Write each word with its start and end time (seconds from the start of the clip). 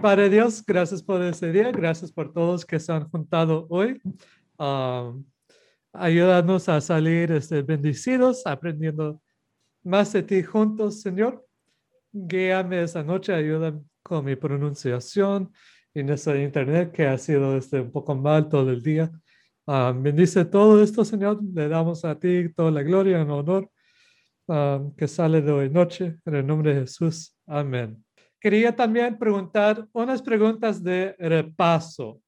Padre 0.00 0.30
Dios, 0.30 0.64
gracias 0.64 1.02
por 1.02 1.20
ese 1.22 1.50
día, 1.50 1.72
gracias 1.72 2.12
por 2.12 2.32
todos 2.32 2.64
que 2.64 2.78
se 2.78 2.92
han 2.92 3.08
juntado 3.10 3.66
hoy. 3.68 4.00
Um, 4.56 5.24
ayúdanos 5.92 6.68
a 6.68 6.80
salir 6.80 7.32
este, 7.32 7.62
bendecidos, 7.62 8.46
aprendiendo 8.46 9.20
más 9.82 10.12
de 10.12 10.22
ti 10.22 10.42
juntos, 10.44 11.00
Señor. 11.00 11.44
Guíame 12.12 12.82
esa 12.82 13.02
noche, 13.02 13.34
ayúdame 13.34 13.82
con 14.02 14.24
mi 14.24 14.36
pronunciación 14.36 15.52
en 15.94 16.10
ese 16.10 16.42
internet 16.44 16.92
que 16.92 17.06
ha 17.06 17.18
sido 17.18 17.56
este, 17.56 17.80
un 17.80 17.90
poco 17.90 18.14
mal 18.14 18.48
todo 18.48 18.70
el 18.70 18.82
día. 18.82 19.10
Um, 19.66 20.00
bendice 20.00 20.44
todo 20.44 20.80
esto, 20.80 21.04
Señor. 21.04 21.40
Le 21.42 21.68
damos 21.68 22.04
a 22.04 22.16
ti 22.16 22.52
toda 22.54 22.70
la 22.70 22.82
gloria 22.84 23.18
y 23.18 23.22
honor 23.22 23.68
um, 24.46 24.94
que 24.94 25.08
sale 25.08 25.42
de 25.42 25.50
hoy 25.50 25.70
noche. 25.70 26.18
En 26.24 26.34
el 26.36 26.46
nombre 26.46 26.74
de 26.74 26.82
Jesús. 26.82 27.36
Amén. 27.46 28.07
Quería 28.40 28.74
también 28.74 29.18
preguntar 29.18 29.88
unas 29.92 30.22
preguntas 30.22 30.82
de 30.82 31.16
repaso. 31.18 32.22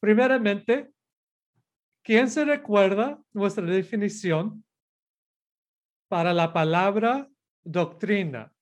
Primeramente, 0.00 0.92
¿quién 2.02 2.28
se 2.28 2.44
recuerda 2.44 3.18
nuestra 3.32 3.64
definición 3.64 4.64
para 6.08 6.34
la 6.34 6.52
palabra 6.52 7.28
doctrina? 7.64 8.52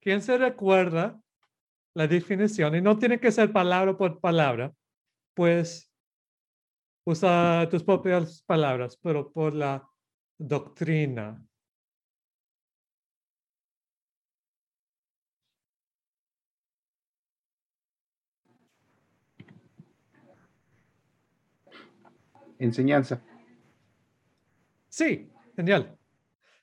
¿Quién 0.00 0.22
se 0.22 0.38
recuerda 0.38 1.20
la 1.94 2.06
definición? 2.06 2.76
Y 2.76 2.80
no 2.80 2.98
tiene 2.98 3.18
que 3.18 3.32
ser 3.32 3.52
palabra 3.52 3.96
por 3.96 4.20
palabra, 4.20 4.72
pues 5.34 5.92
usa 7.04 7.66
tus 7.68 7.82
propias 7.82 8.42
palabras, 8.42 8.96
pero 9.02 9.32
por 9.32 9.54
la 9.54 9.88
doctrina. 10.38 11.44
Enseñanza. 22.62 23.20
Sí, 24.88 25.28
genial. 25.56 25.98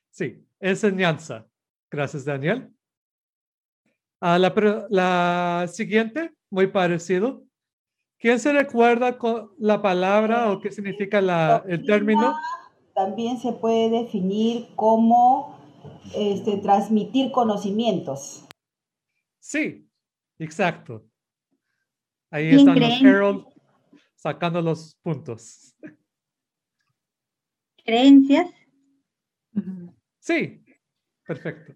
Sí, 0.10 0.46
enseñanza. 0.62 1.46
Gracias, 1.92 2.24
Daniel. 2.24 2.72
Ah, 4.22 4.40
la, 4.40 4.54
la 4.90 5.68
siguiente, 5.68 6.32
muy 6.50 6.68
parecido. 6.68 7.44
¿Quién 8.18 8.40
se 8.40 8.54
recuerda 8.54 9.18
con 9.18 9.52
la 9.58 9.82
palabra 9.82 10.52
o 10.52 10.62
qué 10.62 10.72
significa 10.72 11.20
la, 11.20 11.64
el 11.68 11.86
término? 11.86 12.34
También 12.94 13.38
se 13.38 13.52
puede 13.52 13.90
definir 13.90 14.68
como 14.76 15.60
este, 16.16 16.58
transmitir 16.58 17.32
conocimientos. 17.32 18.46
Sí, 19.40 19.86
exacto. 20.38 21.06
Ahí 22.32 22.56
están 22.56 22.80
los 22.80 23.02
Harold 23.02 23.46
sacando 24.20 24.62
los 24.62 24.96
puntos. 25.02 25.74
Creencias. 27.84 28.52
Sí, 30.20 30.64
perfecto. 31.26 31.74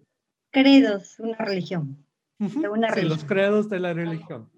Credos, 0.50 1.18
una 1.18 1.38
religión. 1.38 2.06
sí, 2.38 3.02
los 3.02 3.24
credos 3.24 3.68
de 3.68 3.80
la 3.80 3.94
religión. 3.94 4.50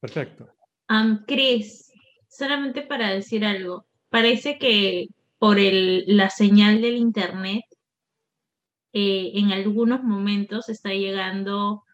Perfecto. 0.00 0.48
Um, 0.88 1.24
Cris, 1.26 1.92
solamente 2.28 2.82
para 2.82 3.10
decir 3.10 3.44
algo, 3.44 3.86
parece 4.08 4.58
que 4.58 5.08
por 5.38 5.58
el, 5.58 6.04
la 6.06 6.30
señal 6.30 6.80
del 6.80 6.96
Internet, 6.96 7.64
eh, 8.94 9.32
en 9.34 9.52
algunos 9.52 10.02
momentos 10.02 10.68
está 10.68 10.90
llegando 10.90 11.84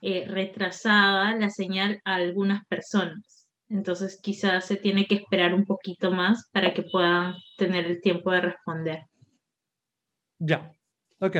eh, 0.00 0.26
retrasada 0.26 1.36
la 1.36 1.50
señal 1.50 2.00
a 2.04 2.14
algunas 2.14 2.66
personas. 2.66 3.35
Entonces 3.68 4.20
quizás 4.22 4.66
se 4.66 4.76
tiene 4.76 5.06
que 5.06 5.16
esperar 5.16 5.52
un 5.52 5.64
poquito 5.64 6.10
más 6.10 6.48
para 6.52 6.72
que 6.72 6.84
puedan 6.84 7.34
tener 7.56 7.86
el 7.86 8.00
tiempo 8.00 8.30
de 8.30 8.40
responder. 8.40 9.06
Ya, 10.38 10.72
ok. 11.18 11.36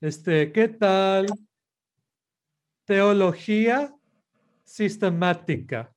Este, 0.00 0.52
¿qué 0.52 0.68
tal? 0.68 1.26
Teología 2.84 3.94
sistemática. 4.64 5.92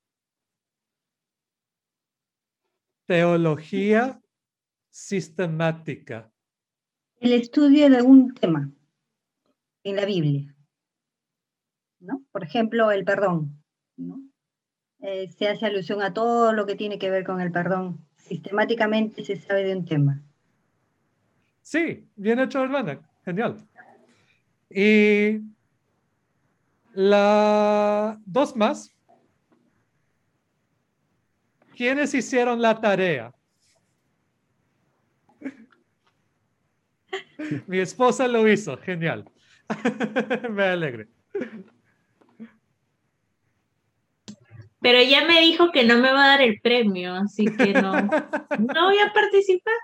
Teología 3.05 4.19
sistemática. 4.89 6.31
El 7.19 7.33
estudio 7.33 7.89
de 7.89 8.01
un 8.01 8.33
tema 8.33 8.71
en 9.83 9.95
la 9.95 10.05
Biblia. 10.05 10.55
¿no? 12.01 12.23
Por 12.31 12.43
ejemplo, 12.43 12.91
el 12.91 13.05
perdón. 13.05 13.63
Eh, 14.99 15.29
se 15.29 15.47
hace 15.47 15.65
alusión 15.65 16.01
a 16.01 16.13
todo 16.13 16.51
lo 16.51 16.65
que 16.65 16.75
tiene 16.75 16.99
que 16.99 17.09
ver 17.09 17.23
con 17.23 17.39
el 17.39 17.51
perdón. 17.51 18.05
Sistemáticamente 18.17 19.23
se 19.23 19.35
sabe 19.37 19.63
de 19.63 19.75
un 19.75 19.85
tema. 19.85 20.21
Sí, 21.61 22.07
bien 22.15 22.39
hecho, 22.39 22.63
hermana. 22.63 22.99
Genial. 23.23 23.57
Y 24.69 25.41
la 26.93 28.19
dos 28.25 28.55
más. 28.55 28.91
¿Quiénes 31.75 32.13
hicieron 32.13 32.61
la 32.61 32.79
tarea? 32.79 33.33
Mi 37.67 37.79
esposa 37.79 38.27
lo 38.27 38.47
hizo, 38.47 38.77
genial. 38.77 39.25
me 40.49 40.63
alegre. 40.63 41.07
Pero 44.81 44.99
ya 45.01 45.25
me 45.25 45.39
dijo 45.41 45.71
que 45.71 45.83
no 45.83 45.97
me 45.97 46.11
va 46.11 46.25
a 46.25 46.27
dar 46.29 46.41
el 46.41 46.59
premio, 46.59 47.13
así 47.13 47.45
que 47.45 47.73
no, 47.73 47.91
no 48.73 48.85
voy 48.85 48.97
a 48.97 49.13
participar. 49.13 49.75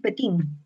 Petín. 0.00 0.64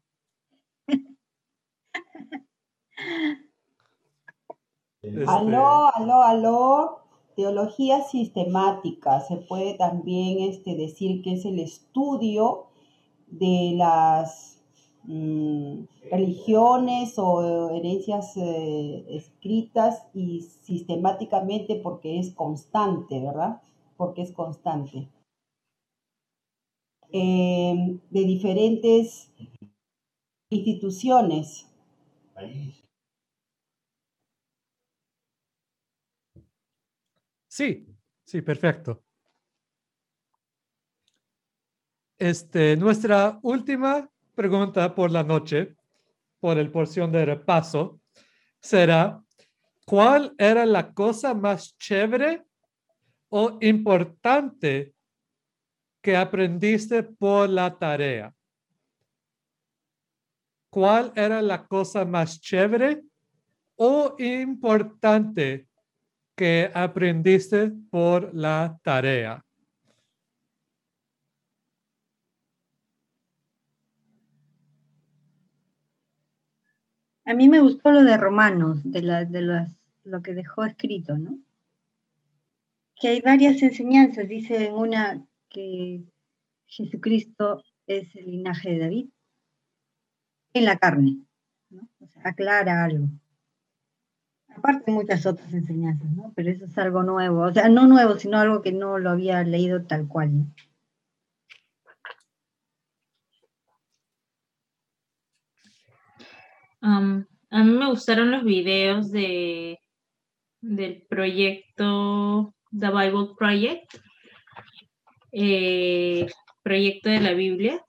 Aló, 5.27 5.95
aló, 5.95 6.23
aló. 6.23 7.05
Teología 7.37 8.03
sistemática. 8.03 9.21
Se 9.21 9.37
puede 9.37 9.75
también 9.75 10.51
este, 10.51 10.75
decir 10.75 11.23
que 11.23 11.35
es 11.35 11.45
el 11.45 11.61
estudio 11.61 12.68
de 13.31 13.75
las 13.77 14.61
mm, 15.05 15.85
religiones 16.11 17.19
o 17.19 17.71
herencias 17.75 18.37
eh, 18.37 19.05
escritas 19.09 20.07
y 20.15 20.43
sistemáticamente 20.63 21.77
porque 21.77 22.19
es 22.19 22.35
constante, 22.35 23.21
¿verdad? 23.21 23.61
Porque 23.97 24.23
es 24.23 24.33
constante. 24.33 25.09
Em, 27.11 28.01
de 28.11 28.25
diferentes 28.25 29.31
instituciones. 30.51 31.67
Sí, 37.49 37.87
sí, 38.25 38.43
perfecto. 38.43 39.03
Este, 42.19 42.77
nuestra 42.77 43.39
última 43.43 44.11
pregunta 44.35 44.93
por 44.93 45.13
la 45.13 45.23
noche, 45.23 45.77
por 46.41 46.59
el 46.59 46.69
porción 46.73 47.13
de 47.13 47.25
repaso, 47.25 48.01
será, 48.61 49.23
¿cuál 49.87 50.35
era 50.37 50.67
la 50.67 50.93
cosa 50.93 51.33
más 51.33 51.77
chévere 51.79 52.45
o 53.29 53.59
importante 53.61 54.95
que 56.03 56.17
aprendiste 56.17 57.05
por 57.05 57.49
la 57.51 57.79
tarea? 57.79 58.35
¿Cuál 60.71 61.13
era 61.15 61.41
la 61.41 61.69
cosa 61.69 62.05
más 62.05 62.41
chévere 62.41 63.01
o 63.77 64.17
importante 64.19 65.69
que 66.37 66.69
aprendiste 66.75 67.71
por 67.91 68.35
la 68.35 68.77
tarea? 68.83 69.45
A 77.29 77.35
mí 77.35 77.47
me 77.47 77.61
gustó 77.61 77.91
lo 77.91 78.05
de 78.05 78.17
Romanos, 78.17 78.81
de, 78.85 79.03
de 79.03 79.67
lo 80.05 80.23
que 80.23 80.33
dejó 80.33 80.65
escrito, 80.65 81.19
¿no? 81.19 81.39
Que 82.99 83.09
hay 83.09 83.21
varias 83.21 83.63
enseñanzas, 83.63 84.27
dice 84.27 84.69
en 84.69 84.75
una 84.75 85.23
que 85.51 86.05
Jesucristo 86.67 87.63
es 87.87 88.17
el 88.17 88.31
linaje 88.31 88.71
de 88.71 88.79
David, 88.79 89.09
en 90.55 90.65
la 90.65 90.79
carne, 90.79 91.19
¿no? 91.69 91.87
O 92.01 92.09
sea, 92.09 92.23
aclara 92.25 92.85
algo. 92.85 93.09
Aparte 94.49 94.91
muchas 94.91 95.27
otras 95.27 95.53
enseñanzas, 95.53 96.11
¿no? 96.11 96.33
Pero 96.35 96.51
eso 96.51 96.65
es 96.65 96.79
algo 96.79 97.03
nuevo, 97.03 97.43
o 97.43 97.53
sea, 97.53 97.69
no 97.69 97.87
nuevo, 97.87 98.19
sino 98.19 98.39
algo 98.39 98.63
que 98.63 98.73
no 98.73 98.99
lo 98.99 99.11
había 99.11 99.45
leído 99.45 99.83
tal 99.83 100.09
cual, 100.09 100.35
¿no? 100.35 100.47
A 106.81 107.01
mí 107.01 107.25
me 107.51 107.89
gustaron 107.89 108.31
los 108.31 108.45
videos 108.45 109.11
de 109.11 109.79
del 110.61 111.07
proyecto 111.09 112.55
The 112.71 112.89
Bible 112.89 113.35
Project, 113.39 113.95
eh, 115.33 116.27
proyecto 116.63 117.09
de 117.11 117.21
la 117.21 117.33
Biblia, 117.33 117.85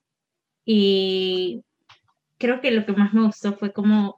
y 0.65 1.63
creo 2.37 2.61
que 2.61 2.71
lo 2.71 2.85
que 2.85 2.93
más 2.93 3.13
me 3.13 3.25
gustó 3.25 3.53
fue 3.53 3.73
cómo 3.73 4.17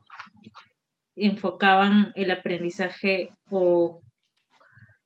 enfocaban 1.15 2.11
el 2.15 2.31
aprendizaje 2.31 3.29
o, 3.49 4.01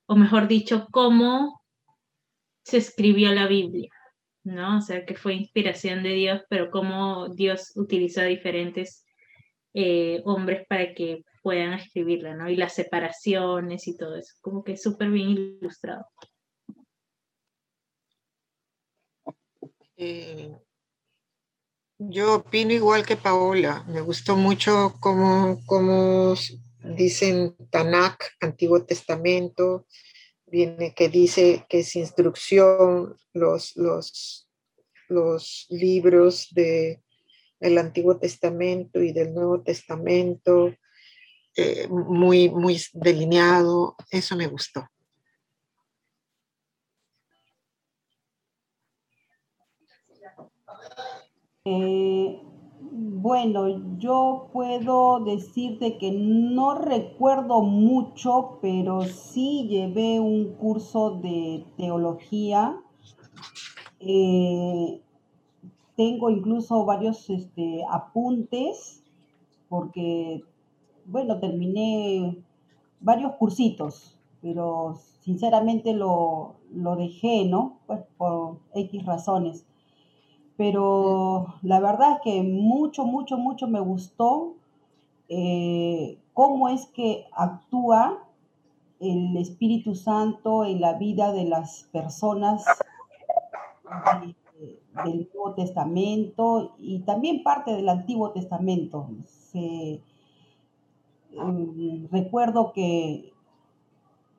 o 0.07 0.15
mejor 0.15 0.47
dicho, 0.47 0.87
cómo 0.91 1.61
se 2.63 2.77
escribió 2.77 3.31
la 3.31 3.47
Biblia, 3.47 3.89
¿no? 4.43 4.77
O 4.77 4.81
sea, 4.81 5.05
que 5.05 5.15
fue 5.15 5.35
inspiración 5.35 6.03
de 6.03 6.13
Dios, 6.13 6.41
pero 6.49 6.71
cómo 6.71 7.29
Dios 7.29 7.73
utilizó 7.75 8.21
a 8.21 8.25
diferentes 8.25 9.04
eh, 9.77 10.21
hombres 10.23 10.65
para 10.69 10.93
que 10.93 11.25
puedan 11.43 11.73
escribirla, 11.73 12.33
¿no? 12.33 12.49
Y 12.49 12.55
las 12.55 12.73
separaciones 12.73 13.87
y 13.89 13.97
todo 13.97 14.15
eso, 14.15 14.33
como 14.39 14.63
que 14.63 14.77
súper 14.77 15.09
bien 15.09 15.31
ilustrado. 15.31 16.05
Eh, 19.97 20.49
yo 21.97 22.35
opino 22.35 22.71
igual 22.71 23.05
que 23.05 23.17
Paola. 23.17 23.83
Me 23.89 23.99
gustó 23.99 24.37
mucho 24.37 24.95
cómo, 25.01 25.59
cómo 25.65 26.35
dicen 26.79 27.55
Tanakh, 27.69 28.23
Antiguo 28.39 28.85
Testamento, 28.85 29.85
viene 30.45 30.93
que 30.95 31.09
dice 31.09 31.65
que 31.67 31.79
es 31.79 31.97
instrucción 31.97 33.17
los, 33.33 33.75
los, 33.75 34.47
los 35.09 35.67
libros 35.69 36.47
de 36.51 37.01
el 37.59 37.77
Antiguo 37.77 38.17
Testamento 38.17 39.01
y 39.01 39.11
del 39.11 39.33
Nuevo 39.33 39.61
Testamento, 39.61 40.73
eh, 41.55 41.87
muy, 41.87 42.49
muy 42.49 42.81
delineado, 42.93 43.95
eso 44.11 44.35
me 44.35 44.47
gustó. 44.47 44.87
Eh, 51.63 52.39
bueno, 52.91 53.97
yo 53.97 54.49
puedo 54.53 55.19
decirte 55.21 55.97
que 55.97 56.11
no 56.11 56.75
recuerdo 56.75 57.61
mucho, 57.61 58.59
pero 58.61 59.01
sí 59.01 59.67
llevé 59.67 60.19
un 60.19 60.53
curso 60.55 61.19
de 61.21 61.65
teología. 61.75 62.79
Eh, 63.99 65.01
tengo 65.95 66.29
incluso 66.29 66.85
varios 66.85 67.29
este, 67.29 67.83
apuntes, 67.89 69.03
porque 69.69 70.43
bueno, 71.05 71.39
terminé 71.39 72.37
varios 72.99 73.33
cursitos, 73.33 74.17
pero 74.41 74.97
sinceramente 75.21 75.93
lo, 75.93 76.55
dejé, 76.97 77.45
¿no? 77.45 77.79
Pues 77.87 78.01
por 78.17 78.57
X 78.73 79.05
razones. 79.05 79.65
Pero 80.57 81.55
la 81.61 81.79
verdad 81.79 82.13
es 82.13 82.21
que 82.23 82.43
mucho, 82.43 83.05
mucho, 83.05 83.37
mucho 83.37 83.67
me 83.67 83.79
gustó 83.79 84.55
eh, 85.27 86.17
cómo 86.33 86.69
es 86.69 86.85
que 86.87 87.25
actúa 87.33 88.23
el 88.99 89.35
Espíritu 89.37 89.95
Santo 89.95 90.63
en 90.63 90.79
la 90.79 90.93
vida 90.93 91.33
de 91.33 91.45
las 91.45 91.83
personas 91.91 92.63
del 95.03 95.29
Nuevo 95.33 95.53
Testamento 95.53 96.75
y 96.79 96.99
también 96.99 97.43
parte 97.43 97.71
del 97.71 97.89
Antiguo 97.89 98.31
Testamento. 98.31 99.09
Se, 99.25 100.01
Mm, 101.35 102.07
recuerdo 102.11 102.71
que 102.73 103.33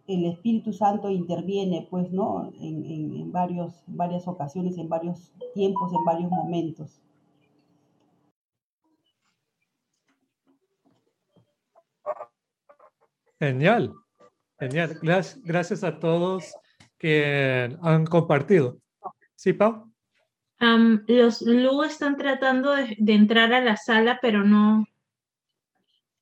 el 0.06 0.24
Espíritu 0.26 0.72
Santo 0.72 1.10
interviene, 1.10 1.86
pues, 1.90 2.10
¿no? 2.10 2.52
En, 2.60 3.32
varios, 3.32 3.82
varias 3.86 4.26
ocasiones, 4.28 4.78
en 4.78 4.88
varios 4.88 5.32
tiempos, 5.54 5.92
en 5.92 6.04
varios 6.04 6.30
momentos. 6.30 7.02
Genial, 13.38 13.92
genial. 14.58 14.98
Gracias, 15.02 15.42
gracias 15.44 15.84
a 15.84 15.98
todos 15.98 16.54
que 16.96 17.76
han 17.82 18.06
compartido. 18.06 18.78
¿Sí, 19.34 19.52
Pau? 19.52 19.92
Los 20.58 21.42
Lu 21.42 21.82
están 21.82 22.16
tratando 22.16 22.74
de, 22.74 22.96
entrar 23.06 23.52
a 23.52 23.60
la 23.60 23.76
sala, 23.76 24.18
pero 24.22 24.44
no, 24.44 24.86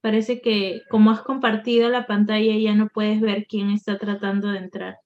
parece 0.00 0.40
que 0.40 0.82
como 0.90 1.10
has 1.10 1.22
compartido 1.22 1.88
la 1.88 2.06
pantalla 2.06 2.56
ya 2.56 2.74
no 2.74 2.88
puedes 2.88 3.20
ver 3.20 3.46
quién 3.46 3.70
está 3.70 3.98
tratando 3.98 4.48
de 4.48 4.58
entrar. 4.58 4.98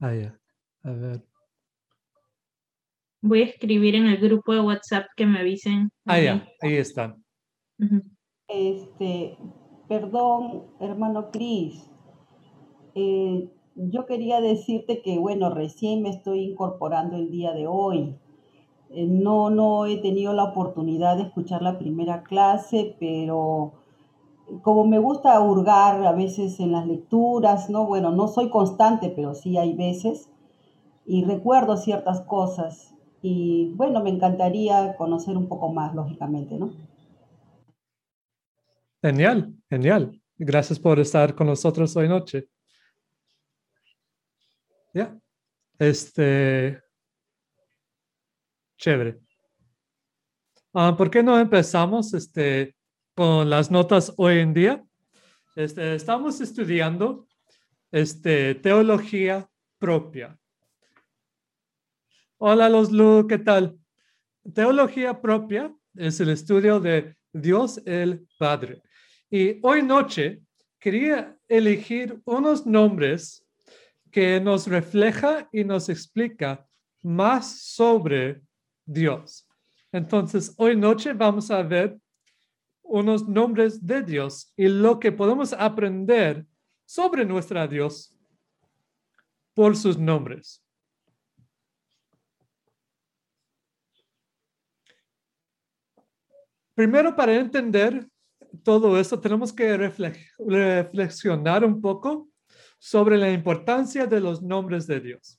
Ah, 0.00 0.14
ya. 0.14 0.38
A 0.82 0.90
ver. 0.92 1.22
Voy 3.22 3.42
a 3.42 3.46
escribir 3.46 3.94
en 3.94 4.06
el 4.06 4.16
grupo 4.16 4.54
de 4.54 4.60
WhatsApp 4.60 5.06
que 5.14 5.26
me 5.26 5.40
avisen. 5.40 5.90
Ah, 6.06 6.18
ya, 6.18 6.48
ahí 6.62 6.76
están. 6.76 7.22
Este, 8.48 9.36
perdón, 9.88 10.64
hermano 10.80 11.30
Cris. 11.30 11.90
Eh, 12.94 13.50
yo 13.74 14.06
quería 14.06 14.40
decirte 14.40 15.02
que, 15.02 15.18
bueno, 15.18 15.50
recién 15.50 16.02
me 16.02 16.10
estoy 16.10 16.40
incorporando 16.40 17.16
el 17.16 17.30
día 17.30 17.52
de 17.52 17.66
hoy. 17.66 18.16
Eh, 18.92 19.06
no, 19.06 19.50
no 19.50 19.86
he 19.86 19.98
tenido 19.98 20.32
la 20.32 20.44
oportunidad 20.44 21.16
de 21.16 21.22
escuchar 21.24 21.62
la 21.62 21.78
primera 21.78 22.22
clase, 22.24 22.96
pero 22.98 23.72
como 24.62 24.84
me 24.84 24.98
gusta 24.98 25.40
hurgar 25.40 26.04
a 26.04 26.12
veces 26.12 26.58
en 26.58 26.72
las 26.72 26.86
lecturas, 26.86 27.70
¿no? 27.70 27.86
Bueno, 27.86 28.10
no 28.10 28.26
soy 28.26 28.50
constante, 28.50 29.12
pero 29.14 29.34
sí 29.34 29.56
hay 29.56 29.74
veces, 29.74 30.28
y 31.06 31.24
recuerdo 31.24 31.76
ciertas 31.76 32.20
cosas, 32.22 32.94
y 33.22 33.72
bueno, 33.76 34.02
me 34.02 34.10
encantaría 34.10 34.96
conocer 34.96 35.36
un 35.36 35.46
poco 35.46 35.68
más, 35.68 35.94
lógicamente, 35.94 36.58
¿no? 36.58 36.72
Genial, 39.02 39.54
genial. 39.68 40.20
Gracias 40.36 40.78
por 40.78 40.98
estar 40.98 41.34
con 41.34 41.46
nosotros 41.46 41.96
hoy 41.96 42.08
noche. 42.08 42.48
Ya, 44.92 45.16
este, 45.78 46.82
chévere. 48.80 49.20
Ah, 50.72 50.96
¿Por 50.96 51.10
qué 51.10 51.22
no 51.22 51.38
empezamos? 51.38 52.14
Este, 52.14 52.74
con 53.14 53.50
las 53.50 53.70
notas 53.70 54.12
hoy 54.16 54.38
en 54.38 54.54
día. 54.54 54.84
Este, 55.54 55.94
estamos 55.94 56.40
estudiando 56.40 57.28
este, 57.92 58.54
teología 58.54 59.46
propia. 59.78 60.38
Hola, 62.38 62.70
los 62.70 62.90
Lu, 62.90 63.26
¿qué 63.28 63.36
tal? 63.36 63.78
Teología 64.54 65.20
propia 65.20 65.74
es 65.94 66.18
el 66.20 66.30
estudio 66.30 66.80
de 66.80 67.14
Dios 67.32 67.82
el 67.84 68.26
Padre. 68.38 68.82
Y 69.30 69.58
hoy 69.62 69.82
noche 69.82 70.40
quería 70.78 71.36
elegir 71.48 72.18
unos 72.24 72.64
nombres 72.64 73.46
que 74.10 74.40
nos 74.40 74.66
refleja 74.66 75.48
y 75.52 75.64
nos 75.64 75.90
explica 75.90 76.66
más 77.02 77.60
sobre 77.60 78.40
Dios. 78.92 79.48
Entonces, 79.92 80.52
hoy 80.56 80.76
noche 80.76 81.12
vamos 81.12 81.50
a 81.50 81.62
ver 81.62 81.98
unos 82.82 83.28
nombres 83.28 83.86
de 83.86 84.02
Dios 84.02 84.52
y 84.56 84.66
lo 84.66 84.98
que 84.98 85.12
podemos 85.12 85.52
aprender 85.52 86.44
sobre 86.84 87.24
nuestra 87.24 87.68
Dios 87.68 88.16
por 89.54 89.76
sus 89.76 89.96
nombres. 89.96 90.64
Primero, 96.74 97.14
para 97.14 97.34
entender 97.34 98.08
todo 98.64 98.98
esto, 98.98 99.20
tenemos 99.20 99.52
que 99.52 99.76
reflexionar 99.76 101.64
un 101.64 101.80
poco 101.80 102.28
sobre 102.78 103.18
la 103.18 103.30
importancia 103.30 104.06
de 104.06 104.20
los 104.20 104.42
nombres 104.42 104.86
de 104.86 104.98
Dios. 104.98 105.38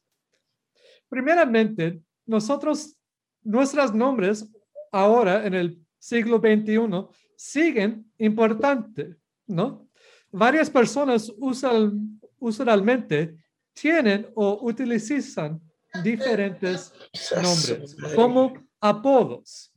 Primeramente, 1.09 2.01
nosotros, 2.25 2.95
nuestros 3.43 3.93
nombres 3.93 4.47
ahora 4.91 5.45
en 5.45 5.53
el 5.53 5.85
siglo 5.99 6.37
XXI 6.39 7.07
siguen 7.35 8.11
importante, 8.17 9.15
¿no? 9.47 9.87
Varias 10.31 10.69
personas 10.69 11.31
usan, 11.37 12.19
usualmente 12.39 13.35
tienen 13.73 14.27
o 14.35 14.65
utilizan 14.65 15.61
diferentes 16.03 16.93
nombres 17.35 17.95
como 18.15 18.53
apodos, 18.79 19.73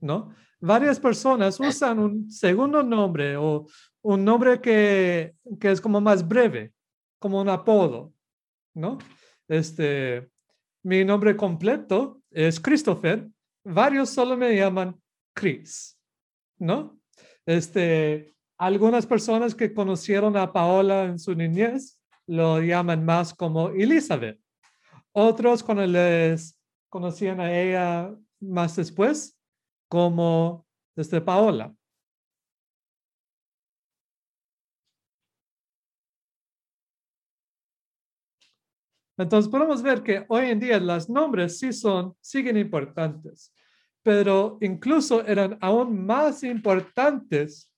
¿no? 0.00 0.34
varias 0.64 0.98
personas 0.98 1.60
usan 1.60 1.98
un 1.98 2.30
segundo 2.30 2.82
nombre 2.82 3.36
o 3.36 3.66
un 4.00 4.24
nombre 4.24 4.60
que, 4.62 5.34
que 5.60 5.70
es 5.70 5.80
como 5.80 6.00
más 6.00 6.26
breve, 6.26 6.72
como 7.18 7.40
un 7.40 7.50
apodo, 7.50 8.14
¿no? 8.72 8.96
Este, 9.46 10.30
mi 10.82 11.04
nombre 11.04 11.36
completo 11.36 12.22
es 12.34 12.60
Christopher. 12.60 13.28
Varios 13.64 14.10
solo 14.10 14.36
me 14.36 14.54
llaman 14.54 15.00
Chris, 15.34 15.98
¿no? 16.58 16.98
Este, 17.46 18.34
algunas 18.58 19.06
personas 19.06 19.54
que 19.54 19.72
conocieron 19.72 20.36
a 20.36 20.52
Paola 20.52 21.04
en 21.04 21.18
su 21.18 21.34
niñez 21.34 21.98
lo 22.26 22.60
llaman 22.60 23.04
más 23.04 23.32
como 23.32 23.70
Elizabeth. 23.70 24.40
Otros 25.12 25.62
cuando 25.62 25.86
les 25.86 26.58
conocían 26.88 27.40
a 27.40 27.52
ella 27.52 28.14
más 28.40 28.76
después 28.76 29.38
como 29.88 30.66
desde 30.96 31.20
Paola. 31.20 31.74
Entonces 39.16 39.50
podemos 39.50 39.82
ver 39.82 40.02
que 40.02 40.24
hoy 40.28 40.46
en 40.46 40.58
día 40.58 40.80
los 40.80 41.08
nombres 41.08 41.58
sí 41.58 41.72
son, 41.72 42.16
siguen 42.20 42.56
importantes, 42.56 43.54
pero 44.02 44.58
incluso 44.60 45.24
eran 45.24 45.56
aún 45.60 46.04
más 46.04 46.42
importantes 46.42 47.72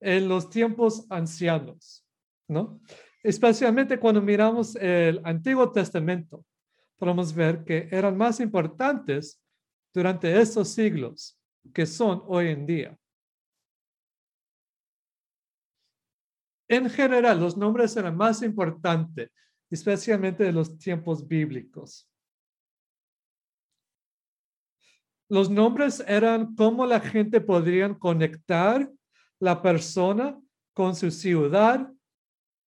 en 0.00 0.28
los 0.28 0.48
tiempos 0.48 1.04
ancianos, 1.10 2.06
¿no? 2.46 2.80
Especialmente 3.22 3.98
cuando 3.98 4.22
miramos 4.22 4.76
el 4.76 5.20
Antiguo 5.24 5.72
Testamento, 5.72 6.44
podemos 6.96 7.34
ver 7.34 7.64
que 7.64 7.88
eran 7.90 8.16
más 8.16 8.38
importantes 8.38 9.42
durante 9.92 10.40
estos 10.40 10.68
siglos 10.68 11.36
que 11.74 11.86
son 11.86 12.22
hoy 12.26 12.48
en 12.48 12.66
día. 12.66 12.98
En 16.68 16.88
general, 16.88 17.40
los 17.40 17.56
nombres 17.56 17.96
eran 17.96 18.16
más 18.16 18.42
importantes 18.42 19.30
especialmente 19.70 20.44
de 20.44 20.52
los 20.52 20.78
tiempos 20.78 21.26
bíblicos. 21.26 22.08
Los 25.28 25.50
nombres 25.50 26.02
eran 26.06 26.54
cómo 26.54 26.86
la 26.86 27.00
gente 27.00 27.40
podría 27.40 27.92
conectar 27.98 28.90
la 29.38 29.60
persona 29.60 30.40
con 30.72 30.96
su 30.96 31.10
ciudad, 31.10 31.92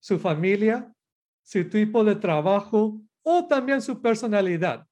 su 0.01 0.19
familia, 0.19 0.93
su 1.45 1.69
tipo 1.69 2.05
de 2.05 2.17
trabajo 2.17 3.01
o 3.23 3.47
también 3.47 3.81
su 3.81 4.03
personalidad. 4.03 4.87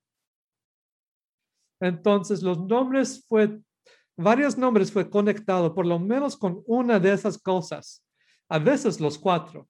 Entonces, 1.80 2.42
los 2.42 2.58
nombres 2.58 3.26
fue, 3.28 3.60
varios 4.16 4.56
nombres 4.56 4.92
fue 4.92 5.10
conectado 5.10 5.74
por 5.74 5.86
lo 5.86 5.98
menos 5.98 6.36
con 6.36 6.62
una 6.66 6.98
de 6.98 7.12
esas 7.12 7.36
cosas, 7.36 8.04
a 8.48 8.58
veces 8.58 9.00
los 9.00 9.18
cuatro. 9.18 9.68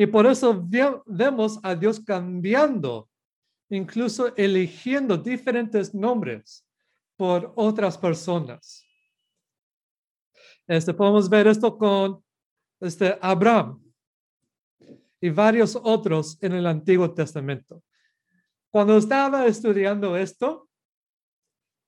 Y 0.00 0.06
por 0.06 0.26
eso 0.26 0.64
vemos 1.06 1.58
a 1.64 1.74
Dios 1.74 1.98
cambiando, 1.98 3.10
incluso 3.68 4.32
eligiendo 4.36 5.16
diferentes 5.16 5.92
nombres 5.92 6.64
por 7.16 7.52
otras 7.56 7.98
personas. 7.98 8.86
Este, 10.68 10.94
podemos 10.94 11.28
ver 11.28 11.48
esto 11.48 11.76
con 11.76 12.22
este, 12.78 13.18
Abraham 13.20 13.82
y 15.20 15.30
varios 15.30 15.76
otros 15.82 16.40
en 16.40 16.52
el 16.52 16.68
Antiguo 16.68 17.12
Testamento. 17.12 17.82
Cuando 18.70 18.98
estaba 18.98 19.46
estudiando 19.46 20.16
esto, 20.16 20.68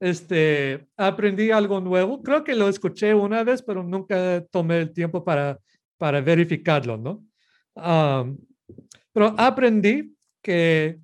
este, 0.00 0.88
aprendí 0.96 1.52
algo 1.52 1.80
nuevo. 1.80 2.24
Creo 2.24 2.42
que 2.42 2.56
lo 2.56 2.68
escuché 2.68 3.14
una 3.14 3.44
vez, 3.44 3.62
pero 3.62 3.84
nunca 3.84 4.44
tomé 4.50 4.80
el 4.80 4.92
tiempo 4.92 5.22
para, 5.22 5.60
para 5.96 6.20
verificarlo, 6.20 6.96
¿no? 6.96 7.29
Pero 7.74 9.34
aprendí 9.36 10.16
que 10.42 11.00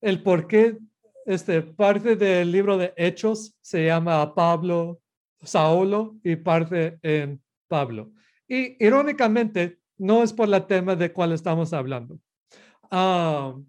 el 0.00 0.22
por 0.22 0.46
qué 0.46 0.78
este, 1.26 1.62
parte 1.62 2.16
del 2.16 2.50
libro 2.50 2.76
de 2.76 2.92
Hechos 2.96 3.54
se 3.60 3.86
llama 3.86 4.34
Pablo, 4.34 5.00
Saulo 5.42 6.16
y 6.24 6.36
parte 6.36 6.98
en 7.02 7.42
Pablo. 7.68 8.12
Y 8.48 8.84
irónicamente, 8.84 9.78
no 9.98 10.22
es 10.22 10.32
por 10.32 10.52
el 10.52 10.66
tema 10.66 10.96
de 10.96 11.12
cual 11.12 11.32
estamos 11.32 11.72
hablando. 11.72 12.18
no 12.90 13.64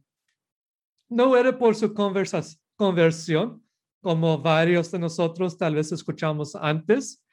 era 1.38 1.58
por 1.58 1.76
su 1.76 1.94
conversión, 1.94 3.64
como 4.02 4.40
varios 4.40 4.92
de 4.92 5.00
nosotros 5.00 5.58
tal 5.58 5.76
vez 5.76 5.92
escuchamos 5.92 6.56
antes. 6.56 7.24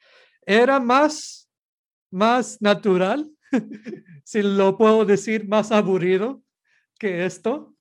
Era 0.45 0.79
más, 0.79 1.49
más 2.11 2.61
natural 2.61 3.29
si 4.23 4.41
lo 4.41 4.77
puedo 4.77 5.05
decir, 5.05 5.47
más 5.47 5.71
aburrido 5.71 6.43
que 6.99 7.25
esto, 7.25 7.75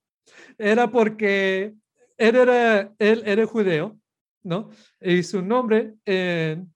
era 0.59 0.91
porque 0.91 1.75
él 2.17 2.37
era, 2.37 2.95
él 2.99 3.23
era 3.25 3.47
judeo, 3.47 3.99
¿no? 4.43 4.71
Y 5.01 5.23
su 5.23 5.43
nombre 5.43 5.95
en 6.05 6.73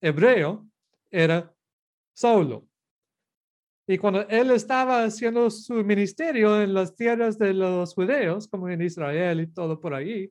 hebreo 0.00 0.68
era 1.10 1.54
Saulo. 2.12 2.66
Y 3.86 3.98
cuando 3.98 4.20
él 4.28 4.52
estaba 4.52 5.02
haciendo 5.02 5.50
su 5.50 5.74
ministerio 5.82 6.62
en 6.62 6.74
las 6.74 6.94
tierras 6.94 7.38
de 7.38 7.52
los 7.52 7.92
judeos, 7.94 8.46
como 8.46 8.68
en 8.68 8.82
Israel 8.82 9.40
y 9.40 9.48
todo 9.48 9.80
por 9.80 9.94
ahí, 9.94 10.30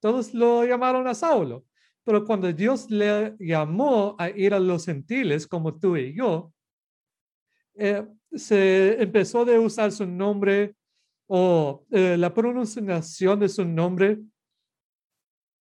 todos 0.00 0.32
lo 0.32 0.64
llamaron 0.64 1.06
a 1.06 1.14
Saulo. 1.14 1.64
Pero 2.04 2.24
cuando 2.24 2.50
Dios 2.52 2.90
le 2.90 3.34
llamó 3.38 4.16
a 4.18 4.30
ir 4.30 4.54
a 4.54 4.60
los 4.60 4.86
gentiles, 4.86 5.46
como 5.46 5.78
tú 5.78 5.96
y 5.96 6.14
yo, 6.14 6.52
eh, 7.78 8.06
se 8.32 9.02
empezó 9.02 9.44
de 9.44 9.58
usar 9.58 9.92
su 9.92 10.06
nombre 10.06 10.74
o 11.28 11.84
eh, 11.90 12.16
la 12.16 12.32
pronunciación 12.32 13.40
de 13.40 13.48
su 13.48 13.64
nombre 13.64 14.18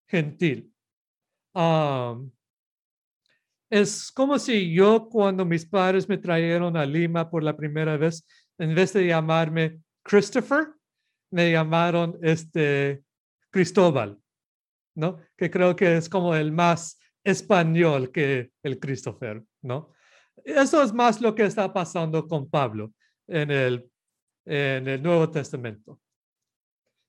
gentil. 0.07 0.71
es 3.69 4.11
como 4.11 4.37
si 4.37 4.73
yo 4.73 5.09
cuando 5.09 5.45
mis 5.45 5.65
padres 5.65 6.07
me 6.07 6.17
trajeron 6.17 6.77
a 6.77 6.85
Lima 6.85 7.29
por 7.29 7.43
la 7.43 7.55
primera 7.55 7.97
vez, 7.97 8.25
en 8.57 8.75
vez 8.75 8.93
de 8.93 9.07
llamarme 9.07 9.81
Christopher, 10.03 10.67
me 11.31 11.51
llamaron 11.51 12.17
este 12.21 13.03
Cristóbal, 13.49 14.19
¿no? 14.95 15.19
Que 15.35 15.49
creo 15.49 15.75
que 15.75 15.97
es 15.97 16.09
como 16.09 16.35
el 16.35 16.51
más 16.51 16.99
español 17.23 18.11
que 18.11 18.51
el 18.63 18.79
Christopher, 18.79 19.43
¿no? 19.61 19.94
Eso 20.45 20.83
es 20.83 20.93
más 20.93 21.19
lo 21.19 21.33
que 21.33 21.43
está 21.43 21.73
pasando 21.73 22.27
con 22.27 22.47
Pablo 22.47 22.93
en 23.27 23.49
el, 23.49 23.91
en 24.45 24.87
el 24.87 25.01
Nuevo 25.01 25.29
Testamento. 25.31 25.99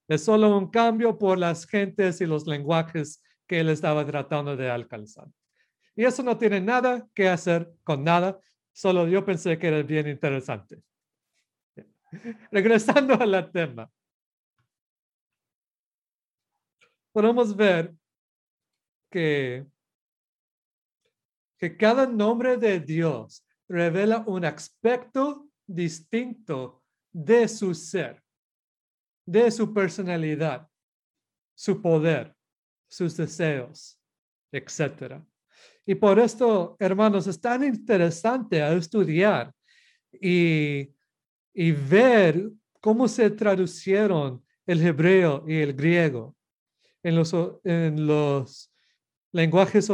Es 0.09 0.25
solo 0.25 0.57
un 0.57 0.71
cambio 0.71 1.19
por 1.19 1.39
las 1.39 1.67
gentes 1.67 2.23
y 2.23 2.27
los 2.27 2.47
lenguajes 2.47 3.23
que 3.47 3.61
él 3.61 3.69
estaba 3.69 4.07
tratando 4.07 4.57
de 4.57 4.71
alcanzar. 4.71 5.29
Y 5.95 6.05
eso 6.05 6.23
no 6.23 6.39
tiene 6.39 6.63
nada 6.63 7.07
que 7.15 7.29
hacer 7.29 7.71
con 7.85 8.03
nada, 8.03 8.41
solo 8.73 9.07
yo 9.07 9.25
pensé 9.25 9.59
que 9.59 9.69
era 9.69 9.83
bien 9.83 10.09
interesante. 10.09 10.81
Regresando 12.51 13.15
al 13.15 13.51
tema. 13.53 13.91
Podemos 17.13 17.55
ver 17.55 17.95
que 19.11 19.67
que 21.59 21.77
cada 21.77 22.07
nombre 22.07 22.57
de 22.57 22.81
Dios 22.81 23.45
revela 23.69 24.25
un 24.27 24.45
aspecto 24.45 25.49
distinto 25.67 26.83
de 27.13 27.49
su 27.49 27.75
ser, 27.75 28.23
de 29.27 29.51
su 29.51 29.73
personalidad, 29.73 30.69
su 31.55 31.81
poder, 31.81 32.35
sus 32.89 33.17
deseos, 33.17 33.99
etc. 34.53 35.23
Y 35.85 35.95
por 35.95 36.19
esto, 36.19 36.77
hermanos, 36.79 37.27
es 37.27 37.41
tan 37.41 37.65
interesante 37.65 38.61
estudiar 38.77 39.53
y, 40.13 40.93
y 41.55 41.73
ver 41.73 42.51
cómo 42.81 43.09
se 43.09 43.31
traducieron 43.31 44.45
el 44.67 44.85
hebreo 44.87 45.45
y 45.49 45.57
el 45.57 45.73
griego 45.73 46.37
en 47.03 47.17
los, 47.17 47.35
en 47.65 48.07
los 48.07 48.73
lenguajes 49.33 49.89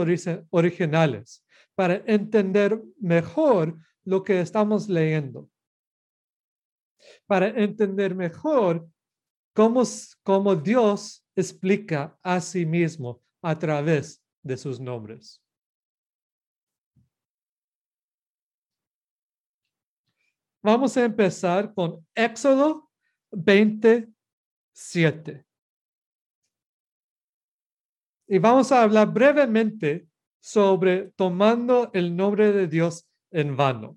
originales 0.50 1.44
para 1.82 1.98
entender 2.06 2.80
mejor 3.00 3.76
lo 4.04 4.22
que 4.22 4.40
estamos 4.40 4.88
leyendo, 4.88 5.50
para 7.26 7.48
entender 7.48 8.14
mejor 8.14 8.88
cómo, 9.52 9.82
cómo 10.22 10.54
Dios 10.54 11.26
explica 11.34 12.16
a 12.22 12.40
sí 12.40 12.64
mismo 12.64 13.20
a 13.42 13.58
través 13.58 14.22
de 14.44 14.56
sus 14.56 14.78
nombres. 14.78 15.42
Vamos 20.62 20.96
a 20.96 21.04
empezar 21.04 21.74
con 21.74 22.06
Éxodo 22.14 22.92
27. 23.32 25.44
Y 28.28 28.38
vamos 28.38 28.70
a 28.70 28.84
hablar 28.84 29.12
brevemente 29.12 30.11
sobre 30.42 31.12
tomando 31.14 31.90
el 31.94 32.16
nombre 32.16 32.52
de 32.52 32.66
Dios 32.66 33.08
en 33.30 33.56
vano. 33.56 33.96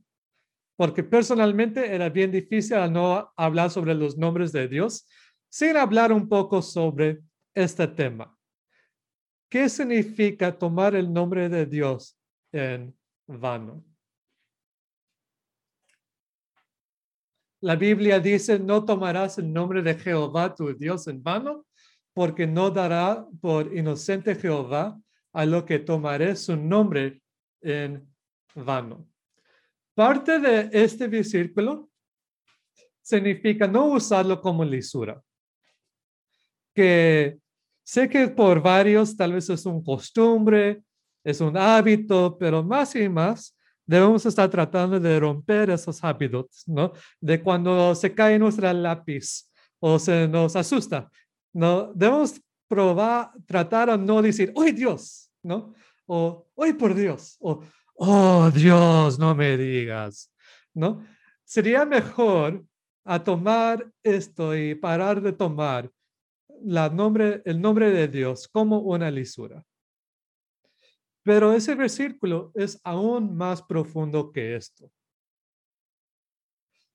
Porque 0.77 1.03
personalmente 1.03 1.93
era 1.93 2.09
bien 2.09 2.31
difícil 2.31 2.77
no 2.93 3.33
hablar 3.35 3.71
sobre 3.71 3.95
los 3.95 4.15
nombres 4.15 4.51
de 4.51 4.67
Dios 4.67 5.07
sin 5.49 5.75
hablar 5.75 6.13
un 6.13 6.29
poco 6.29 6.61
sobre 6.61 7.21
este 7.53 7.87
tema. 7.87 8.37
¿Qué 9.49 9.67
significa 9.69 10.55
tomar 10.55 10.95
el 10.95 11.11
nombre 11.11 11.49
de 11.49 11.65
Dios 11.65 12.15
en 12.51 12.95
vano? 13.25 13.83
La 17.61 17.75
Biblia 17.75 18.19
dice, 18.19 18.59
no 18.59 18.85
tomarás 18.85 19.39
el 19.39 19.51
nombre 19.51 19.81
de 19.81 19.95
Jehová 19.95 20.53
tu 20.53 20.71
Dios 20.75 21.07
en 21.07 21.23
vano, 21.23 21.65
porque 22.13 22.45
no 22.45 22.69
dará 22.69 23.25
por 23.41 23.75
inocente 23.75 24.35
Jehová 24.35 24.99
a 25.35 25.45
lo 25.45 25.65
que 25.65 25.79
tomaré 25.79 26.35
su 26.35 26.55
nombre 26.55 27.21
en 27.61 28.07
vano. 28.55 29.07
Parte 29.93 30.39
de 30.39 30.69
este 30.71 31.07
versículo 31.07 31.89
significa 33.01 33.67
no 33.67 33.85
usarlo 33.85 34.41
como 34.41 34.65
lisura 34.65 35.21
que 36.75 37.39
sé 37.83 38.09
que 38.09 38.27
por 38.27 38.61
varios 38.61 39.15
tal 39.15 39.33
vez 39.33 39.49
es 39.49 39.65
un 39.65 39.81
costumbre, 39.81 40.83
es 41.23 41.39
un 41.39 41.57
hábito, 41.57 42.37
pero 42.37 42.61
más 42.61 42.95
y 42.95 43.07
más 43.07 43.57
debemos 43.85 44.25
estar 44.25 44.49
tratando 44.49 44.99
de 44.99 45.19
romper 45.19 45.69
esos 45.69 46.03
hábitos, 46.03 46.63
¿no? 46.67 46.91
De 47.21 47.41
cuando 47.41 47.95
se 47.95 48.13
cae 48.13 48.37
nuestra 48.37 48.73
lápiz 48.73 49.49
o 49.79 49.97
se 49.97 50.27
nos 50.27 50.55
asusta, 50.55 51.09
¿no? 51.53 51.93
Debemos 51.93 52.41
probar, 52.67 53.31
tratar 53.45 53.89
a 53.89 53.97
no 53.97 54.21
decir, 54.21 54.51
¡ay 54.57 54.71
Dios! 54.73 55.24
¿No? 55.45 55.75
O, 56.07 56.47
¡ay 56.57 56.73
por 56.73 56.95
Dios! 56.95 57.37
O, 57.39 57.61
¡oh 57.97 58.49
Dios, 58.51 59.19
no 59.19 59.35
me 59.35 59.55
digas! 59.55 60.33
¿No? 60.73 61.05
Sería 61.43 61.85
mejor 61.85 62.65
a 63.03 63.23
tomar 63.23 63.91
esto 64.01 64.57
y 64.57 64.73
parar 64.73 65.21
de 65.21 65.31
tomar 65.33 65.91
el 66.49 67.61
nombre 67.61 67.91
de 67.91 68.07
Dios 68.07 68.47
como 68.47 68.79
una 68.79 69.11
lisura. 69.11 69.63
Pero 71.21 71.53
ese 71.53 71.75
versículo 71.75 72.51
es 72.55 72.81
aún 72.83 73.37
más 73.37 73.61
profundo 73.61 74.31
que 74.31 74.55
esto. 74.55 74.91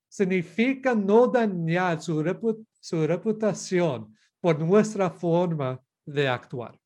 Significa 0.08 0.92
no 0.92 1.28
dañar 1.28 2.02
su 2.02 2.20
reputación 2.20 4.16
por 4.40 4.58
nuestra 4.58 5.08
forma 5.08 5.80
de 6.04 6.26
actuar. 6.28 6.76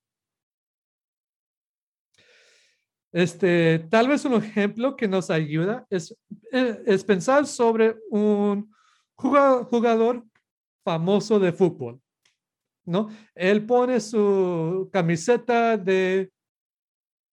Este, 3.14 3.78
tal 3.90 4.08
vez 4.08 4.24
un 4.24 4.34
ejemplo 4.34 4.96
que 4.96 5.06
nos 5.06 5.30
ayuda 5.30 5.86
es, 5.88 6.18
eh, 6.50 6.82
es 6.84 7.04
pensar 7.04 7.46
sobre 7.46 7.94
un 8.10 8.74
jugador 9.14 10.24
famoso 10.82 11.38
de 11.38 11.52
fútbol. 11.52 12.00
¿no? 12.84 13.08
Él 13.36 13.64
pone 13.64 14.00
su 14.00 14.90
camiseta 14.92 15.76
de, 15.76 16.32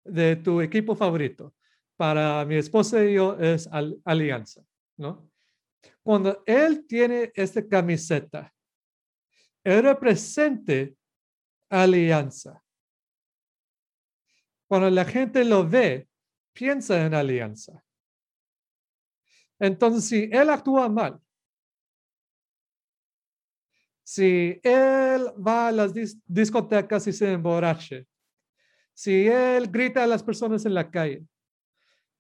de 0.06 0.36
tu 0.36 0.62
equipo 0.62 0.96
favorito. 0.96 1.52
Para 1.98 2.46
mi 2.46 2.58
esposa 2.58 3.04
y 3.04 3.16
yo 3.16 3.36
es 3.40 3.68
Alianza, 4.06 4.64
¿no? 4.98 5.30
Cuando 6.04 6.44
él 6.46 6.86
tiene 6.88 7.32
esta 7.34 7.68
camiseta, 7.68 8.54
él 9.64 9.82
representa 9.82 10.92
Alianza. 11.70 12.61
Cuando 14.72 14.90
la 14.90 15.04
gente 15.04 15.44
lo 15.44 15.68
ve, 15.68 16.08
piensa 16.54 17.06
en 17.06 17.14
Alianza. 17.14 17.84
Entonces, 19.60 20.06
si 20.06 20.30
él 20.32 20.50
actúa 20.50 20.88
mal, 20.88 21.20
si 24.02 24.62
él 24.64 25.26
va 25.46 25.68
a 25.68 25.72
las 25.74 25.92
discotecas 26.26 27.06
y 27.06 27.12
se 27.12 27.34
emborrache, 27.34 28.08
si 28.94 29.28
él 29.28 29.70
grita 29.70 30.06
a 30.06 30.08
las 30.08 30.24
personas 30.24 30.66
en 30.66 30.74
la 30.74 30.90
calle, 30.90 31.28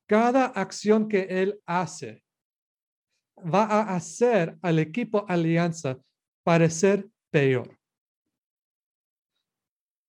cada 0.05 0.47
acción 0.47 1.07
que 1.07 1.21
él 1.29 1.57
hace 1.65 2.21
va 3.37 3.63
a 3.63 3.95
hacer 3.95 4.57
al 4.61 4.79
equipo 4.79 5.25
Alianza 5.29 5.97
parecer 6.43 7.09
peor. 7.29 7.79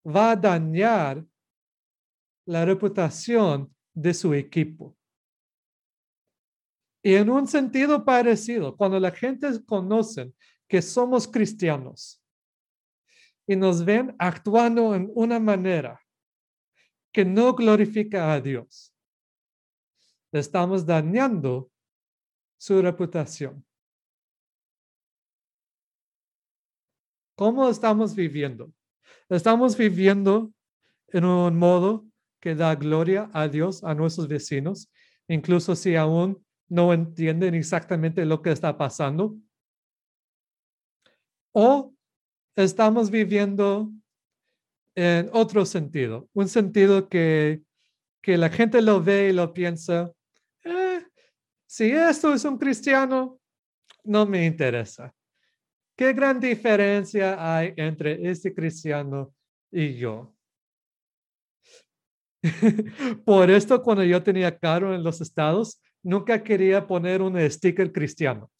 Va 0.05 0.33
a 0.33 0.37
dañar 0.37 1.25
la 2.45 2.65
reputación 2.65 3.75
de 3.95 4.15
su 4.15 4.35
equipo. 4.35 4.97
Y 7.03 7.15
en 7.15 7.31
un 7.31 7.49
sentido 7.49 8.05
parecido, 8.05 8.77
cuando 8.77 8.99
la 9.01 9.11
gente 9.11 9.49
conoce 9.65 10.33
que 10.69 10.81
somos 10.81 11.27
cristianos 11.27 12.23
y 13.47 13.57
nos 13.57 13.85
ven 13.85 14.15
actuando 14.19 14.95
en 14.95 15.11
una 15.15 15.41
manera 15.41 16.01
que 17.13 17.25
no 17.25 17.55
glorifica 17.55 18.33
a 18.33 18.41
Dios, 18.41 18.95
estamos 20.31 20.87
dañando 20.87 21.71
su 22.57 22.81
reputación. 22.81 23.65
¿Cómo 27.35 27.69
estamos 27.69 28.15
viviendo? 28.15 28.73
Estamos 29.29 29.77
viviendo 29.77 30.53
en 31.09 31.25
un 31.25 31.59
modo 31.59 32.07
que 32.43 32.57
da 32.57 32.75
gloria 32.75 33.31
a 33.33 33.47
Dios 33.47 33.85
a 33.85 33.95
nuestros 33.95 34.27
vecinos, 34.27 34.91
incluso 35.29 35.77
si 35.77 35.95
aún 35.95 36.45
no 36.69 36.93
entienden 36.93 37.55
exactamente 37.55 38.27
lo 38.27 38.43
que 38.43 38.51
está 38.51 38.77
pasando 38.77 39.37
o 41.53 41.95
estamos 42.57 43.11
viviendo 43.11 43.93
en 44.97 45.31
otro 45.33 45.65
sentido, 45.65 46.29
un 46.33 46.49
sentido 46.49 47.09
que, 47.09 47.63
que 48.21 48.37
la 48.37 48.51
gente 48.51 48.83
lo 48.83 49.01
ve 49.01 49.29
y 49.29 49.33
lo 49.33 49.55
piensa, 49.55 50.11
eh, 50.65 51.07
si 51.67 51.93
esto 51.93 52.35
es 52.35 52.45
un 52.45 52.59
cristiano, 52.59 53.39
no 54.03 54.27
me 54.27 54.45
interesa. 54.45 55.15
¿Qué 55.97 56.13
gran 56.13 56.41
diferencia 56.41 57.37
hay 57.39 57.73
entre 57.77 58.29
este 58.29 58.53
cristiano 58.53 59.33
y 59.71 59.95
yo? 59.95 60.32
Por 63.25 63.51
esto, 63.51 63.83
cuando 63.83 64.05
yo 64.05 64.23
tenía 64.23 64.57
carro 64.59 64.95
en 64.95 65.03
los 65.03 65.21
estados, 65.21 65.81
nunca 66.03 66.43
quería 66.43 66.87
poner 66.87 67.23
un 67.23 67.39
sticker 67.51 67.93
cristiano. 67.93 68.51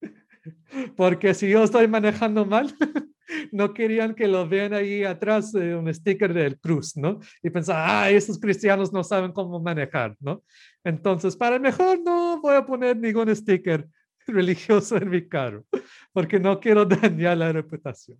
Porque 0.96 1.34
si 1.34 1.48
yo 1.48 1.64
estoy 1.64 1.88
manejando 1.88 2.44
mal, 2.44 2.74
no 3.52 3.74
querían 3.74 4.14
que 4.14 4.28
lo 4.28 4.48
vean 4.48 4.72
ahí 4.74 5.04
atrás 5.04 5.52
de 5.52 5.74
un 5.74 5.92
sticker 5.92 6.32
del 6.32 6.58
cruz, 6.58 6.96
¿no? 6.96 7.20
Y 7.42 7.50
pensar, 7.50 7.76
ah, 7.78 8.10
esos 8.10 8.38
cristianos 8.38 8.92
no 8.92 9.02
saben 9.02 9.32
cómo 9.32 9.60
manejar, 9.60 10.16
¿no? 10.20 10.42
Entonces, 10.84 11.36
para 11.36 11.58
mejor 11.58 12.00
no 12.04 12.40
voy 12.40 12.54
a 12.54 12.64
poner 12.64 12.96
ningún 12.96 13.34
sticker 13.34 13.88
religioso 14.26 14.96
en 14.96 15.08
mi 15.08 15.28
carro, 15.28 15.64
porque 16.12 16.38
no 16.38 16.58
quiero 16.60 16.84
dañar 16.84 17.38
la 17.38 17.52
reputación. 17.52 18.18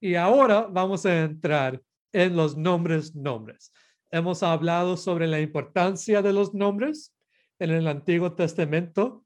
Y 0.00 0.14
ahora 0.14 0.62
vamos 0.62 1.04
a 1.04 1.24
entrar 1.24 1.82
en 2.12 2.34
los 2.34 2.56
nombres, 2.56 3.14
nombres. 3.14 3.72
Hemos 4.10 4.42
hablado 4.42 4.96
sobre 4.96 5.26
la 5.26 5.40
importancia 5.40 6.22
de 6.22 6.32
los 6.32 6.54
nombres 6.54 7.14
en 7.58 7.70
el 7.70 7.86
Antiguo 7.86 8.34
Testamento. 8.34 9.24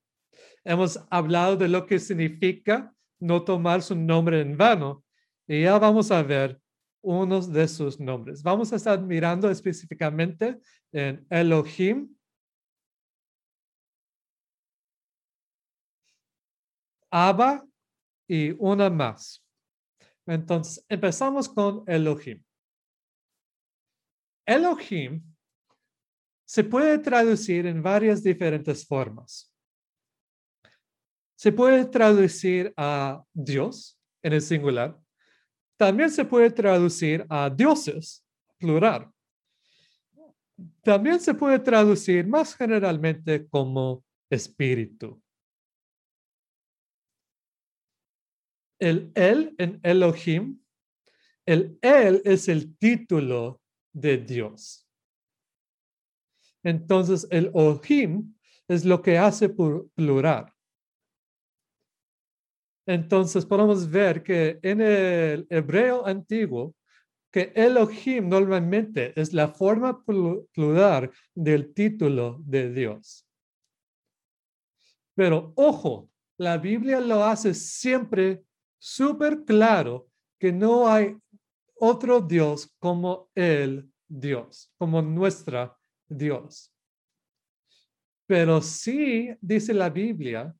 Hemos 0.65 1.01
hablado 1.11 1.57
de 1.57 1.69
lo 1.69 1.87
que 1.87 1.99
significa 1.99 2.93
no 3.21 3.45
tomar 3.45 3.83
su 3.83 3.95
nombre 3.95 4.41
en 4.41 4.57
vano. 4.57 5.05
Y 5.47 5.63
ya 5.63 5.79
vamos 5.79 6.11
a 6.11 6.23
ver 6.23 6.61
unos 7.03 7.53
de 7.53 7.69
sus 7.69 8.01
nombres. 8.01 8.43
Vamos 8.43 8.73
a 8.73 8.77
estar 8.77 9.01
mirando 9.01 9.51
específicamente 9.51 10.59
en 10.91 11.25
Elohim, 11.31 12.09
Abba 17.11 17.65
y 18.27 18.51
una 18.59 18.91
más. 18.91 19.44
Entonces, 20.27 20.85
empezamos 20.89 21.49
con 21.49 21.85
Elohim. 21.87 22.43
Elohim 24.47 25.23
se 26.45 26.65
puede 26.65 26.99
traducir 26.99 27.67
en 27.67 27.83
varias 27.83 28.23
diferentes 28.23 28.87
formas. 28.87 29.53
Se 31.37 31.53
puede 31.53 31.85
traducir 31.87 32.73
a 32.77 33.23
Dios 33.33 33.99
en 34.23 34.35
el 34.35 34.43
singular. 34.43 34.99
También 35.77 36.11
se 36.11 36.25
puede 36.25 36.51
traducir 36.51 37.27
a 37.29 37.51
dioses, 37.51 38.25
plural. 38.59 39.11
También 40.83 41.19
se 41.21 41.35
puede 41.35 41.59
traducir 41.59 42.27
más 42.27 42.55
generalmente 42.55 43.47
como 43.49 44.05
espíritu. 44.31 45.24
El 48.79 49.13
él 49.15 49.55
en 49.59 49.81
Elohim, 49.83 50.61
el 51.47 51.79
él 51.83 52.23
es 52.25 52.49
el 52.49 52.77
título 52.77 53.61
de 53.93 54.19
Dios. 54.19 54.85
Entonces, 56.63 57.27
el 57.31 57.51
Ohim 57.53 58.35
es 58.69 58.85
lo 58.85 59.03
que 59.03 59.19
hace 59.19 59.49
por 59.49 59.89
plural. 59.91 60.51
Entonces, 62.87 63.45
podemos 63.45 63.89
ver 63.89 64.23
que 64.23 64.59
en 64.63 64.81
el 64.81 65.47
hebreo 65.51 66.07
antiguo, 66.07 66.75
que 67.31 67.53
Elohim 67.55 68.29
normalmente 68.29 69.13
es 69.21 69.33
la 69.33 69.49
forma 69.49 70.05
plural 70.05 71.11
del 71.35 71.75
título 71.75 72.41
de 72.45 72.73
Dios. 72.73 73.27
Pero 75.15 75.53
ojo, 75.57 76.09
la 76.39 76.59
Biblia 76.59 77.01
lo 77.01 77.25
hace 77.25 77.53
siempre 77.53 78.45
súper 78.85 79.45
claro 79.47 80.11
que 80.39 80.53
no 80.53 80.87
hay 80.87 81.17
otro 81.77 82.21
Dios 82.21 82.71
como 82.79 83.31
el 83.35 83.91
Dios, 84.07 84.71
como 84.77 85.01
nuestra 85.01 85.75
Dios. 86.07 86.71
Pero 88.27 88.61
sí 88.61 89.35
dice 89.41 89.73
la 89.73 89.89
Biblia 89.89 90.55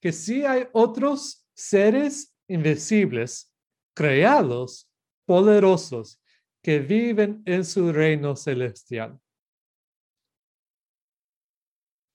que 0.00 0.12
sí 0.12 0.44
hay 0.44 0.68
otros 0.72 1.44
seres 1.52 2.32
invisibles, 2.46 3.52
creados, 3.94 4.88
poderosos, 5.26 6.22
que 6.62 6.78
viven 6.78 7.42
en 7.46 7.64
su 7.64 7.92
reino 7.92 8.36
celestial. 8.36 9.18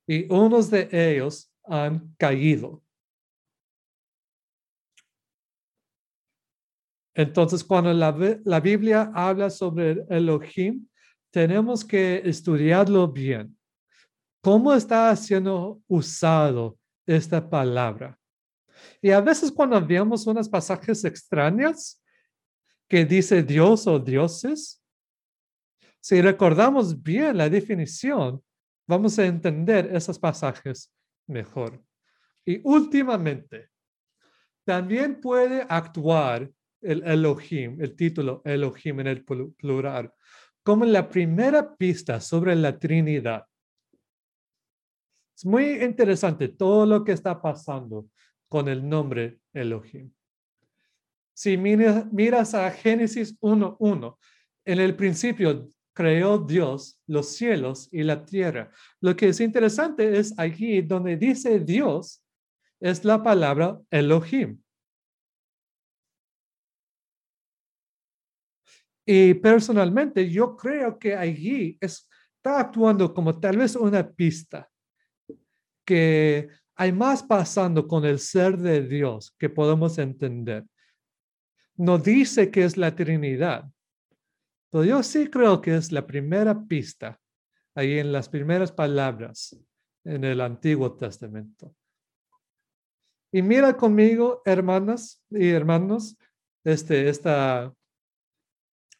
Y 0.07 0.31
unos 0.31 0.69
de 0.71 0.87
ellos 0.91 1.51
han 1.65 2.15
caído. 2.15 2.84
Entonces, 7.15 7.63
cuando 7.63 7.93
la, 7.93 8.13
la 8.43 8.59
Biblia 8.59 9.09
habla 9.15 9.49
sobre 9.49 10.05
Elohim, 10.09 10.85
tenemos 11.31 11.83
que 11.83 12.21
estudiarlo 12.25 13.07
bien. 13.07 13.57
¿Cómo 14.41 14.73
está 14.73 15.15
siendo 15.15 15.81
usado 15.87 16.77
esta 17.05 17.49
palabra? 17.49 18.19
Y 19.01 19.11
a 19.11 19.21
veces 19.21 19.51
cuando 19.51 19.83
vemos 19.83 20.27
unos 20.27 20.49
pasajes 20.49 21.03
extraños 21.05 22.01
que 22.87 23.05
dice 23.05 23.41
Dios 23.41 23.87
o 23.87 23.97
dioses, 23.97 24.83
si 26.01 26.21
recordamos 26.21 27.01
bien 27.01 27.37
la 27.37 27.49
definición, 27.49 28.43
vamos 28.87 29.17
a 29.17 29.25
entender 29.25 29.95
esos 29.95 30.19
pasajes 30.19 30.93
mejor. 31.27 31.83
Y 32.45 32.61
últimamente, 32.63 33.69
también 34.63 35.19
puede 35.19 35.65
actuar 35.67 36.51
el 36.85 37.03
Elohim, 37.03 37.81
el 37.81 37.95
título 37.95 38.41
Elohim 38.45 38.99
en 39.01 39.07
el 39.07 39.23
plural, 39.23 40.13
como 40.63 40.85
la 40.85 41.09
primera 41.09 41.75
pista 41.75 42.19
sobre 42.19 42.55
la 42.55 42.77
Trinidad. 42.79 43.45
Es 45.35 45.45
muy 45.45 45.83
interesante 45.83 46.47
todo 46.47 46.85
lo 46.85 47.03
que 47.03 47.11
está 47.11 47.41
pasando 47.41 48.07
con 48.47 48.69
el 48.69 48.87
nombre 48.87 49.39
Elohim. 49.53 50.11
Si 51.33 51.57
miras, 51.57 52.53
a 52.53 52.71
Génesis 52.71 53.37
1.1, 53.41 54.17
en 54.63 54.79
el 54.79 54.95
principio 54.95 55.69
creó 55.93 56.37
Dios 56.37 57.01
los 57.07 57.35
cielos 57.35 57.89
y 57.91 58.03
la 58.03 58.25
tierra. 58.25 58.71
Lo 59.01 59.15
que 59.15 59.29
es 59.29 59.41
interesante 59.41 60.17
es 60.17 60.33
allí 60.39 60.81
donde 60.81 61.17
dice 61.17 61.59
Dios, 61.59 62.23
es 62.79 63.03
la 63.03 63.21
palabra 63.21 63.79
Elohim. 63.91 64.61
Y 69.05 69.35
personalmente 69.35 70.29
yo 70.29 70.55
creo 70.55 70.97
que 70.97 71.15
allí 71.15 71.77
está 71.79 72.59
actuando 72.59 73.13
como 73.13 73.39
tal 73.39 73.57
vez 73.57 73.75
una 73.75 74.09
pista 74.09 74.69
que 75.85 76.47
hay 76.75 76.91
más 76.91 77.21
pasando 77.21 77.87
con 77.87 78.03
el 78.03 78.19
ser 78.19 78.57
de 78.57 78.81
Dios 78.81 79.35
que 79.37 79.49
podemos 79.49 79.97
entender. 79.99 80.65
No 81.75 81.97
dice 81.97 82.49
que 82.49 82.63
es 82.63 82.77
la 82.77 82.95
Trinidad, 82.95 83.65
pero 84.71 84.83
yo 84.83 85.03
sí 85.03 85.29
creo 85.29 85.61
que 85.61 85.75
es 85.75 85.91
la 85.91 86.05
primera 86.05 86.65
pista 86.65 87.19
ahí 87.75 87.99
en 87.99 88.11
las 88.11 88.27
primeras 88.27 88.71
palabras 88.71 89.55
en 90.03 90.23
el 90.23 90.41
Antiguo 90.41 90.95
Testamento. 90.95 91.75
Y 93.31 93.41
mira 93.41 93.75
conmigo, 93.75 94.41
hermanas 94.45 95.23
y 95.29 95.49
hermanos, 95.49 96.17
este, 96.63 97.09
esta 97.09 97.73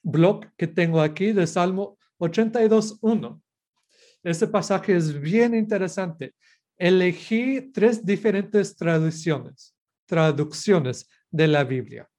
blog 0.05 0.45
que 0.55 0.67
tengo 0.67 1.01
aquí 1.01 1.33
de 1.33 1.45
Salmo 1.47 1.97
82.1. 2.19 3.41
Este 4.23 4.47
pasaje 4.47 4.95
es 4.95 5.19
bien 5.19 5.53
interesante. 5.53 6.33
Elegí 6.77 7.71
tres 7.73 8.05
diferentes 8.05 8.73
traducciones, 8.75 9.75
traducciones 10.05 11.09
de 11.29 11.47
la 11.47 11.63
Biblia. 11.63 12.09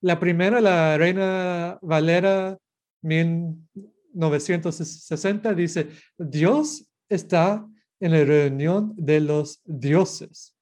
La 0.00 0.18
primera, 0.18 0.60
la 0.60 0.98
Reina 0.98 1.78
Valera 1.82 2.58
1960, 3.02 5.54
dice, 5.54 5.88
Dios 6.18 6.90
está 7.08 7.64
en 8.00 8.12
la 8.12 8.24
reunión 8.24 8.92
de 8.96 9.20
los 9.20 9.60
dioses. 9.64 10.56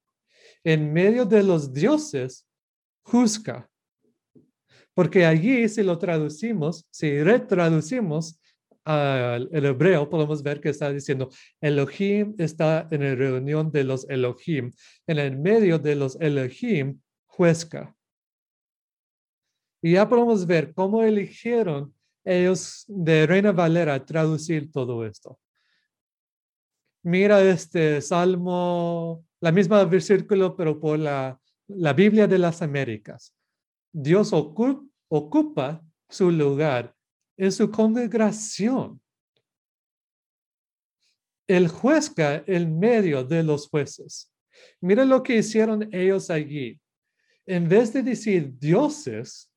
En 0.65 0.93
medio 0.93 1.25
de 1.25 1.43
los 1.43 1.73
dioses, 1.73 2.47
juzga 3.03 3.69
porque 4.95 5.25
allí, 5.25 5.69
si 5.69 5.83
lo 5.83 5.99
traducimos, 5.99 6.87
si 6.91 7.23
retraducimos 7.23 8.39
al 8.85 9.49
hebreo, 9.53 10.11
podemos 10.11 10.43
ver 10.43 10.61
que 10.61 10.71
está 10.71 10.91
diciendo, 10.91 11.31
Elohim 11.61 12.35
está 12.39 12.89
en 12.91 13.03
la 13.03 13.15
reunión 13.15 13.71
de 13.71 13.85
los 13.85 14.09
Elohim. 14.11 14.73
En 15.07 15.19
el 15.19 15.37
medio 15.37 15.79
de 15.79 15.95
los 15.95 16.21
Elohim, 16.21 17.01
juezca. 17.27 17.95
Y 19.81 19.93
ya 19.93 20.09
podemos 20.09 20.47
ver 20.47 20.73
cómo 20.75 21.03
eligieron 21.03 21.95
ellos 22.25 22.85
de 22.87 23.27
Reina 23.27 23.53
Valera 23.53 24.05
traducir 24.05 24.71
todo 24.71 25.05
esto. 25.05 25.39
Mira 27.05 27.43
este 27.43 28.01
salmo, 28.01 29.25
la 29.41 29.51
misma 29.51 29.85
versículo, 29.85 30.55
pero 30.57 30.79
por 30.79 30.99
la, 30.99 31.41
la 31.67 31.93
Biblia 31.93 32.29
de 32.29 32.39
las 32.39 32.63
Américas. 32.63 33.35
Dios 33.93 34.33
ocupa 34.33 35.85
su 36.09 36.31
lugar 36.31 36.95
en 37.37 37.53
su 37.53 37.71
congregación. 37.71 39.01
El 41.47 41.69
juezca 41.69 42.43
en 42.47 42.79
medio 42.79 43.23
de 43.23 43.43
los 43.43 43.69
jueces. 43.69 44.33
Mira 44.81 45.05
lo 45.05 45.23
que 45.23 45.37
hicieron 45.37 45.89
ellos 45.93 46.31
allí. 46.31 46.81
En 47.45 47.69
vez 47.69 47.93
de 47.93 48.03
decir 48.03 48.59
dioses, 48.59 49.53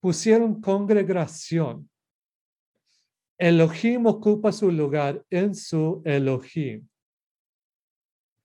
pusieron 0.00 0.60
congregación. 0.60 1.88
Elohim 3.36 4.06
ocupa 4.06 4.50
su 4.50 4.72
lugar 4.72 5.24
en 5.30 5.54
su 5.54 6.02
Elohim. 6.04 6.88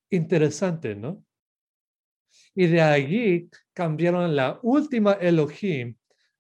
Interesante, 0.10 0.94
¿no? 0.94 1.24
Y 2.54 2.68
de 2.68 2.82
allí 2.82 3.50
cambiaron 3.74 4.36
la 4.36 4.60
última 4.62 5.14
Elohim 5.14 5.96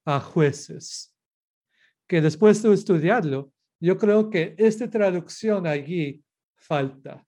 a 0.06 0.20
jueces. 0.20 1.16
Que 2.08 2.22
después 2.22 2.62
de 2.62 2.74
estudiarlo, 2.74 3.52
yo 3.80 3.98
creo 3.98 4.30
que 4.30 4.56
esta 4.58 4.90
traducción 4.90 5.68
allí 5.68 6.24
falta, 6.56 7.26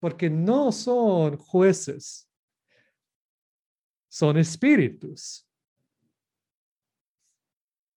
porque 0.00 0.28
no 0.30 0.72
son 0.72 1.36
jueces, 1.36 2.28
son 4.08 4.38
espíritus. 4.38 5.46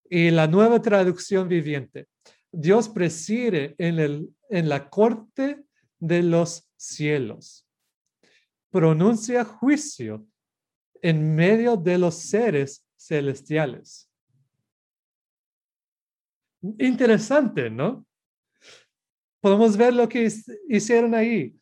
Y 0.10 0.32
la 0.32 0.48
nueva 0.48 0.82
traducción 0.82 1.48
viviente, 1.48 2.08
Dios 2.52 2.90
preside 2.90 3.76
en, 3.78 4.00
el, 4.00 4.30
en 4.50 4.70
la 4.70 4.90
corte 4.90 5.64
de 6.00 6.24
los 6.24 6.68
cielos 6.76 7.70
pronuncia 8.70 9.44
juicio 9.44 10.26
en 11.02 11.36
medio 11.36 11.76
de 11.78 11.98
los 11.98 12.16
seres 12.16 12.86
celestiales. 12.98 14.10
Interesante, 16.78 17.70
¿no? 17.70 18.06
Podemos 19.42 19.78
ver 19.78 19.94
lo 19.94 20.10
que 20.10 20.30
hicieron 20.68 21.16
ahí. 21.16 21.56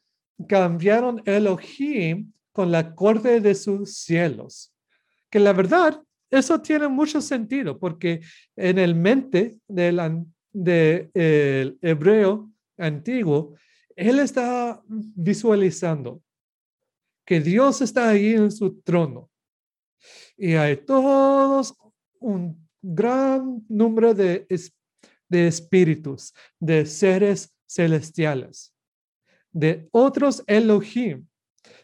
Cambiaron 0.47 1.21
Elohim 1.26 2.32
con 2.52 2.71
la 2.71 2.95
corte 2.95 3.39
de 3.39 3.54
sus 3.54 3.97
cielos. 3.97 4.73
Que 5.30 5.39
la 5.39 5.54
verdad, 5.54 6.02
eso 6.30 6.60
tiene 6.62 6.88
mucho 6.88 7.21
sentido 7.21 7.78
porque 7.78 8.21
en 8.56 8.80
el 8.80 8.95
mente 8.95 9.58
del 9.67 10.26
de, 10.52 11.10
el 11.13 11.78
hebreo 11.82 12.52
antiguo, 12.78 13.56
él 13.95 14.19
está 14.19 14.82
visualizando 14.88 16.21
que 17.28 17.42
Dios 17.42 17.82
está 17.82 18.10
ahí 18.10 18.34
en 18.34 18.52
su 18.52 18.82
trono 18.82 19.30
Y 20.38 20.54
hay 20.54 20.78
todos 20.78 21.76
un 22.20 22.68
gran 22.82 23.66
número 23.68 24.13
de, 24.13 24.48
de 25.28 25.48
espíritus, 25.48 26.34
de 26.58 26.86
seres 26.86 27.54
celestiales, 27.68 28.74
de 29.52 29.90
otros 29.92 30.42
Elohim 30.48 31.28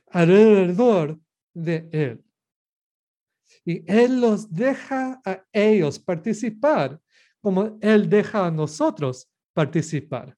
alrededor 0.08 1.20
de 1.54 1.90
él. 1.92 2.24
Y 3.66 3.84
él 3.92 4.22
los 4.22 4.50
deja 4.50 5.22
a 5.26 5.44
ellos 5.52 6.00
participar 6.00 7.02
como 7.42 7.78
él 7.82 8.10
deja 8.10 8.46
a 8.46 8.52
nosotros 8.52 9.30
participar. 9.54 10.38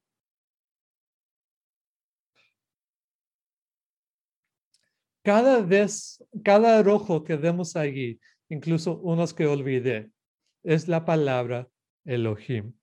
Cada 5.25 5.59
vez, 5.59 6.23
cada 6.43 6.83
rojo 6.83 7.23
que 7.23 7.35
vemos 7.35 7.75
allí, 7.75 8.19
incluso 8.47 8.99
unos 8.99 9.33
que 9.33 9.47
olvidé, 9.47 10.11
es 10.61 10.87
la 10.87 11.03
palabra 11.03 11.67
Elohim. 12.05 12.73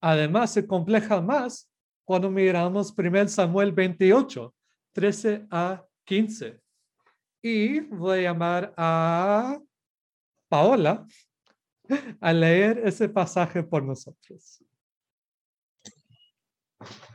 Además, 0.00 0.54
se 0.54 0.66
compleja 0.66 1.20
más 1.20 1.70
cuando 2.06 2.30
miramos 2.30 2.94
1 2.96 3.28
Samuel 3.28 3.72
28, 3.72 4.54
13 4.92 5.46
a 5.50 5.84
15. 6.04 6.62
Y 7.42 7.80
voy 7.80 8.20
a 8.20 8.22
llamar 8.22 8.72
a 8.74 9.60
Paola 10.48 11.06
a 12.22 12.32
leer 12.32 12.80
ese 12.86 13.06
pasaje 13.06 13.62
por 13.62 13.82
nosotros. 13.82 14.64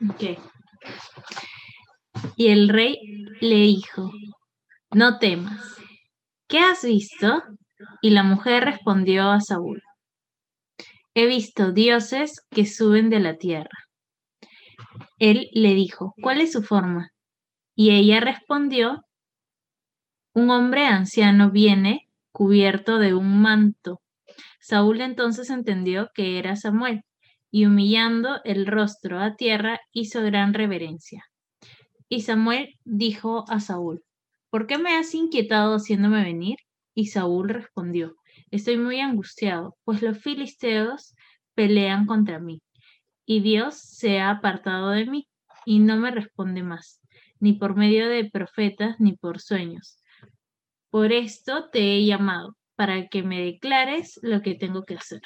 Ok. 0.07 0.37
Y 2.35 2.47
el 2.47 2.69
rey 2.69 2.99
le 3.41 3.55
dijo, 3.55 4.11
no 4.91 5.19
temas, 5.19 5.61
¿qué 6.47 6.59
has 6.59 6.83
visto? 6.83 7.43
Y 8.01 8.11
la 8.11 8.23
mujer 8.23 8.65
respondió 8.65 9.31
a 9.31 9.41
Saúl, 9.41 9.81
he 11.13 11.25
visto 11.27 11.71
dioses 11.71 12.45
que 12.49 12.65
suben 12.65 13.09
de 13.09 13.19
la 13.19 13.37
tierra. 13.37 13.87
Él 15.17 15.49
le 15.53 15.73
dijo, 15.73 16.13
¿cuál 16.21 16.41
es 16.41 16.51
su 16.51 16.61
forma? 16.61 17.11
Y 17.73 17.91
ella 17.91 18.19
respondió, 18.19 19.01
un 20.33 20.49
hombre 20.49 20.85
anciano 20.85 21.51
viene 21.51 22.09
cubierto 22.33 22.99
de 22.99 23.13
un 23.13 23.41
manto. 23.41 24.01
Saúl 24.59 24.99
entonces 24.99 25.49
entendió 25.49 26.09
que 26.13 26.37
era 26.37 26.57
Samuel 26.57 27.04
y 27.55 27.65
humillando 27.67 28.41
el 28.43 28.67
rostro 28.67 29.21
a 29.21 29.37
tierra 29.37 29.79
hizo 29.93 30.21
gran 30.21 30.53
reverencia. 30.53 31.23
Y 32.09 32.23
Samuel 32.23 32.77
dijo 32.83 33.45
a 33.47 33.61
Saúl, 33.61 34.03
¿por 34.49 34.67
qué 34.67 34.77
me 34.77 34.97
has 34.97 35.13
inquietado 35.15 35.75
haciéndome 35.77 36.21
venir? 36.21 36.57
Y 36.93 37.05
Saúl 37.05 37.47
respondió, 37.47 38.17
estoy 38.51 38.75
muy 38.75 38.99
angustiado, 38.99 39.77
pues 39.85 40.01
los 40.01 40.17
filisteos 40.17 41.15
pelean 41.53 42.05
contra 42.05 42.39
mí, 42.39 42.61
y 43.25 43.39
Dios 43.39 43.79
se 43.79 44.19
ha 44.19 44.31
apartado 44.31 44.89
de 44.89 45.05
mí, 45.05 45.29
y 45.65 45.79
no 45.79 45.95
me 45.95 46.11
responde 46.11 46.61
más, 46.61 46.99
ni 47.39 47.53
por 47.53 47.77
medio 47.77 48.09
de 48.09 48.29
profetas, 48.29 48.99
ni 48.99 49.15
por 49.15 49.39
sueños. 49.39 50.03
Por 50.89 51.13
esto 51.13 51.69
te 51.69 51.95
he 51.95 52.05
llamado, 52.05 52.57
para 52.75 53.07
que 53.07 53.23
me 53.23 53.45
declares 53.45 54.19
lo 54.21 54.41
que 54.41 54.55
tengo 54.55 54.83
que 54.83 54.95
hacer. 54.95 55.21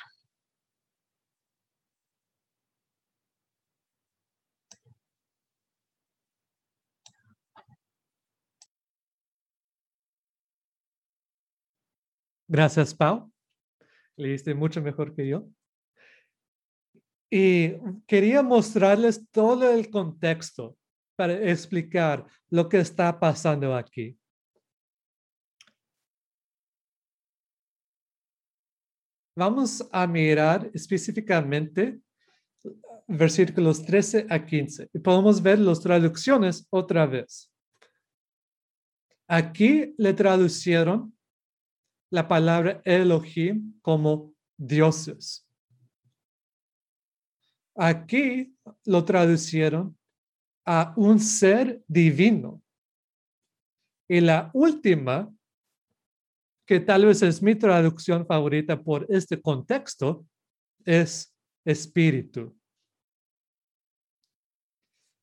Gracias, 12.50 12.96
Pau. 12.96 13.32
Leíste 14.18 14.56
mucho 14.56 14.82
mejor 14.82 15.16
que 15.16 15.28
yo. 15.28 15.48
Y 17.30 17.76
quería 18.08 18.42
mostrarles 18.42 19.30
todo 19.30 19.72
el 19.72 19.92
contexto 19.92 20.76
para 21.16 21.34
explicar 21.34 22.26
lo 22.50 22.68
que 22.68 22.80
está 22.80 23.20
pasando 23.20 23.76
aquí. 23.76 24.18
Vamos 29.36 29.88
a 29.92 30.08
mirar 30.08 30.72
específicamente 30.74 32.02
versículos 33.08 33.86
13 33.86 34.26
a 34.28 34.44
15 34.44 34.90
y 34.92 35.00
podemos 35.00 35.42
ver 35.42 35.60
las 35.60 35.80
traducciones 35.82 36.68
otra 36.72 37.06
vez. 37.06 37.54
Aquí 39.28 39.94
le 40.00 40.14
traducieron 40.16 41.14
la 42.12 42.28
palabra 42.28 42.82
Elohim 42.86 43.80
como 43.82 44.34
dioses. 44.58 45.48
Aquí 47.76 48.54
lo 48.86 49.06
traducieron 49.06 49.98
a 50.66 50.94
un 50.98 51.20
ser 51.20 51.82
divino. 51.88 52.62
Y 54.08 54.22
la 54.22 54.50
última, 54.54 55.32
que 56.66 56.80
tal 56.80 57.06
vez 57.06 57.22
es 57.22 57.42
mi 57.42 57.56
traducción 57.56 58.26
favorita 58.26 58.82
por 58.82 59.06
este 59.10 59.40
contexto, 59.42 60.26
es 60.84 61.34
espíritu. 61.64 62.56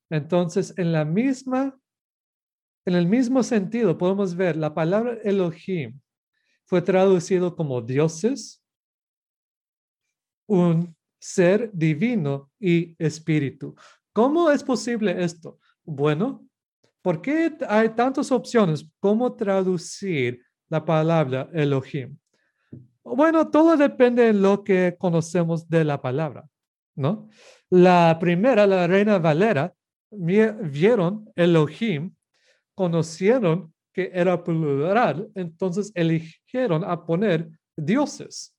Entonces, 0.09 0.73
en 0.79 0.93
la 0.93 1.05
misma, 1.05 1.79
en 2.87 2.95
el 2.95 3.07
mismo 3.07 3.43
sentido, 3.43 3.99
podemos 3.99 4.37
ver 4.37 4.57
la 4.57 4.73
palabra 4.73 5.19
Elohim 5.25 6.01
fue 6.67 6.83
traducido 6.83 7.57
como 7.57 7.81
dioses, 7.81 8.63
un 10.47 10.95
ser 11.19 11.71
divino 11.73 12.51
y 12.61 12.95
espíritu. 12.99 13.75
¿Cómo 14.13 14.51
es 14.51 14.63
posible 14.63 15.25
esto? 15.25 15.59
Bueno, 15.85 16.47
¿por 17.03 17.23
qué 17.23 17.57
hay 17.69 17.91
tantas 17.91 18.31
opciones? 18.33 18.87
¿Cómo 19.01 19.35
traducir 19.35 20.43
la 20.69 20.85
palabra 20.85 21.49
Elohim? 21.53 22.19
Bueno, 23.05 23.49
todo 23.49 23.77
depende 23.77 24.25
de 24.25 24.33
lo 24.33 24.65
que 24.65 24.97
conocemos 24.99 25.69
de 25.69 25.85
la 25.85 26.01
palabra, 26.03 26.49
¿no? 26.97 27.29
La 27.71 28.17
primera, 28.21 28.67
la 28.67 28.87
reina 28.89 29.19
Valera, 29.19 29.73
vieron 30.11 31.31
Elohim, 31.37 32.15
conocieron 32.75 33.73
que 33.97 34.11
era 34.13 34.45
plural, 34.45 35.31
entonces 35.35 35.91
eligieron 35.95 36.85
a 36.85 37.07
poner 37.07 37.49
dioses. 37.75 38.55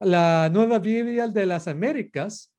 La 0.00 0.48
nueva 0.48 0.78
Biblia 0.78 1.28
de 1.28 1.44
las 1.44 1.68
Américas 1.68 2.50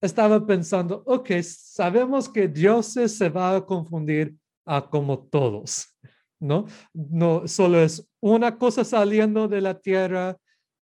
estaba 0.00 0.46
pensando, 0.46 1.02
ok, 1.04 1.32
sabemos 1.42 2.28
que 2.28 2.46
dioses 2.46 3.18
se 3.18 3.28
va 3.28 3.56
a 3.56 3.66
confundir 3.66 4.36
a 4.64 4.88
como 4.88 5.18
todos, 5.18 5.98
¿no? 6.38 6.66
No 6.94 7.48
solo 7.48 7.80
es 7.80 8.08
una 8.20 8.56
cosa 8.56 8.84
saliendo 8.84 9.48
de 9.48 9.62
la 9.62 9.80
tierra. 9.80 10.36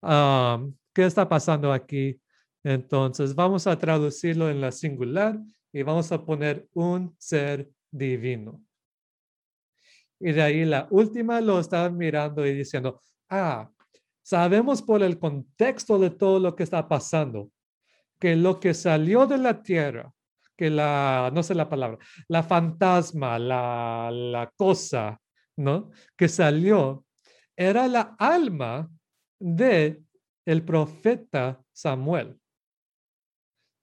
¿Qué 0.02 1.04
está 1.04 1.28
pasando 1.28 1.72
aquí? 1.72 2.20
Entonces 2.64 3.32
vamos 3.32 3.68
a 3.68 3.78
traducirlo 3.78 4.50
en 4.50 4.60
la 4.60 4.72
singular 4.72 5.38
y 5.72 5.84
vamos 5.84 6.10
a 6.10 6.24
poner 6.24 6.66
un 6.74 7.14
ser 7.16 7.70
divino. 7.90 8.62
Y 10.20 10.32
de 10.32 10.42
ahí 10.42 10.64
la 10.64 10.88
última 10.90 11.40
lo 11.40 11.60
estaban 11.60 11.96
mirando 11.96 12.46
y 12.46 12.54
diciendo, 12.54 13.00
ah, 13.30 13.70
sabemos 14.22 14.82
por 14.82 15.02
el 15.02 15.18
contexto 15.18 15.98
de 15.98 16.10
todo 16.10 16.40
lo 16.40 16.56
que 16.56 16.64
está 16.64 16.88
pasando, 16.88 17.50
que 18.18 18.34
lo 18.34 18.58
que 18.58 18.74
salió 18.74 19.26
de 19.26 19.38
la 19.38 19.62
tierra, 19.62 20.12
que 20.56 20.70
la, 20.70 21.30
no 21.32 21.42
sé 21.42 21.54
la 21.54 21.68
palabra, 21.68 21.98
la 22.26 22.42
fantasma, 22.42 23.38
la, 23.38 24.10
la 24.12 24.52
cosa, 24.56 25.20
¿no? 25.56 25.90
Que 26.16 26.28
salió, 26.28 27.04
era 27.56 27.86
la 27.86 28.16
alma 28.18 28.90
de 29.38 30.02
el 30.44 30.64
profeta 30.64 31.62
Samuel. 31.72 32.40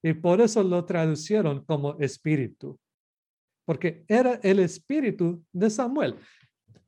Y 0.03 0.13
por 0.13 0.41
eso 0.41 0.63
lo 0.63 0.83
traducieron 0.85 1.63
como 1.65 1.97
espíritu, 1.99 2.79
porque 3.65 4.06
era 4.08 4.39
el 4.43 4.60
espíritu 4.60 5.43
de 5.51 5.69
Samuel. 5.69 6.15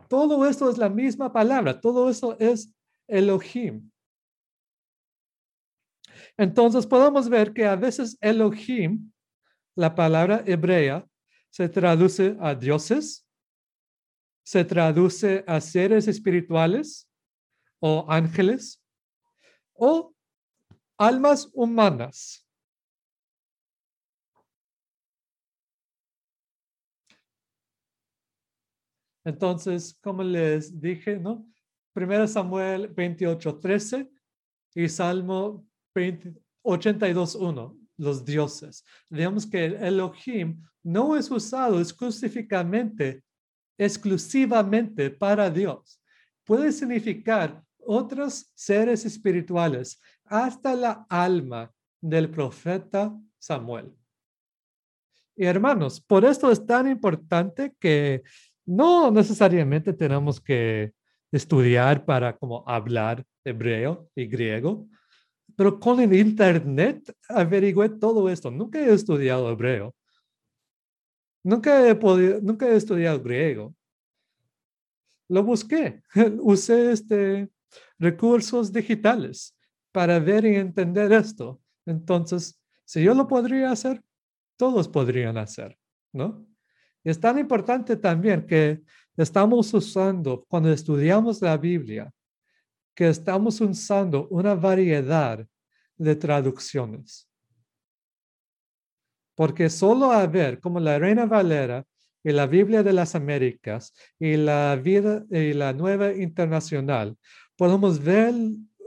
Todo 0.07 0.47
esto 0.47 0.69
es 0.69 0.77
la 0.77 0.89
misma 0.89 1.33
palabra, 1.33 1.81
todo 1.81 2.09
eso 2.09 2.37
es 2.39 2.73
Elohim. 3.07 3.91
Entonces 6.37 6.85
podemos 6.85 7.27
ver 7.29 7.53
que 7.53 7.65
a 7.65 7.75
veces 7.75 8.17
Elohim, 8.21 9.11
la 9.75 9.93
palabra 9.93 10.43
hebrea, 10.45 11.05
se 11.49 11.67
traduce 11.67 12.37
a 12.39 12.53
dioses, 12.55 13.27
se 14.43 14.63
traduce 14.63 15.43
a 15.47 15.59
seres 15.59 16.07
espirituales 16.07 17.09
o 17.79 18.05
ángeles 18.09 18.81
o 19.73 20.13
almas 20.97 21.49
humanas. 21.53 22.46
Entonces, 29.27 29.99
como 30.01 30.23
les 30.23 30.79
dije, 30.79 31.17
¿no? 31.17 31.45
1 31.93 32.27
Samuel 32.29 32.87
28, 32.87 33.59
13 33.59 34.09
y 34.73 34.87
Salmo 34.87 35.67
20, 35.93 36.33
82, 36.61 37.35
1, 37.35 37.77
los 37.97 38.23
dioses. 38.23 38.85
Vemos 39.09 39.45
que 39.45 39.65
el 39.65 39.73
Elohim 39.83 40.63
no 40.81 41.17
es 41.17 41.29
usado 41.29 41.81
exclusivamente, 41.81 43.21
exclusivamente 43.77 45.09
para 45.09 45.49
Dios. 45.49 46.01
Puede 46.45 46.71
significar 46.71 47.61
otros 47.79 48.49
seres 48.55 49.03
espirituales, 49.05 49.99
hasta 50.23 50.73
la 50.73 51.05
alma 51.09 51.69
del 51.99 52.29
profeta 52.29 53.13
Samuel. 53.37 53.93
Y 55.35 55.45
hermanos, 55.45 56.01
por 56.01 56.23
esto 56.23 56.49
es 56.49 56.65
tan 56.65 56.87
importante 56.87 57.75
que 57.79 58.23
no 58.67 59.09
necesariamente 59.09 59.93
tenemos 59.93 60.39
que 60.41 60.93
estudiar 61.31 62.05
para 62.05 62.37
como 62.37 62.67
hablar 62.67 63.25
hebreo 63.43 64.09
y 64.13 64.27
griego, 64.27 64.87
pero 65.55 65.79
con 65.79 65.99
el 65.99 66.13
internet 66.13 67.15
averigüé 67.29 67.89
todo 67.89 68.29
esto. 68.29 68.51
Nunca 68.51 68.79
he 68.79 68.93
estudiado 68.93 69.49
hebreo. 69.49 69.95
Nunca 71.43 71.87
he, 71.87 71.95
podido, 71.95 72.41
nunca 72.41 72.67
he 72.67 72.75
estudiado 72.75 73.23
griego. 73.23 73.73
Lo 75.29 75.43
busqué. 75.43 76.03
Usé 76.41 76.91
este, 76.91 77.49
recursos 77.97 78.71
digitales 78.71 79.55
para 79.93 80.19
ver 80.19 80.45
y 80.45 80.55
entender 80.55 81.11
esto. 81.13 81.61
Entonces, 81.85 82.61
si 82.83 83.01
yo 83.01 83.13
lo 83.13 83.27
podría 83.27 83.71
hacer, 83.71 84.03
todos 84.57 84.89
podrían 84.89 85.37
hacer, 85.37 85.77
¿no? 86.11 86.45
Es 87.09 87.19
tan 87.19 87.39
importante 87.39 87.95
también 87.95 88.45
que 88.45 88.81
estamos 89.15 89.73
usando, 89.73 90.45
cuando 90.49 90.71
estudiamos 90.71 91.41
la 91.41 91.57
Biblia, 91.57 92.11
que 92.93 93.07
estamos 93.07 93.61
usando 93.61 94.27
una 94.29 94.55
variedad 94.55 95.47
de 95.95 96.15
traducciones. 96.15 97.29
Porque 99.35 99.69
solo 99.69 100.11
a 100.11 100.25
ver 100.27 100.59
como 100.59 100.79
la 100.79 100.99
Reina 100.99 101.25
Valera 101.25 101.85
y 102.23 102.31
la 102.31 102.45
Biblia 102.45 102.83
de 102.83 102.91
las 102.91 103.15
Américas 103.15 103.93
y 104.19 104.35
la 104.35 104.75
vida 104.75 105.23
y 105.29 105.53
la 105.53 105.71
Nueva 105.71 106.11
Internacional, 106.13 107.15
podemos 107.55 108.03
ver 108.03 108.33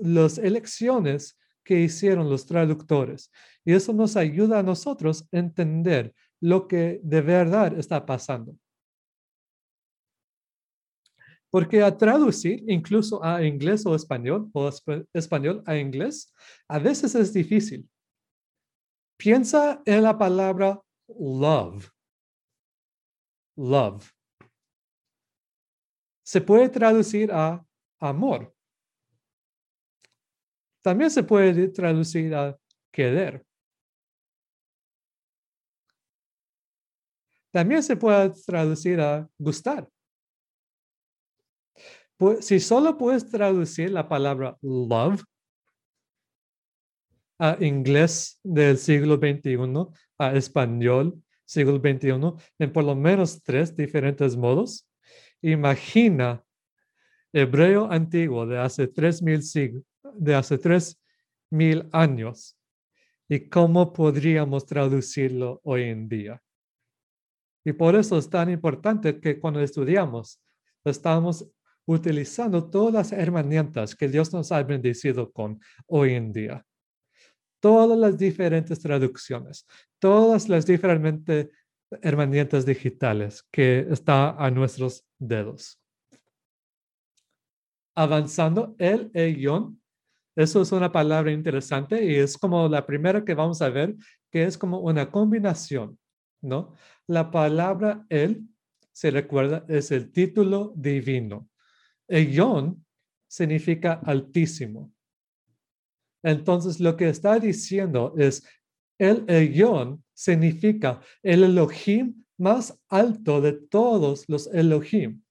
las 0.01 0.37
elecciones 0.37 1.39
que 1.65 1.81
hicieron 1.81 2.29
los 2.29 2.45
traductores. 2.45 3.31
Y 3.65 3.73
eso 3.73 3.93
nos 3.93 4.17
ayuda 4.17 4.59
a 4.59 4.63
nosotros 4.63 5.27
a 5.33 5.39
entender 5.39 6.13
lo 6.41 6.67
que 6.67 7.01
de 7.03 7.21
verdad 7.21 7.79
está 7.79 8.05
pasando. 8.05 8.57
Porque 11.51 11.83
a 11.83 11.97
traducir 11.97 12.63
incluso 12.69 13.23
a 13.25 13.45
inglés 13.45 13.85
o 13.85 13.95
español 13.95 14.49
o 14.53 14.71
español 15.13 15.63
a 15.67 15.77
inglés, 15.77 16.33
a 16.69 16.79
veces 16.79 17.15
es 17.15 17.33
difícil. 17.33 17.89
Piensa 19.17 19.83
en 19.85 20.03
la 20.03 20.17
palabra 20.17 20.81
love. 21.09 21.91
Love. 23.57 24.11
Se 26.23 26.41
puede 26.41 26.69
traducir 26.69 27.31
a 27.33 27.65
amor. 27.99 28.55
También 30.83 31.11
se 31.11 31.23
puede 31.23 31.69
traducir 31.69 32.35
a 32.35 32.57
querer. 32.93 33.45
También 37.51 37.83
se 37.83 37.97
puede 37.97 38.31
traducir 38.47 39.01
a 39.01 39.29
gustar. 39.39 39.89
Si 42.41 42.61
solo 42.61 42.99
puedes 42.99 43.29
traducir 43.29 43.91
la 43.91 44.07
palabra 44.09 44.57
love 44.61 45.25
a 47.39 47.57
inglés 47.61 48.39
del 48.45 48.77
siglo 48.77 49.17
XXI, 49.17 49.87
a 50.19 50.35
español 50.35 51.23
siglo 51.47 51.79
XXI, 51.79 52.35
en 52.59 52.73
por 52.73 52.85
lo 52.85 52.95
menos 52.95 53.43
tres 53.43 53.75
diferentes 53.75 54.37
modos, 54.37 54.87
imagina 55.41 56.45
hebreo 57.33 57.91
antiguo 57.91 58.47
de 58.47 58.59
hace 58.59 58.87
tres 58.87 59.23
mil 59.23 59.43
siglos, 59.43 59.83
de 60.15 60.35
hace 60.35 60.59
tres 60.59 61.01
mil 61.51 61.89
años 61.91 62.57
y 63.29 63.49
cómo 63.49 63.93
podríamos 63.93 64.67
traducirlo 64.67 65.61
hoy 65.65 65.85
en 65.85 66.09
día. 66.09 66.43
Y 67.65 67.73
por 67.73 67.95
eso 67.95 68.19
es 68.19 68.29
tan 68.29 68.51
importante 68.51 69.21
que 69.21 69.39
cuando 69.39 69.61
estudiamos, 69.61 70.41
estamos 70.85 71.47
utilizando 71.87 72.71
todas 72.71 72.95
las 72.95 73.13
herramientas 73.13 73.95
que 73.95 74.09
Dios 74.09 74.33
nos 74.33 74.53
ha 74.53 74.63
bendecido 74.63 75.31
con 75.33 75.61
hoy 75.87 76.15
en 76.15 76.33
día. 76.33 76.65
Todas 77.61 77.99
las 77.99 78.17
diferentes 78.17 78.81
traducciones, 78.81 79.67
todas 79.99 80.49
las 80.49 80.65
diferentes 80.65 81.49
herramientas 82.01 82.65
digitales 82.65 83.45
que 83.51 83.87
están 83.91 84.37
a 84.39 84.51
nuestros 84.51 85.05
dedos. 85.19 85.79
Avanzando, 87.95 88.75
el 88.79 89.11
eyón, 89.13 89.81
eso 90.37 90.63
es 90.63 90.73
una 90.73 90.91
palabra 90.91 91.33
interesante 91.33 92.03
y 92.05 92.15
es 92.15 92.39
como 92.39 92.69
la 92.69 92.87
primera 92.87 93.25
que 93.25 93.35
vamos 93.35 93.61
a 93.61 93.69
ver, 93.69 93.97
que 94.31 94.45
es 94.45 94.57
como 94.57 94.79
una 94.79 95.11
combinación, 95.11 95.99
¿no? 96.43 96.75
La 97.07 97.31
palabra 97.31 98.07
él, 98.09 98.47
se 98.93 99.11
recuerda, 99.11 99.65
es 99.69 99.91
el 99.91 100.13
título 100.13 100.73
divino. 100.77 101.49
Eyón 102.09 102.85
significa 103.29 103.95
altísimo. 104.05 104.93
Entonces, 106.23 106.81
lo 106.81 106.97
que 106.97 107.09
está 107.09 107.39
diciendo 107.39 108.15
es, 108.17 108.47
el 108.99 109.25
Eyón 109.29 110.05
significa 110.13 111.01
el 111.23 111.45
Elohim 111.45 112.25
más 112.37 112.79
alto 112.89 113.41
de 113.41 113.53
todos 113.53 114.29
los 114.29 114.47
Elohim. 114.49 115.23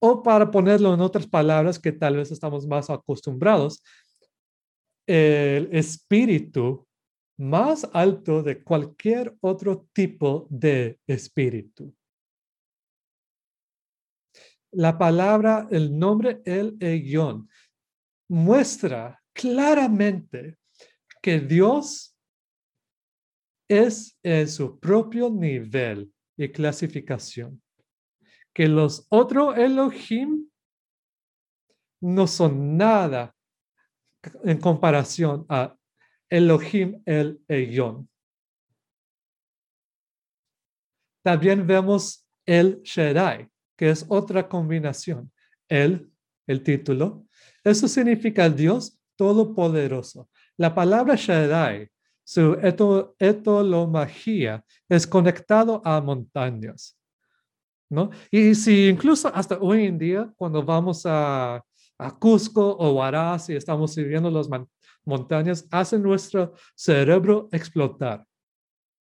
O 0.00 0.22
para 0.22 0.50
ponerlo 0.50 0.94
en 0.94 1.00
otras 1.00 1.26
palabras 1.26 1.78
que 1.78 1.92
tal 1.92 2.16
vez 2.16 2.30
estamos 2.30 2.66
más 2.66 2.90
acostumbrados, 2.90 3.82
el 5.06 5.68
espíritu 5.72 6.87
más 7.38 7.88
alto 7.92 8.42
de 8.42 8.62
cualquier 8.62 9.36
otro 9.40 9.88
tipo 9.92 10.46
de 10.50 10.98
espíritu. 11.06 11.94
La 14.72 14.98
palabra, 14.98 15.66
el 15.70 15.96
nombre 15.98 16.42
El 16.44 16.76
Eyón, 16.80 17.48
muestra 18.28 19.22
claramente 19.32 20.58
que 21.22 21.40
Dios 21.40 22.16
es 23.68 24.18
en 24.22 24.48
su 24.48 24.78
propio 24.78 25.30
nivel 25.30 26.12
y 26.36 26.48
clasificación. 26.50 27.62
Que 28.52 28.66
los 28.66 29.06
otros 29.10 29.56
Elohim 29.56 30.50
no 32.00 32.26
son 32.26 32.76
nada 32.76 33.34
en 34.44 34.58
comparación 34.58 35.46
a 35.48 35.77
Elohim 36.30 37.02
el 37.04 37.40
Eyón. 37.48 38.08
También 41.22 41.66
vemos 41.66 42.26
el 42.46 42.80
Shaddai, 42.82 43.48
que 43.76 43.90
es 43.90 44.06
otra 44.08 44.48
combinación. 44.48 45.30
El, 45.68 46.10
el 46.46 46.62
título, 46.62 47.26
eso 47.62 47.86
significa 47.88 48.46
el 48.46 48.56
Dios 48.56 48.98
Todopoderoso. 49.16 50.30
La 50.56 50.74
palabra 50.74 51.14
Shaddai, 51.16 51.90
su 52.24 52.54
etología, 53.18 54.64
es 54.88 55.06
conectado 55.06 55.82
a 55.84 56.00
montañas. 56.00 56.98
¿no? 57.90 58.10
Y 58.30 58.54
si 58.54 58.88
incluso 58.88 59.28
hasta 59.34 59.58
hoy 59.58 59.86
en 59.86 59.98
día, 59.98 60.32
cuando 60.36 60.62
vamos 60.62 61.04
a, 61.04 61.62
a 61.98 62.18
Cusco 62.18 62.76
o 62.76 62.92
Huaraz 62.92 63.50
y 63.50 63.56
estamos 63.56 63.92
sirviendo 63.94 64.30
los 64.30 64.48
montañas 65.08 65.66
hacen 65.70 66.02
nuestro 66.02 66.52
cerebro 66.76 67.48
explotar, 67.50 68.24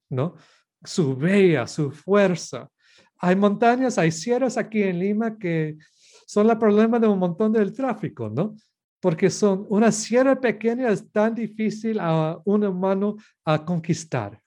¿no? 0.10 0.36
Su 0.84 1.16
bella, 1.16 1.68
su 1.68 1.91
fuerza. 1.91 2.70
Hay 3.18 3.36
montañas, 3.36 3.97
hay 3.97 4.12
sierras 4.12 4.58
aquí 4.58 4.82
en 4.84 4.99
Lima 4.99 5.38
que 5.38 5.78
son 6.26 6.49
el 6.49 6.58
problema 6.58 6.97
de 6.97 7.08
un 7.08 7.20
montón 7.20 7.51
del 7.51 7.74
tráfico, 7.74 8.30
¿no? 8.30 8.55
Porque 9.01 9.30
son 9.30 9.66
una 9.70 9.91
sierra 9.91 10.39
pequeña 10.39 10.89
es 10.89 11.12
tan 11.12 11.36
difícil 11.36 11.99
a 11.99 12.39
un 12.45 12.64
humano 12.64 13.18
a 13.43 13.64
conquistar, 13.64 14.39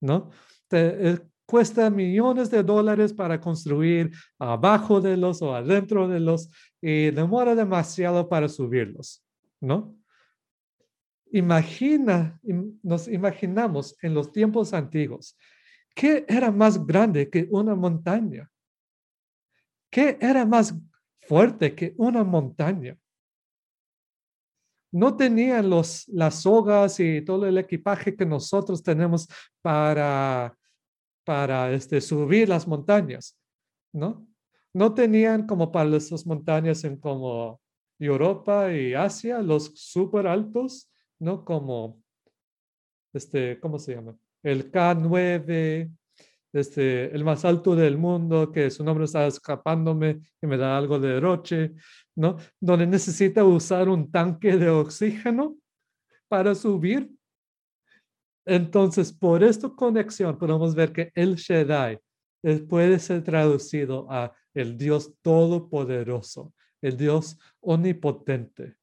¿no? 0.00 0.30
Eh, 0.72 1.18
cuesta 1.46 1.90
millones 1.90 2.50
de 2.50 2.62
dólares 2.62 3.12
para 3.12 3.40
construir 3.40 4.10
abajo 4.38 5.00
de 5.00 5.16
los 5.16 5.40
o 5.42 5.54
adentro 5.54 6.08
de 6.08 6.18
los 6.18 6.50
y 6.80 7.10
demora 7.12 7.54
demasiado 7.54 8.28
para 8.28 8.48
subirlos, 8.48 9.22
¿no? 9.60 9.94
Imagina, 11.34 12.40
nos 12.84 13.08
imaginamos 13.08 13.96
en 14.00 14.14
los 14.14 14.30
tiempos 14.30 14.72
antiguos, 14.72 15.36
¿qué 15.92 16.24
era 16.28 16.52
más 16.52 16.86
grande 16.86 17.28
que 17.28 17.48
una 17.50 17.74
montaña? 17.74 18.48
¿Qué 19.90 20.16
era 20.20 20.46
más 20.46 20.72
fuerte 21.22 21.74
que 21.74 21.92
una 21.96 22.22
montaña? 22.22 22.96
No 24.92 25.16
tenían 25.16 25.68
los, 25.68 26.06
las 26.06 26.42
sogas 26.42 27.00
y 27.00 27.20
todo 27.22 27.48
el 27.48 27.58
equipaje 27.58 28.14
que 28.14 28.24
nosotros 28.24 28.80
tenemos 28.80 29.26
para, 29.60 30.56
para 31.24 31.72
este, 31.72 32.00
subir 32.00 32.48
las 32.48 32.68
montañas, 32.68 33.36
¿no? 33.92 34.24
No 34.72 34.94
tenían 34.94 35.48
como 35.48 35.72
para 35.72 35.96
esas 35.96 36.24
montañas 36.26 36.84
en 36.84 36.96
como 36.96 37.60
Europa 37.98 38.72
y 38.72 38.94
Asia, 38.94 39.42
los 39.42 39.72
súper 39.74 40.28
altos, 40.28 40.92
¿no? 41.24 41.44
Como, 41.44 42.02
este, 43.12 43.58
¿cómo 43.58 43.78
se 43.78 43.94
llama? 43.94 44.16
El 44.42 44.70
K9, 44.70 45.90
este, 46.52 47.14
el 47.14 47.24
más 47.24 47.44
alto 47.44 47.74
del 47.74 47.96
mundo, 47.96 48.52
que 48.52 48.70
su 48.70 48.84
nombre 48.84 49.06
está 49.06 49.26
escapándome 49.26 50.20
y 50.40 50.46
me 50.46 50.58
da 50.58 50.76
algo 50.76 51.00
de 51.00 51.18
roche, 51.18 51.74
¿no? 52.14 52.36
Donde 52.60 52.86
necesita 52.86 53.42
usar 53.42 53.88
un 53.88 54.10
tanque 54.12 54.56
de 54.56 54.68
oxígeno 54.68 55.56
para 56.28 56.54
subir. 56.54 57.10
Entonces, 58.46 59.10
por 59.10 59.42
esta 59.42 59.70
conexión 59.70 60.38
podemos 60.38 60.74
ver 60.74 60.92
que 60.92 61.10
el 61.14 61.36
Shaddai 61.36 61.98
eh, 62.42 62.58
puede 62.58 62.98
ser 62.98 63.24
traducido 63.24 64.06
a 64.10 64.32
el 64.52 64.76
Dios 64.76 65.14
todopoderoso, 65.22 66.52
el 66.82 66.98
Dios 66.98 67.38
omnipotente, 67.60 68.76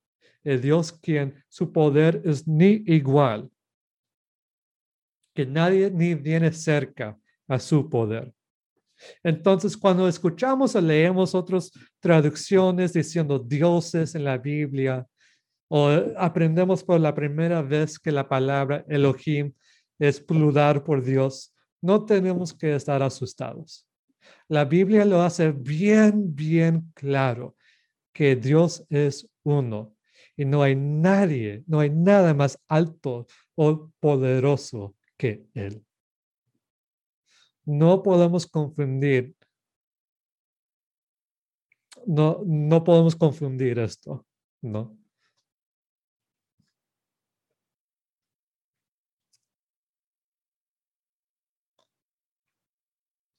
el 0.43 0.61
Dios 0.61 0.91
quien 0.91 1.43
su 1.49 1.71
poder 1.71 2.21
es 2.25 2.47
ni 2.47 2.83
igual, 2.85 3.49
que 5.33 5.45
nadie 5.45 5.89
ni 5.91 6.15
viene 6.15 6.51
cerca 6.51 7.17
a 7.47 7.59
su 7.59 7.89
poder. 7.89 8.33
Entonces, 9.23 9.75
cuando 9.75 10.07
escuchamos 10.07 10.75
o 10.75 10.81
leemos 10.81 11.33
otras 11.33 11.71
traducciones 11.99 12.93
diciendo 12.93 13.39
dioses 13.39 14.15
en 14.15 14.23
la 14.23 14.37
Biblia, 14.37 15.07
o 15.67 15.89
aprendemos 16.17 16.83
por 16.83 16.99
la 16.99 17.15
primera 17.15 17.61
vez 17.61 17.97
que 17.97 18.11
la 18.11 18.27
palabra 18.27 18.83
Elohim 18.89 19.53
es 19.97 20.19
plural 20.19 20.83
por 20.83 21.03
Dios, 21.03 21.53
no 21.81 22.05
tenemos 22.05 22.53
que 22.53 22.75
estar 22.75 23.01
asustados. 23.01 23.87
La 24.47 24.65
Biblia 24.65 25.05
lo 25.05 25.21
hace 25.21 25.51
bien, 25.51 26.35
bien 26.35 26.91
claro 26.93 27.55
que 28.13 28.35
Dios 28.35 28.85
es 28.89 29.27
uno 29.43 29.95
y 30.36 30.45
no 30.45 30.63
hay 30.63 30.75
nadie, 30.75 31.63
no 31.67 31.79
hay 31.79 31.89
nada 31.89 32.34
más 32.34 32.59
alto 32.67 33.27
o 33.55 33.91
poderoso 33.99 34.95
que 35.17 35.45
Él. 35.53 35.86
No 37.65 38.01
podemos 38.01 38.47
confundir, 38.47 39.36
no, 42.05 42.41
no 42.45 42.84
podemos 42.84 43.15
confundir 43.15 43.79
esto, 43.79 44.25
¿no? 44.61 44.97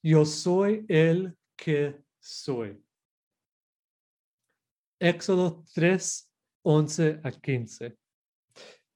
Yo 0.05 0.25
soy 0.25 0.85
el 0.89 1.37
que 1.57 2.03
soy. 2.19 2.83
Éxodo 4.99 5.65
3, 5.75 6.32
11 6.63 7.21
a 7.23 7.31
15. 7.31 7.97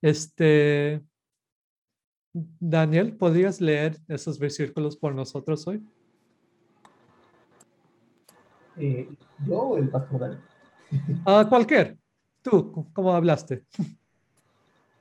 Este, 0.01 1.01
Daniel, 2.59 3.15
¿podrías 3.15 3.59
leer 3.59 3.97
esos 4.07 4.37
versículos 4.37 4.95
por 4.95 5.13
nosotros 5.15 5.67
hoy? 5.67 5.83
Eh, 8.77 9.09
¿Yo 9.45 9.59
o 9.59 9.77
el 9.77 9.89
pastor 9.89 10.19
Daniel? 10.19 10.41
Ah, 11.25 11.45
cualquier. 11.49 11.97
Tú, 12.41 12.87
¿cómo 12.93 13.13
hablaste? 13.13 13.65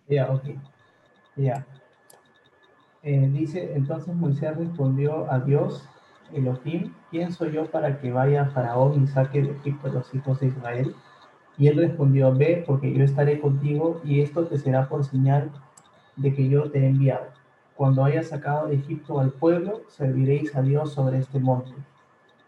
Ya, 0.09 0.31
ok. 0.31 0.45
Ya. 1.35 1.67
Eh, 3.03 3.29
dice, 3.33 3.73
entonces 3.75 4.15
Moisés 4.15 4.57
respondió 4.57 5.29
a 5.31 5.41
Dios, 5.41 5.89
Elohim, 6.33 6.95
¿quién 7.11 7.33
soy 7.33 7.53
yo 7.53 7.69
para 7.71 8.01
que 8.01 8.13
vaya 8.13 8.43
a 8.43 8.51
Faraón 8.51 9.03
y 9.03 9.07
saque 9.09 9.43
de 9.43 9.51
Egipto 9.51 9.89
a 9.89 9.93
los 9.93 10.15
hijos 10.15 10.39
de 10.39 10.47
Israel? 10.47 10.95
Y 11.59 11.69
él 11.69 11.77
respondió, 11.77 12.35
ve, 12.35 12.63
porque 12.67 12.93
yo 12.93 13.03
estaré 13.03 13.41
contigo 13.41 14.01
y 14.05 14.21
esto 14.21 14.47
te 14.47 14.59
será 14.59 14.89
por 14.89 15.05
señal 15.05 15.51
de 16.17 16.35
que 16.35 16.49
yo 16.49 16.71
te 16.71 16.81
he 16.81 16.87
enviado. 16.89 17.27
Cuando 17.75 18.05
hayas 18.05 18.29
sacado 18.29 18.69
de 18.69 18.77
Egipto 18.77 19.21
al 19.21 19.33
pueblo, 19.33 19.83
serviréis 19.89 20.55
a 20.57 20.63
Dios 20.63 20.93
sobre 20.93 21.19
este 21.19 21.39
monte. 21.39 21.73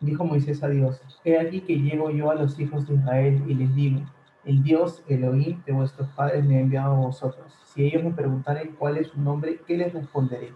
Dijo 0.00 0.24
Moisés 0.24 0.62
a 0.62 0.68
Dios, 0.68 1.00
he 1.24 1.38
aquí 1.38 1.60
que 1.60 1.78
llego 1.78 2.10
yo 2.10 2.30
a 2.30 2.34
los 2.34 2.58
hijos 2.58 2.86
de 2.86 2.94
Israel 2.94 3.42
y 3.46 3.54
les 3.54 3.74
digo, 3.74 4.00
el 4.44 4.62
Dios 4.62 5.02
Elohim 5.08 5.62
de 5.66 5.72
vuestros 5.72 6.08
padres 6.10 6.44
me 6.44 6.56
ha 6.56 6.60
enviado 6.60 6.94
a 6.94 6.98
vosotros. 6.98 7.52
Si 7.64 7.84
ellos 7.84 8.02
me 8.04 8.12
preguntaren 8.12 8.74
cuál 8.78 8.96
es 8.96 9.08
su 9.08 9.20
nombre, 9.20 9.60
¿qué 9.66 9.76
les 9.76 9.92
responderé? 9.92 10.52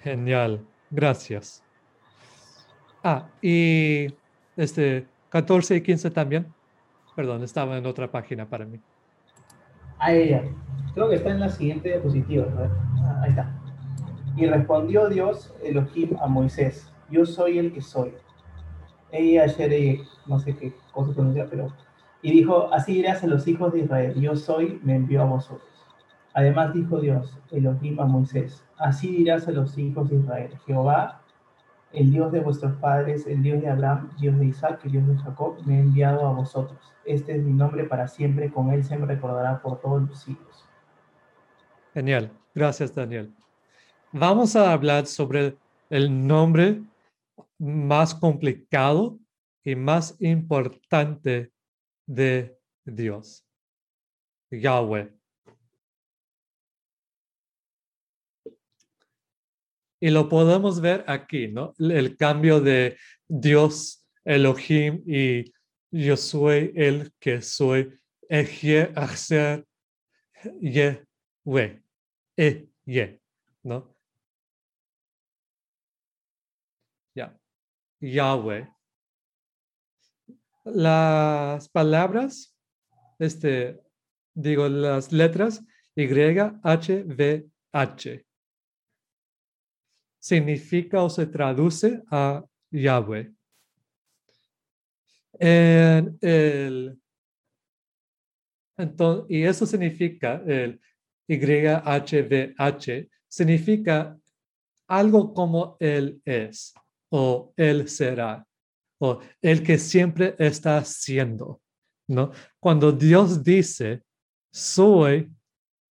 Genial, 0.00 0.66
gracias. 0.90 1.62
Ah, 3.02 3.26
y 3.40 4.08
este 4.56 5.06
14 5.30 5.76
y 5.76 5.80
15 5.80 6.10
también. 6.10 6.46
Perdón, 7.16 7.42
estaba 7.42 7.76
en 7.78 7.86
otra 7.86 8.10
página 8.10 8.46
para 8.46 8.64
mí. 8.64 8.78
A 9.98 10.12
ella. 10.12 10.42
Creo 10.94 11.08
que 11.08 11.16
está 11.16 11.30
en 11.30 11.40
la 11.40 11.48
siguiente 11.48 11.88
diapositiva. 11.88 12.46
Ver. 12.46 12.70
Ah, 13.02 13.20
ahí 13.22 13.30
está. 13.30 13.60
Y 14.36 14.46
respondió 14.46 15.08
Dios 15.08 15.52
Elohim 15.62 16.16
a 16.20 16.26
Moisés, 16.26 16.90
yo 17.10 17.26
soy 17.26 17.58
el 17.58 17.72
que 17.72 17.82
soy. 17.82 18.14
Ella 19.12 19.42
ayer, 19.42 19.98
no 20.26 20.38
sé 20.38 20.56
qué 20.56 20.72
cosa 20.92 21.12
pronuncia, 21.12 21.46
pero... 21.50 21.72
Y 22.22 22.30
dijo, 22.32 22.72
así 22.72 22.94
dirás 22.94 23.24
a 23.24 23.26
los 23.26 23.48
hijos 23.48 23.72
de 23.72 23.80
Israel, 23.80 24.14
yo 24.20 24.36
soy, 24.36 24.78
me 24.84 24.94
envió 24.94 25.22
a 25.22 25.24
vosotros. 25.24 25.68
Además 26.32 26.72
dijo 26.74 27.00
Dios, 27.00 27.36
Elohim 27.50 27.98
a 27.98 28.04
Moisés, 28.04 28.64
así 28.78 29.08
dirás 29.08 29.48
a 29.48 29.52
los 29.52 29.76
hijos 29.78 30.08
de 30.10 30.16
Israel, 30.16 30.52
Jehová, 30.66 31.19
el 31.92 32.10
Dios 32.10 32.30
de 32.32 32.40
vuestros 32.40 32.76
padres, 32.76 33.26
el 33.26 33.42
Dios 33.42 33.60
de 33.60 33.68
Abraham, 33.68 34.10
Dios 34.18 34.38
de 34.38 34.46
Isaac, 34.46 34.80
el 34.84 34.92
Dios 34.92 35.08
de 35.08 35.16
Jacob, 35.18 35.56
me 35.66 35.76
ha 35.76 35.80
enviado 35.80 36.26
a 36.26 36.32
vosotros. 36.32 36.78
Este 37.04 37.36
es 37.36 37.42
mi 37.42 37.52
nombre 37.52 37.84
para 37.84 38.06
siempre, 38.06 38.50
con 38.50 38.70
él 38.70 38.84
se 38.84 38.96
me 38.96 39.06
recordará 39.06 39.60
por 39.60 39.80
todos 39.80 40.08
los 40.08 40.20
siglos. 40.20 40.64
Genial, 41.92 42.30
gracias 42.54 42.94
Daniel. 42.94 43.32
Vamos 44.12 44.54
a 44.56 44.72
hablar 44.72 45.06
sobre 45.06 45.56
el 45.88 46.26
nombre 46.26 46.82
más 47.58 48.14
complicado 48.14 49.18
y 49.64 49.74
más 49.74 50.16
importante 50.20 51.52
de 52.06 52.56
Dios, 52.84 53.44
Yahweh. 54.50 55.19
Y 60.00 60.08
lo 60.10 60.30
podemos 60.30 60.80
ver 60.80 61.04
aquí, 61.06 61.48
¿no? 61.48 61.74
El 61.78 62.16
cambio 62.16 62.60
de 62.60 62.96
Dios, 63.28 64.06
Elohim 64.24 65.02
y 65.06 65.52
yo 65.90 66.16
soy 66.16 66.72
el 66.74 67.12
que 67.20 67.42
soy. 67.42 67.98
Eje, 68.28 68.90
ye, 72.86 73.20
¿no? 73.62 73.94
Ya. 77.14 77.38
Yahweh. 78.00 78.68
Las 80.64 81.68
palabras, 81.68 82.56
este, 83.18 83.80
digo, 84.34 84.68
las 84.68 85.12
letras 85.12 85.62
Y, 85.94 86.58
H, 86.62 87.04
V, 87.04 87.50
H 87.72 88.29
significa 90.20 91.02
o 91.02 91.10
se 91.10 91.26
traduce 91.26 92.02
a 92.10 92.44
Yahweh. 92.70 93.32
El, 95.38 97.00
entonces, 98.76 99.26
y 99.30 99.42
eso 99.42 99.66
significa 99.66 100.42
el 100.46 100.80
YHVH, 101.26 103.08
significa 103.26 104.18
algo 104.86 105.32
como 105.32 105.76
Él 105.80 106.20
es 106.24 106.74
o 107.10 107.52
Él 107.56 107.88
será 107.88 108.46
o 109.00 109.20
el 109.40 109.62
que 109.62 109.78
siempre 109.78 110.34
está 110.38 110.84
siendo, 110.84 111.60
¿no? 112.08 112.32
Cuando 112.58 112.92
Dios 112.92 113.42
dice, 113.42 114.02
soy 114.52 115.32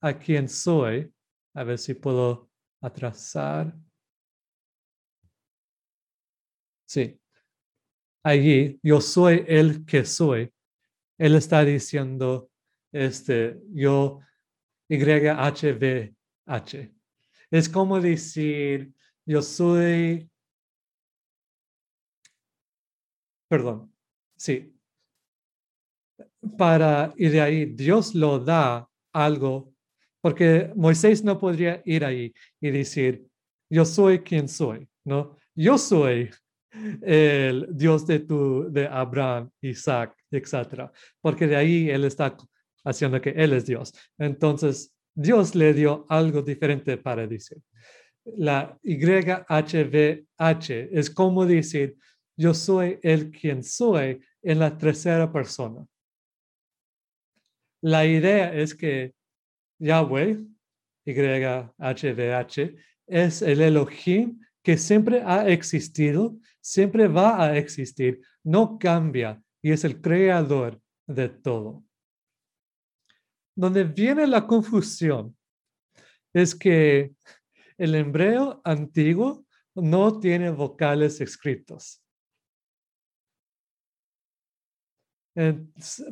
a 0.01 0.13
quien 0.13 0.47
soy, 0.47 1.11
a 1.55 1.63
ver 1.63 1.79
si 1.79 1.95
puedo 1.95 2.49
atrasar. 2.81 3.75
Sí. 6.89 7.21
Allí, 8.23 8.79
yo 8.81 8.99
soy 8.99 9.45
el 9.47 9.85
que 9.85 10.03
soy. 10.03 10.51
Él 11.19 11.35
está 11.35 11.63
diciendo, 11.63 12.49
este, 12.91 13.61
yo, 13.71 14.21
YHVH. 14.89 16.15
Es 17.51 17.69
como 17.69 18.01
decir, 18.01 18.91
yo 19.23 19.43
soy, 19.43 20.27
perdón, 23.47 23.93
sí, 24.35 24.75
para, 26.57 27.13
de 27.15 27.39
ahí 27.39 27.65
Dios 27.65 28.15
lo 28.15 28.39
da 28.39 28.89
algo, 29.13 29.75
porque 30.21 30.73
Moisés 30.75 31.23
no 31.23 31.39
podría 31.39 31.83
ir 31.85 32.03
ahí 32.03 32.33
y 32.59 32.71
decir, 32.71 33.27
yo 33.69 33.85
soy 33.85 34.23
quien 34.23 34.47
soy, 34.47 34.89
¿no? 35.03 35.37
Yo 35.53 35.77
soy 35.77 36.31
el 37.01 37.67
Dios 37.71 38.05
de, 38.05 38.19
tu, 38.19 38.71
de 38.71 38.87
Abraham, 38.87 39.49
Isaac, 39.61 40.15
etc. 40.31 40.89
Porque 41.21 41.47
de 41.47 41.55
ahí 41.55 41.89
él 41.89 42.05
está 42.05 42.35
haciendo 42.83 43.19
que 43.21 43.31
él 43.31 43.53
es 43.53 43.65
Dios. 43.65 43.93
Entonces, 44.17 44.93
Dios 45.13 45.55
le 45.55 45.73
dio 45.73 46.05
algo 46.09 46.41
diferente 46.41 46.97
para 46.97 47.27
decir. 47.27 47.57
La 48.37 48.77
YHVH 48.83 50.27
es 50.91 51.09
como 51.09 51.45
decir, 51.45 51.97
yo 52.37 52.53
soy 52.53 52.99
el 53.01 53.31
quien 53.31 53.63
soy 53.63 54.21
en 54.41 54.59
la 54.59 54.77
tercera 54.77 55.31
persona. 55.31 55.85
La 57.81 58.05
idea 58.05 58.53
es 58.53 58.75
que 58.75 59.13
Yahweh, 59.79 60.39
YHVH, 61.05 62.75
es 63.07 63.41
el 63.41 63.61
Elohim 63.61 64.39
que 64.61 64.77
siempre 64.77 65.21
ha 65.25 65.47
existido, 65.49 66.37
siempre 66.61 67.07
va 67.07 67.43
a 67.43 67.57
existir, 67.57 68.21
no 68.43 68.77
cambia 68.77 69.41
y 69.61 69.71
es 69.71 69.83
el 69.83 70.01
creador 70.01 70.81
de 71.07 71.29
todo. 71.29 71.83
Donde 73.55 73.83
viene 73.83 74.25
la 74.27 74.45
confusión 74.47 75.35
es 76.33 76.55
que 76.55 77.13
el 77.77 77.95
hebreo 77.95 78.61
antiguo 78.63 79.45
no 79.75 80.19
tiene 80.19 80.49
vocales 80.51 81.21
escritos. 81.21 82.03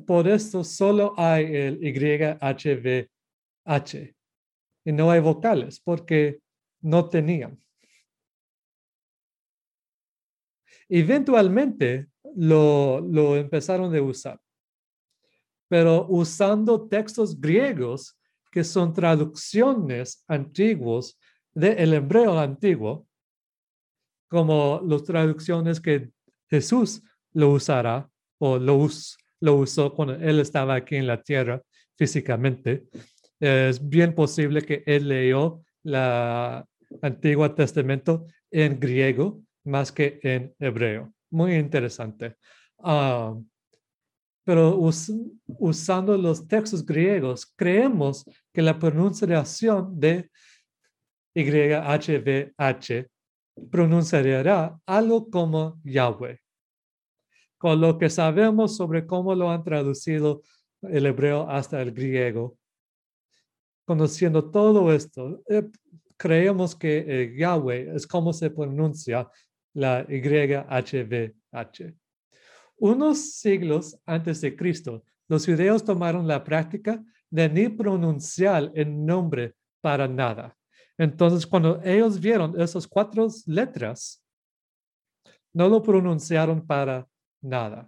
Por 0.05 0.27
esto 0.27 0.63
solo 0.63 1.13
hay 1.17 1.53
el 1.53 1.79
YHVH 1.79 3.09
y 4.85 4.91
no 4.93 5.11
hay 5.11 5.19
vocales 5.19 5.81
porque 5.81 6.39
no 6.81 7.09
tenían. 7.09 7.61
Eventualmente 10.89 12.07
lo, 12.35 13.01
lo 13.01 13.35
empezaron 13.35 13.93
a 13.95 14.01
usar, 14.01 14.39
pero 15.67 16.05
usando 16.07 16.87
textos 16.87 17.39
griegos 17.39 18.17
que 18.51 18.63
son 18.63 18.93
traducciones 18.93 20.23
antiguos 20.27 21.19
del 21.53 21.93
hebreo 21.93 22.39
antiguo, 22.39 23.07
como 24.29 24.81
las 24.85 25.03
traducciones 25.03 25.79
que 25.79 26.11
Jesús 26.49 27.01
lo 27.33 27.51
usará 27.51 28.09
o 28.39 28.57
lo, 28.57 29.55
usó 29.55 29.93
cuando 29.93 30.15
él 30.15 30.39
estaba 30.39 30.75
aquí 30.75 30.95
en 30.95 31.07
la 31.07 31.21
tierra 31.21 31.61
físicamente. 31.95 32.87
Es 33.39 33.87
bien 33.87 34.13
posible 34.13 34.61
que 34.61 34.83
él 34.85 35.07
leyó 35.07 35.61
la 35.83 36.65
Antiguo 37.01 37.53
Testamento 37.53 38.25
en 38.49 38.79
griego 38.79 39.43
más 39.67 39.91
que 39.91 40.19
en 40.23 40.55
hebreo. 40.59 41.13
Muy 41.29 41.55
interesante. 41.55 42.35
Ah, 42.79 43.35
pero 44.43 44.79
usando 45.45 46.17
los 46.17 46.47
textos 46.47 46.85
griegos, 46.85 47.45
creemos 47.45 48.23
que 48.53 48.61
la 48.61 48.79
pronunciación 48.79 49.99
de 49.99 50.31
YHVH 51.35 53.09
pronunciará 53.69 54.79
algo 54.85 55.29
como 55.29 55.79
Yahweh. 55.83 56.39
Con 57.57 57.81
lo 57.81 57.97
que 57.97 58.09
sabemos 58.09 58.77
sobre 58.77 59.05
cómo 59.05 59.35
lo 59.35 59.51
han 59.51 59.63
traducido 59.63 60.41
el 60.81 61.05
hebreo 61.07 61.49
hasta 61.49 61.81
el 61.81 61.91
griego, 61.91 62.57
conociendo 63.85 64.49
todo 64.49 64.93
esto, 64.93 65.41
eh, 65.49 65.67
creemos 66.17 66.75
que 66.75 67.05
eh, 67.07 67.35
Yahweh 67.37 67.95
es 67.95 68.07
como 68.07 68.31
se 68.31 68.49
pronuncia 68.49 69.27
la 69.77 70.05
YHVH. 70.09 71.93
Unos 72.77 73.33
siglos 73.33 73.99
antes 74.05 74.39
de 74.41 74.55
Cristo, 74.55 75.03
los 75.27 75.45
judíos 75.45 75.83
tomaron 75.85 76.27
la 76.27 76.43
práctica 76.43 77.03
de 77.29 77.47
ni 77.47 77.69
pronunciar 77.69 78.71
el 78.73 79.05
nombre 79.05 79.53
para 79.79 80.07
nada. 80.07 80.57
Entonces, 80.97 81.45
cuando 81.45 81.79
ellos 81.83 82.19
vieron 82.19 82.59
esas 82.59 82.87
cuatro 82.87 83.27
letras, 83.45 84.25
no 85.53 85.69
lo 85.69 85.83
pronunciaron 85.83 86.65
para 86.65 87.07
nada. 87.39 87.87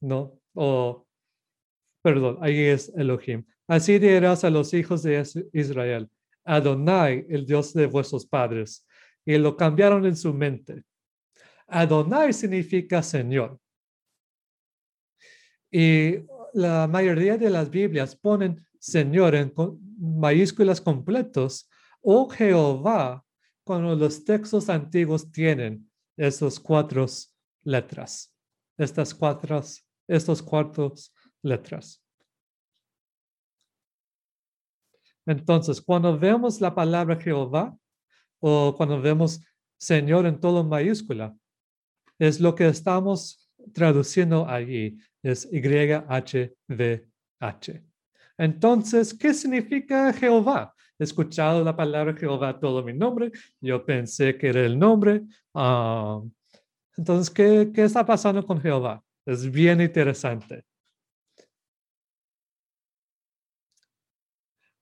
¿No? 0.00 0.36
O, 0.54 1.06
perdón, 2.02 2.38
ahí 2.40 2.58
es 2.62 2.92
Elohim. 2.96 3.44
Así 3.68 4.00
dirás 4.00 4.42
a 4.42 4.50
los 4.50 4.74
hijos 4.74 5.04
de 5.04 5.22
Israel, 5.52 6.10
Adonai, 6.42 7.24
el 7.28 7.46
Dios 7.46 7.72
de 7.74 7.86
vuestros 7.86 8.26
padres. 8.26 8.84
Y 9.24 9.38
lo 9.38 9.56
cambiaron 9.56 10.04
en 10.06 10.16
su 10.16 10.34
mente. 10.34 10.82
Adonai 11.68 12.32
significa 12.32 13.04
Señor. 13.04 13.56
Y 15.70 16.16
la 16.54 16.88
mayoría 16.88 17.38
de 17.38 17.50
las 17.50 17.70
Biblias 17.70 18.16
ponen 18.16 18.66
Señor 18.80 19.36
en 19.36 19.50
mayúsculas 20.04 20.80
completos 20.80 21.68
o 22.00 22.28
Jehová 22.28 23.24
cuando 23.64 23.96
los 23.96 24.24
textos 24.24 24.68
antiguos 24.68 25.30
tienen 25.32 25.90
esas 26.16 26.60
cuatro 26.60 27.06
letras, 27.62 28.32
estas 28.76 29.14
cuatro, 29.14 29.62
estos 30.06 30.42
cuatro 30.42 30.92
letras. 31.42 32.00
Entonces, 35.26 35.80
cuando 35.80 36.18
vemos 36.18 36.60
la 36.60 36.74
palabra 36.74 37.16
Jehová 37.16 37.74
o 38.40 38.74
cuando 38.76 39.00
vemos 39.00 39.40
Señor 39.78 40.26
en 40.26 40.38
todo 40.38 40.62
mayúscula, 40.62 41.34
es 42.18 42.40
lo 42.40 42.54
que 42.54 42.66
estamos 42.68 43.50
traduciendo 43.72 44.46
allí, 44.46 44.98
es 45.22 45.48
YHVH. 45.50 46.54
Entonces, 48.38 49.14
¿qué 49.14 49.32
significa 49.32 50.12
Jehová? 50.12 50.74
He 50.98 51.04
escuchado 51.04 51.62
la 51.64 51.76
palabra 51.76 52.14
Jehová 52.14 52.58
todo 52.58 52.82
mi 52.82 52.92
nombre. 52.92 53.30
Yo 53.60 53.84
pensé 53.84 54.36
que 54.36 54.48
era 54.48 54.64
el 54.64 54.78
nombre. 54.78 55.22
Ah, 55.52 56.20
entonces, 56.96 57.32
¿qué, 57.32 57.70
¿qué 57.74 57.84
está 57.84 58.04
pasando 58.04 58.44
con 58.46 58.60
Jehová? 58.60 59.02
Es 59.26 59.50
bien 59.50 59.80
interesante. 59.80 60.64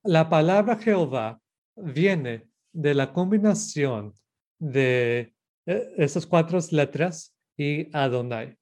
La 0.04 0.28
palabra 0.28 0.76
Jehová 0.76 1.40
viene 1.76 2.48
de 2.72 2.94
la 2.94 3.12
combinación 3.12 4.12
de 4.58 5.34
eh, 5.66 5.94
esas 5.96 6.26
cuatro 6.26 6.58
letras 6.72 7.34
y 7.56 7.94
Adonai. 7.96 8.56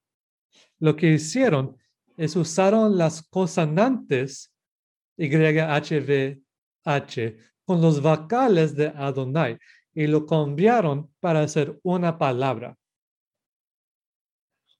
Lo 0.78 0.96
que 0.96 1.12
hicieron 1.12 1.76
es 2.16 2.36
usaron 2.36 2.98
las 2.98 3.22
consonantes 3.22 4.49
YHVH 5.26 6.42
con 7.64 7.80
los 7.80 8.00
vocales 8.00 8.74
de 8.74 8.88
Adonai 8.88 9.58
y 9.94 10.06
lo 10.06 10.26
cambiaron 10.26 11.10
para 11.20 11.42
hacer 11.42 11.78
una 11.82 12.18
palabra. 12.18 12.76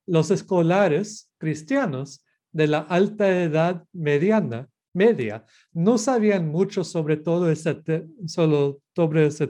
Los 0.06 0.30
escolares 0.30 1.30
cristianos 1.38 2.24
de 2.52 2.66
la 2.66 2.78
alta 2.78 3.28
edad 3.42 3.84
mediana, 3.92 4.68
media 4.92 5.44
no 5.72 5.98
sabían 5.98 6.48
mucho 6.48 6.82
sobre 6.82 7.16
todo 7.16 7.50
ese, 7.50 7.80
solo 8.26 8.80
sobre 8.96 9.26
ese 9.26 9.48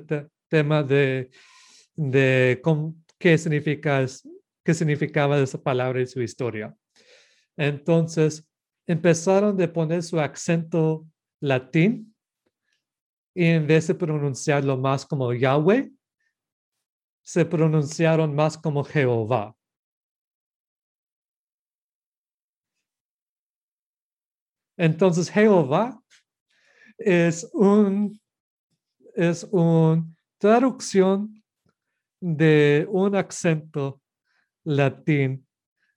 tema 0.49 0.83
de, 0.83 1.31
de 1.95 2.61
qué, 3.19 3.39
significa, 3.39 4.05
qué 4.65 4.75
significaba 4.75 5.39
esa 5.39 5.63
palabra 5.63 6.03
y 6.03 6.07
su 6.07 6.21
historia. 6.21 6.75
Entonces, 7.57 8.47
empezaron 8.87 9.57
de 9.57 9.69
poner 9.69 10.03
su 10.03 10.19
acento 10.19 11.07
latín 11.41 12.15
y 13.35 13.47
en 13.47 13.67
vez 13.67 13.87
de 13.87 13.95
pronunciarlo 13.95 14.77
más 14.77 15.07
como 15.07 15.33
Yahweh, 15.33 15.91
se 17.23 17.45
pronunciaron 17.45 18.35
más 18.35 18.59
como 18.59 18.83
Jehová. 18.83 19.55
Entonces 24.77 25.31
Jehová 25.31 26.03
es 26.99 27.49
un 27.53 28.19
es 29.15 29.45
una 29.51 30.05
traducción 30.39 31.43
de 32.21 32.87
un 32.89 33.15
acento 33.15 34.01
latín 34.65 35.47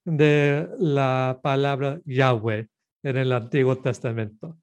de 0.03 0.67
la 0.79 1.39
palabra 1.41 2.01
Yahweh 2.05 2.72
en 3.03 3.17
el 3.17 3.31
Antiguo 3.31 3.77
Testamento. 3.77 4.57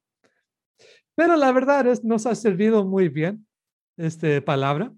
Pero 1.15 1.37
la 1.37 1.51
verdad 1.51 1.87
es, 1.87 2.03
nos 2.03 2.25
ha 2.25 2.35
servido 2.35 2.85
muy 2.85 3.09
bien 3.09 3.47
esta 3.97 4.43
palabra 4.43 4.93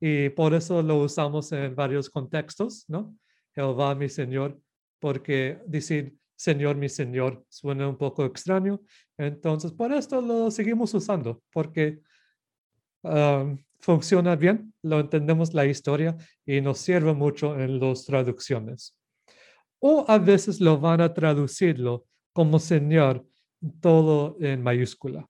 y 0.00 0.28
por 0.30 0.54
eso 0.54 0.82
lo 0.82 0.96
usamos 0.96 1.52
en 1.52 1.74
varios 1.74 2.10
contextos, 2.10 2.84
¿no? 2.88 3.16
Jehová 3.54 3.94
mi 3.94 4.08
Señor, 4.08 4.60
porque 5.00 5.60
decir 5.66 6.16
Señor 6.36 6.76
mi 6.76 6.88
Señor 6.88 7.44
suena 7.48 7.88
un 7.88 7.98
poco 7.98 8.24
extraño. 8.24 8.80
Entonces, 9.16 9.72
por 9.72 9.92
esto 9.92 10.20
lo 10.20 10.50
seguimos 10.50 10.94
usando, 10.94 11.42
porque 11.52 12.00
um, 13.02 13.58
funciona 13.80 14.36
bien, 14.36 14.72
lo 14.82 15.00
entendemos 15.00 15.52
la 15.52 15.66
historia 15.66 16.16
y 16.46 16.60
nos 16.60 16.78
sirve 16.78 17.12
mucho 17.12 17.58
en 17.58 17.80
las 17.80 18.04
traducciones. 18.04 18.96
O 19.80 20.04
a 20.08 20.18
veces 20.18 20.60
lo 20.60 20.78
van 20.78 21.00
a 21.00 21.12
traducirlo 21.12 22.06
como 22.38 22.60
Señor, 22.60 23.26
todo 23.80 24.36
en 24.38 24.62
mayúscula. 24.62 25.28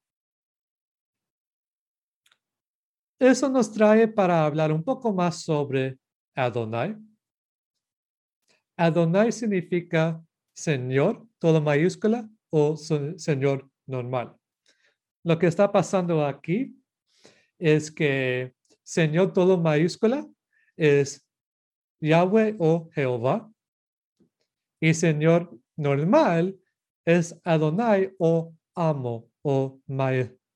Eso 3.19 3.49
nos 3.49 3.73
trae 3.73 4.07
para 4.07 4.45
hablar 4.45 4.71
un 4.71 4.85
poco 4.85 5.11
más 5.15 5.43
sobre 5.43 5.99
Adonai. 6.35 6.95
Adonai 8.77 9.33
significa 9.33 10.23
Señor, 10.53 11.27
todo 11.39 11.63
mayúscula, 11.63 12.29
o 12.51 12.77
Señor 12.77 13.71
normal. 13.87 14.37
Lo 15.25 15.39
que 15.39 15.47
está 15.47 15.73
pasando 15.73 16.27
aquí 16.27 16.79
es 17.59 17.91
que 17.91 18.53
Señor 18.83 19.33
todo 19.33 19.57
mayúscula 19.57 20.29
es 20.77 21.27
Yahweh 22.03 22.57
o 22.59 22.91
Jehová. 22.93 23.51
Y 24.79 24.93
Señor 24.93 25.59
normal 25.75 26.61
es 27.09 27.35
Adonai 27.43 28.15
o 28.19 28.55
amo 28.75 29.31
o, 29.43 29.81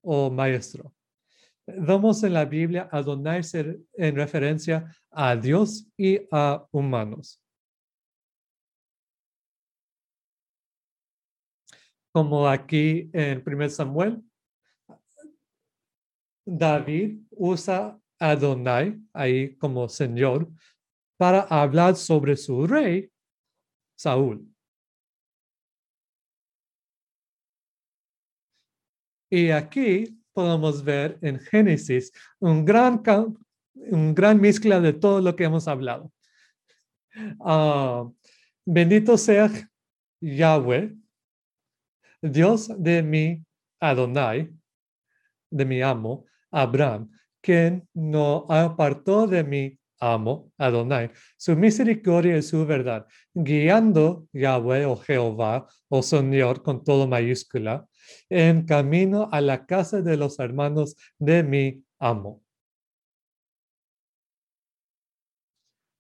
o 0.03 0.31
maestro. 0.31 0.93
Vemos 1.67 2.23
en 2.25 2.35
la 2.35 2.45
Biblia 2.45 2.91
Adonai 2.93 3.41
en 3.95 4.17
referencia 4.17 4.95
a 5.11 5.35
Dios 5.35 5.87
y 5.97 6.21
a 6.31 6.67
humanos. 6.71 7.41
Como 12.13 12.47
aquí 12.47 13.09
en 13.15 13.43
1 13.47 13.71
Samuel, 13.71 14.23
David 16.45 17.19
usa 17.31 17.99
Adonai 18.19 19.01
ahí 19.15 19.57
como 19.57 19.89
Señor 19.89 20.51
para 21.17 21.41
hablar 21.45 21.97
sobre 21.97 22.37
su 22.37 22.67
rey, 22.67 23.11
Saúl. 23.97 24.52
Y 29.33 29.51
aquí 29.51 30.23
podemos 30.35 30.85
ver 30.85 31.17
en 31.23 31.41
Génesis 31.41 32.13
un 32.39 32.67
gran, 32.67 33.03
un 33.73 34.15
gran 34.15 34.39
mezcla 34.39 34.79
de 34.79 34.93
todo 34.93 35.23
lo 35.23 35.35
que 35.35 35.45
hemos 35.45 35.67
hablado. 35.67 36.13
Ah, 37.41 38.07
bendito 38.67 39.17
sea 39.17 39.51
Yahweh, 40.21 40.95
Dios 42.21 42.71
de 42.77 43.03
mi 43.03 43.43
Adonai, 43.81 44.51
de 45.51 45.65
mi 45.65 45.81
amo, 45.81 46.27
Abraham, 46.51 47.11
quien 47.41 47.89
no 47.95 48.45
apartó 48.51 49.27
de 49.27 49.43
mi 49.43 49.79
amo, 49.99 50.53
Adonai, 50.59 51.11
su 51.39 51.57
misericordia 51.57 52.37
y 52.37 52.43
su 52.43 52.67
verdad, 52.67 53.07
guiando 53.33 54.29
Yahweh 54.35 54.85
o 54.85 54.97
Jehová 54.97 55.67
o 55.89 56.03
Señor 56.03 56.63
con 56.63 56.85
todo 56.85 57.09
mayúscula, 57.09 57.89
en 58.29 58.65
camino 58.67 59.29
a 59.33 59.41
la 59.41 59.67
casa 59.67 60.03
de 60.03 60.17
los 60.17 60.39
hermanos 60.39 60.97
de 61.19 61.43
mi 61.43 61.85
amo. 61.99 62.43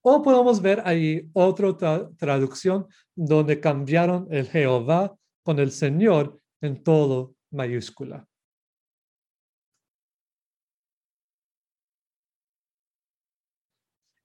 O 0.04 0.20
podemos 0.20 0.60
ver 0.60 0.82
ahí 0.84 1.30
otra 1.32 2.10
traducción 2.16 2.86
donde 3.14 3.60
cambiaron 3.60 4.26
el 4.30 4.48
Jehová 4.48 5.16
con 5.44 5.60
el 5.60 5.70
Señor 5.70 6.40
en 6.60 6.82
todo 6.82 7.34
mayúscula. 7.52 8.26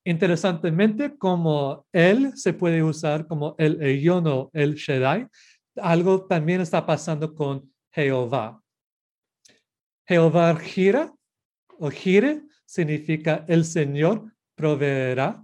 Interesantemente, 0.07 1.17
como 1.17 1.85
él 1.91 2.31
se 2.35 2.53
puede 2.53 2.81
usar 2.81 3.27
como 3.27 3.55
el 3.57 3.81
Eyono, 3.83 4.49
el 4.53 4.75
Shaddai, 4.75 5.27
algo 5.75 6.25
también 6.25 6.61
está 6.61 6.85
pasando 6.85 7.35
con 7.35 7.69
Jehová. 7.97 8.63
Jehová 10.07 10.55
gira 10.59 11.11
o 11.79 11.89
gire 11.89 12.43
significa 12.63 13.43
el 13.47 13.65
Señor 13.65 14.31
proveerá. 14.55 15.43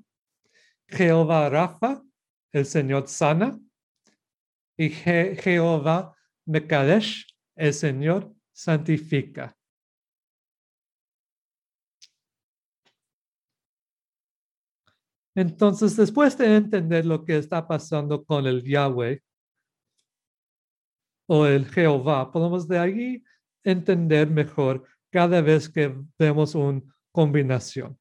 Jehová 0.88 1.49
Rafa, 1.49 2.04
el 2.51 2.66
Señor 2.68 3.08
sana. 3.08 3.60
Y 4.78 4.89
Jehová 4.89 6.16
Mekadesh, 6.45 7.26
el 7.56 7.74
Señor 7.74 8.32
santifica. 8.51 9.58
Entonces, 15.36 15.95
después 15.95 16.38
de 16.38 16.56
entender 16.56 17.04
lo 17.08 17.26
que 17.26 17.38
está 17.38 17.68
pasando 17.68 18.24
con 18.24 18.45
el 18.45 18.64
Yahweh 18.64 19.24
o 21.28 21.45
el 21.45 21.65
Jehová, 21.65 22.32
podemos 22.32 22.67
de 22.67 22.80
ahí 22.80 23.24
entender 23.63 24.30
mejor 24.30 24.84
cada 25.11 25.41
vez 25.41 25.69
que 25.69 25.95
vemos 26.17 26.55
una 26.55 26.82
combinación. 27.11 27.97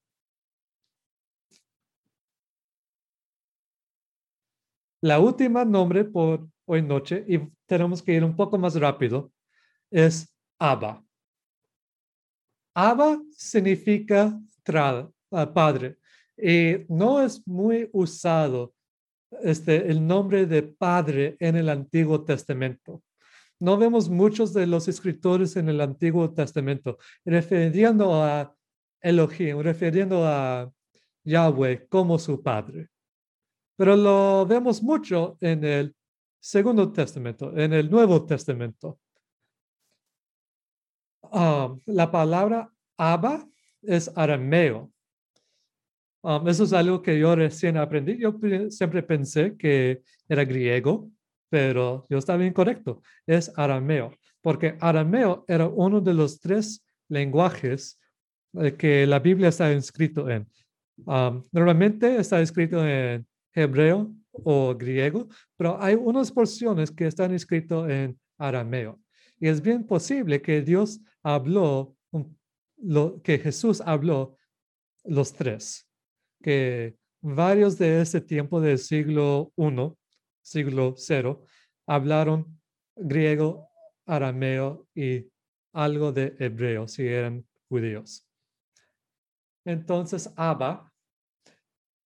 La 5.01 5.19
última 5.19 5.65
nombre 5.65 6.05
por 6.05 6.49
hoy 6.65 6.81
noche, 6.81 7.25
y 7.29 7.41
tenemos 7.67 8.03
que 8.03 8.15
ir 8.15 8.25
un 8.25 8.37
poco 8.37 8.57
más 8.57 8.75
rápido, 8.77 9.33
es 9.91 10.33
Abba. 10.59 11.05
Abba 12.75 13.21
significa 13.37 14.39
ah, 15.33 15.53
padre. 15.53 15.99
Y 16.37 16.87
no 16.89 17.21
es 17.21 17.47
muy 17.47 17.91
usado 17.93 18.75
este, 19.43 19.91
el 19.91 20.07
nombre 20.07 20.47
de 20.47 20.63
Padre 20.63 21.37
en 21.41 21.57
el 21.57 21.69
Antiguo 21.69 22.25
Testamento. 22.25 23.03
No 23.63 23.77
vemos 23.77 24.09
muchos 24.09 24.53
de 24.53 24.67
los 24.67 24.89
escritores 24.89 25.55
en 25.55 25.69
el 25.69 25.81
Antiguo 25.81 26.33
Testamento 26.35 26.99
refiriendo 27.25 28.13
a 28.23 28.53
Elohim, 29.01 29.61
refiriendo 29.61 30.27
a 30.27 30.69
Yahweh 31.23 31.87
como 31.89 32.19
su 32.19 32.43
Padre. 32.43 32.89
Pero 33.77 33.95
lo 33.95 34.45
vemos 34.47 34.83
mucho 34.83 35.39
en 35.41 35.63
el 35.63 35.95
Segundo 36.41 36.91
Testamento, 36.91 37.57
en 37.57 37.73
el 37.73 37.89
Nuevo 37.89 38.27
Testamento. 38.27 38.99
Ah, 41.23 41.73
la 41.87 42.11
palabra 42.11 42.69
Abba 42.97 43.49
es 43.81 44.11
arameo 44.17 44.93
Um, 46.25 46.47
eso 46.47 46.63
es 46.63 46.73
algo 46.73 47.03
que 47.03 47.19
yo 47.19 47.35
recién 47.35 47.77
aprendí. 47.77 48.17
Yo 48.17 48.39
siempre 48.71 49.03
pensé 49.03 49.57
que 49.57 50.03
era 50.29 50.45
griego, 50.45 51.11
pero 51.53 52.07
yo 52.09 52.17
estaba 52.17 52.47
incorrecto. 52.47 53.03
Es 53.27 53.53
arameo, 53.59 54.17
porque 54.41 54.75
arameo 54.81 55.45
era 55.47 55.69
uno 55.69 56.01
de 56.01 56.15
los 56.15 56.41
tres 56.41 56.83
lenguajes 57.11 58.01
eh, 58.55 58.73
que 58.73 59.07
la 59.07 59.19
Biblia 59.19 59.51
está 59.51 59.71
escrito 59.71 60.31
en. 60.31 60.49
Normalmente 61.53 62.17
está 62.17 62.41
escrito 62.41 62.83
en 62.87 63.27
hebreo 63.53 64.15
o 64.33 64.75
griego, 64.75 65.29
pero 65.59 65.77
hay 65.79 65.95
unas 65.95 66.33
porciones 66.33 66.91
que 66.91 67.07
están 67.07 67.35
escritas 67.35 67.91
en 67.91 68.19
arameo. 68.39 68.99
Y 69.39 69.49
es 69.49 69.61
bien 69.61 69.85
posible 69.85 70.41
que 70.41 70.63
Dios 70.63 71.01
habló, 71.23 71.95
lo, 72.79 73.21
que 73.21 73.39
Jesús 73.39 73.83
habló 73.85 74.39
los 75.05 75.35
tres 75.35 75.87
que 76.43 76.97
varios 77.21 77.77
de 77.77 78.01
ese 78.01 78.23
tiempo 78.23 78.59
del 78.59 78.79
siglo 78.79 79.53
I, 79.57 79.93
siglo 80.43 80.95
cero, 80.97 81.47
hablaron 81.87 82.61
griego, 82.97 83.69
arameo 84.07 84.87
y 84.95 85.27
algo 85.73 86.13
de 86.13 86.35
hebreo, 86.39 86.87
si 86.87 87.07
eran 87.07 87.47
judíos. 87.69 88.27
Entonces, 89.65 90.33
Abba 90.37 90.93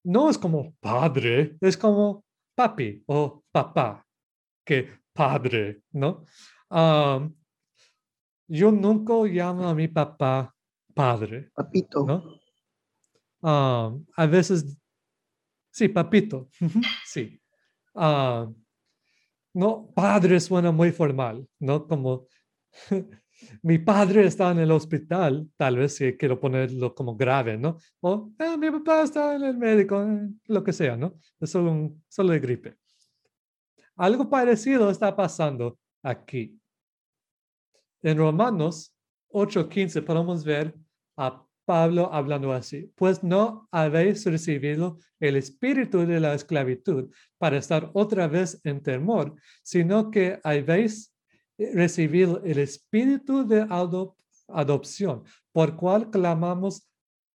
no 0.04 0.30
es 0.30 0.38
como 0.38 0.76
padre, 0.82 1.56
es 1.62 1.78
como 1.78 2.26
papi 2.56 3.04
o 3.08 3.44
papá, 3.52 4.06
que 4.66 4.90
padre, 5.14 5.84
¿no? 5.92 6.26
yo 8.48 8.72
nunca 8.72 9.14
llamo 9.26 9.68
a 9.68 9.76
mi 9.76 9.88
papá 9.88 10.54
padre, 10.94 11.52
Papito. 11.56 12.06
¿no? 12.06 12.40
Ah, 13.42 13.92
a 14.16 14.26
veces, 14.26 14.78
sí, 15.72 15.88
papito, 15.90 16.50
sí. 17.06 17.40
Ah, 17.96 18.50
no, 19.54 19.92
padre 19.94 20.40
suena 20.40 20.72
muy 20.72 20.92
formal, 20.92 21.48
¿no? 21.60 21.88
Como 21.88 22.28
mi 23.62 23.78
padre 23.78 24.26
está 24.26 24.52
en 24.52 24.60
el 24.60 24.72
hospital, 24.72 25.48
tal 25.58 25.78
vez 25.78 25.96
si 25.96 26.18
quiero 26.18 26.40
ponerlo 26.40 26.96
como 26.96 27.16
grave, 27.16 27.58
¿no? 27.58 27.78
O 28.02 28.32
"Ah, 28.40 28.58
mi 28.58 28.72
papá 28.72 29.04
está 29.04 29.36
en 29.36 29.44
el 29.44 29.58
médico, 29.58 30.02
eh, 30.04 30.30
lo 30.48 30.64
que 30.64 30.74
sea, 30.74 30.98
¿no? 30.98 31.16
Es 31.40 31.52
solo, 31.52 31.72
un, 31.72 32.04
solo 32.10 32.32
de 32.34 32.40
gripe. 32.40 32.78
Algo 33.96 34.28
parecido 34.30 34.90
está 34.90 35.16
pasando 35.16 35.78
aquí. 36.02 36.60
En 38.02 38.18
Romanos 38.18 38.94
8:15 39.30 40.02
podemos 40.02 40.44
ver 40.44 40.76
a 41.16 41.46
Pablo 41.66 42.10
hablando 42.14 42.52
así, 42.52 42.92
pues 42.96 43.24
no 43.24 43.68
habéis 43.72 44.26
recibido 44.26 44.98
el 45.20 45.38
espíritu 45.38 46.06
de 46.06 46.20
la 46.20 46.34
esclavitud 46.34 47.10
para 47.38 47.58
estar 47.58 47.90
otra 47.94 48.28
vez 48.28 48.60
en 48.64 48.82
temor, 48.82 49.36
sino 49.64 50.12
que 50.12 50.40
habéis 50.44 51.14
recibido 51.58 52.42
el 52.44 52.60
espíritu 52.60 53.48
de 53.48 53.64
adop- 53.64 54.16
adopción, 54.48 55.24
por 55.52 55.76
cual 55.76 56.10
clamamos 56.10 56.90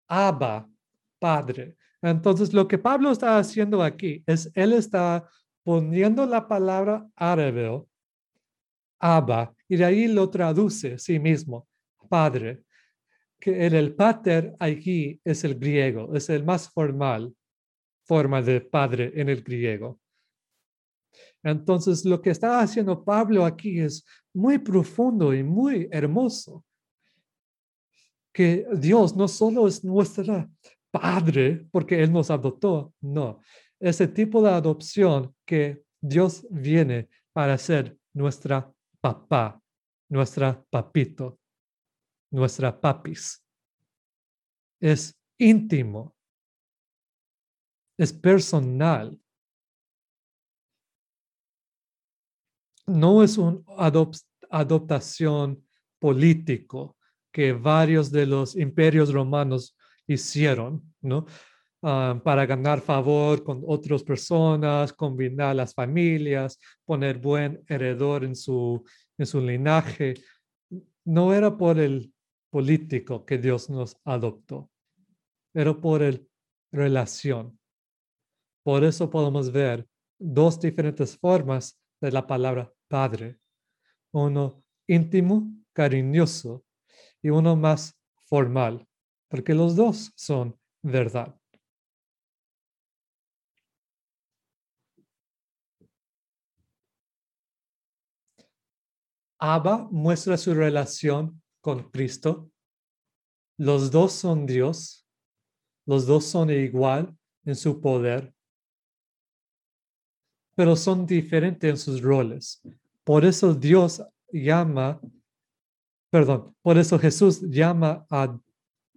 Abba, 0.08 0.70
Padre. 1.20 1.76
Entonces, 2.02 2.54
lo 2.54 2.68
que 2.68 2.78
Pablo 2.78 3.12
está 3.12 3.38
haciendo 3.38 3.82
aquí 3.82 4.24
es, 4.26 4.52
él 4.54 4.74
está 4.74 5.28
poniendo 5.64 6.26
la 6.26 6.48
palabra 6.48 7.08
árabe, 7.16 7.84
Abba, 9.00 9.54
y 9.70 9.78
de 9.78 9.86
ahí 9.86 10.08
lo 10.08 10.30
traduce 10.30 10.98
sí 10.98 11.20
mismo, 11.20 11.68
Padre 12.10 12.64
que 13.40 13.66
el, 13.66 13.76
el 13.76 13.96
pater 13.96 14.56
aquí 14.60 15.20
es 15.24 15.44
el 15.44 15.56
griego, 15.60 16.16
es 16.16 16.30
el 16.30 16.44
más 16.44 16.70
formal 16.70 17.34
forma 18.06 18.42
de 18.42 18.62
padre 18.62 19.12
en 19.16 19.30
el 19.30 19.44
griego. 19.44 20.00
Entonces, 21.44 22.06
lo 22.06 22.22
que 22.22 22.32
está 22.32 22.62
haciendo 22.62 23.04
Pablo 23.04 23.46
aquí 23.46 23.80
es 23.80 24.06
muy 24.34 24.58
profundo 24.58 25.34
y 25.34 25.44
muy 25.44 25.88
hermoso. 25.92 26.66
Que 28.34 28.66
Dios 28.74 29.16
no 29.16 29.28
solo 29.28 29.68
es 29.68 29.84
nuestro 29.84 30.50
padre 30.92 31.68
porque 31.72 32.02
Él 32.02 32.12
nos 32.12 32.30
adoptó, 32.30 32.94
no. 33.02 33.42
Ese 33.80 34.08
tipo 34.08 34.42
de 34.42 34.52
adopción 34.52 35.36
que 35.46 35.84
Dios 36.02 36.46
viene 36.50 37.10
para 37.34 37.58
ser 37.58 37.98
nuestra 38.14 38.72
papá, 39.02 39.62
nuestra 40.10 40.64
papito 40.70 41.40
nuestra 42.32 42.80
papis. 42.80 43.44
Es 44.80 45.18
íntimo. 45.38 46.16
Es 47.98 48.14
personal. 48.14 49.20
No 52.86 53.24
es 53.24 53.38
una 53.38 53.60
adoptación 54.50 55.66
político 56.00 56.96
que 57.32 57.54
varios 57.54 58.12
de 58.12 58.26
los 58.26 58.56
imperios 58.56 59.12
romanos 59.12 59.76
hicieron, 60.08 60.94
¿no? 61.02 61.26
Ah, 61.84 62.20
para 62.24 62.46
ganar 62.46 62.82
favor 62.82 63.44
con 63.44 63.62
otras 63.68 64.04
personas, 64.04 64.92
combinar 64.94 65.56
las 65.56 65.74
familias, 65.74 66.60
poner 66.86 67.20
buen 67.20 67.64
heredor 67.68 68.24
en 68.24 68.36
su, 68.36 68.84
en 69.18 69.26
su 69.26 69.40
linaje. 69.42 70.16
No 71.06 71.34
era 71.34 71.56
por 71.56 71.78
el 71.80 72.12
político 72.50 73.26
que 73.26 73.38
Dios 73.38 73.70
nos 73.70 73.98
adoptó, 74.06 74.70
era 75.54 75.74
por 75.74 76.02
el 76.02 76.30
relación. 76.72 77.60
Por 78.64 78.84
eso 78.84 79.10
podemos 79.10 79.52
ver 79.52 79.88
dos 80.20 80.60
diferentes 80.60 81.18
formas 81.18 81.80
de 82.02 82.12
la 82.12 82.26
palabra 82.28 82.74
padre. 82.88 83.40
Uno 84.12 84.64
íntimo, 84.88 85.52
cariñoso, 85.74 86.66
y 87.22 87.30
uno 87.30 87.56
más 87.56 87.98
formal, 88.26 88.88
porque 89.30 89.54
los 89.54 89.76
dos 89.76 90.12
son 90.16 90.58
verdad. 90.82 91.36
Abba 99.40 99.88
muestra 99.92 100.36
su 100.36 100.54
relación 100.54 101.42
con 101.68 101.84
Cristo. 101.90 102.50
Los 103.58 103.92
dos 103.92 104.14
son 104.14 104.46
Dios. 104.46 105.06
Los 105.86 106.06
dos 106.06 106.24
son 106.24 106.50
igual 106.50 107.14
en 107.44 107.58
su 107.58 107.82
poder, 107.82 108.34
pero 110.56 110.78
son 110.78 111.06
diferentes 111.06 111.70
en 111.70 111.78
sus 111.78 112.02
roles. 112.02 112.62
Por 113.04 113.26
eso 113.26 113.54
Dios 113.54 114.02
llama, 114.32 115.02
perdón, 116.10 116.56
por 116.62 116.78
eso 116.78 116.98
Jesús 116.98 117.42
llama 117.42 118.06
a 118.10 118.40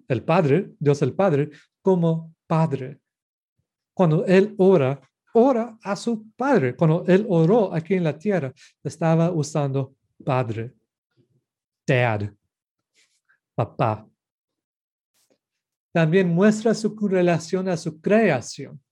el 0.07 0.23
Padre, 0.23 0.71
Dios 0.79 1.03
el 1.03 1.12
Padre, 1.12 1.51
como 1.83 2.37
Padre. 2.47 3.01
Cuando 3.93 4.25
Él 4.27 4.55
ora, 4.59 5.01
ora 5.35 5.77
a 5.83 5.97
su 5.97 6.31
Padre. 6.37 6.77
Cuando 6.77 7.05
Él 7.09 7.27
oró 7.29 7.75
aquí 7.75 7.95
en 7.95 8.05
la 8.05 8.16
tierra, 8.16 8.53
estaba 8.85 9.33
usando 9.33 9.97
Padre, 10.25 10.73
Dad, 11.85 12.33
Papá. 13.61 14.09
También 15.93 16.31
muestra 16.31 16.73
su 16.73 16.97
relación 16.97 17.69
a 17.69 17.77
su 17.77 18.01
creación. 18.01 18.83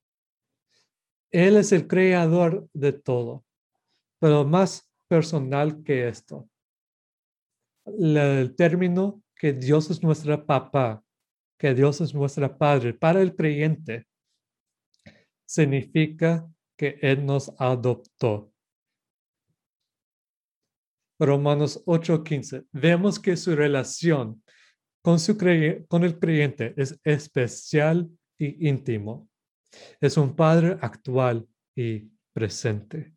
Él 1.31 1.57
es 1.57 1.73
el 1.73 1.89
creador 1.89 2.69
de 2.75 2.93
todo, 2.93 3.47
pero 4.21 4.45
más 4.45 4.93
personal 5.09 5.83
que 5.83 6.09
esto. 6.09 6.51
El 7.87 8.55
término 8.57 9.23
que 9.35 9.55
Dios 9.55 9.89
es 9.91 10.03
nuestra 10.03 10.45
papá, 10.45 11.03
que 11.59 11.73
Dios 11.73 12.03
es 12.03 12.12
nuestra 12.12 12.59
padre, 12.59 12.93
para 12.93 13.23
el 13.23 13.35
creyente, 13.35 14.07
significa 15.47 16.47
que 16.77 16.99
Él 17.01 17.25
nos 17.25 17.51
adoptó. 17.59 18.53
Romanos 21.19 21.83
8:15. 21.87 22.66
Vemos 22.71 23.19
que 23.19 23.35
su 23.35 23.57
relación 23.57 24.43
con, 25.09 25.18
su 25.18 25.38
con 25.88 26.04
el 26.04 26.18
creyente 26.18 26.74
es 26.76 27.00
especial 27.02 28.11
y 28.38 28.68
íntimo. 28.68 29.26
Es 30.02 30.18
un 30.18 30.36
padre 30.36 30.76
actual 30.82 31.48
y 31.74 32.11
presente. 32.34 33.14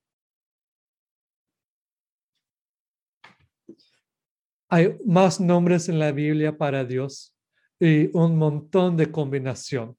Hay 4.69 4.97
más 5.05 5.41
nombres 5.41 5.89
en 5.89 5.99
la 5.99 6.13
Biblia 6.13 6.57
para 6.57 6.85
Dios 6.85 7.35
y 7.77 8.09
un 8.15 8.37
montón 8.37 8.95
de 8.95 9.11
combinación, 9.11 9.97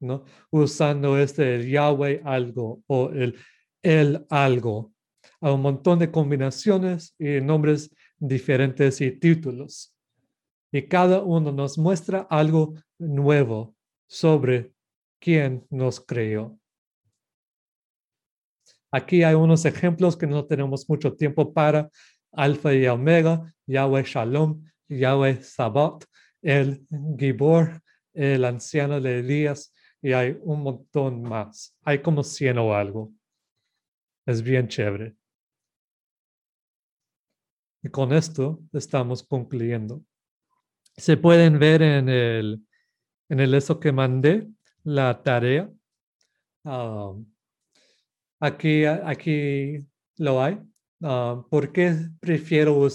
¿no? 0.00 0.24
Usando 0.50 1.16
este 1.16 1.54
el 1.54 1.70
Yahweh 1.70 2.20
algo 2.24 2.82
o 2.88 3.10
el 3.10 3.36
el 3.80 4.26
algo. 4.28 4.92
Hay 5.40 5.52
un 5.52 5.62
montón 5.62 6.00
de 6.00 6.10
combinaciones 6.10 7.14
y 7.16 7.40
nombres 7.40 7.94
diferentes 8.18 9.00
y 9.00 9.12
títulos. 9.12 9.94
Y 10.72 10.82
cada 10.88 11.22
uno 11.22 11.52
nos 11.52 11.78
muestra 11.78 12.26
algo 12.28 12.74
nuevo 12.98 13.74
sobre 14.06 14.72
quién 15.20 15.66
nos 15.70 16.00
creó. 16.00 16.58
Aquí 18.90 19.22
hay 19.22 19.34
unos 19.34 19.64
ejemplos 19.64 20.16
que 20.16 20.26
no 20.26 20.46
tenemos 20.46 20.88
mucho 20.88 21.14
tiempo 21.14 21.52
para. 21.52 21.90
Alfa 22.32 22.74
y 22.74 22.86
Omega, 22.86 23.54
Yahweh 23.66 24.04
Shalom, 24.04 24.64
Yahweh 24.88 25.42
Sabat, 25.42 26.04
el 26.42 26.86
Gibor, 27.18 27.82
el 28.14 28.44
anciano 28.44 29.00
de 29.00 29.20
Elías, 29.20 29.74
y 30.00 30.12
hay 30.12 30.38
un 30.42 30.62
montón 30.62 31.22
más. 31.22 31.76
Hay 31.82 32.00
como 32.00 32.22
100 32.22 32.58
o 32.58 32.74
algo. 32.74 33.12
Es 34.26 34.42
bien 34.42 34.68
chévere. 34.68 35.16
Y 37.82 37.88
con 37.88 38.12
esto 38.12 38.60
estamos 38.72 39.22
concluyendo. 39.22 40.02
Se 40.98 41.16
pueden 41.16 41.60
ver 41.60 41.80
en 41.80 42.08
el, 42.08 42.66
en 43.28 43.38
el 43.38 43.54
eso 43.54 43.78
que 43.78 43.92
mandé, 43.92 44.48
la 44.82 45.22
tarea. 45.22 45.70
Um, 46.64 47.24
aquí, 48.40 48.84
aquí 48.84 49.86
lo 50.16 50.42
hay. 50.42 50.58
Uh, 51.00 51.48
¿Por 51.48 51.72
qué 51.72 51.94
prefiero 52.18 52.88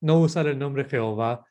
no 0.00 0.20
usar 0.20 0.46
el 0.46 0.60
nombre 0.60 0.84
Jehová 0.84 1.44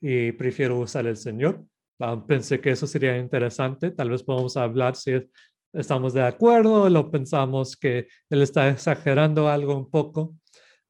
y 0.00 0.32
prefiero 0.32 0.78
usar 0.78 1.06
el 1.06 1.18
Señor? 1.18 1.62
Um, 1.98 2.26
pensé 2.26 2.58
que 2.58 2.70
eso 2.70 2.86
sería 2.86 3.18
interesante. 3.18 3.90
Tal 3.90 4.08
vez 4.08 4.22
podamos 4.22 4.56
hablar 4.56 4.96
si 4.96 5.12
es- 5.12 5.28
estamos 5.74 6.14
de 6.14 6.22
acuerdo 6.22 6.88
lo 6.88 7.10
pensamos 7.10 7.76
que 7.76 8.08
él 8.30 8.40
está 8.40 8.70
exagerando 8.70 9.50
algo 9.50 9.76
un 9.76 9.90
poco. 9.90 10.36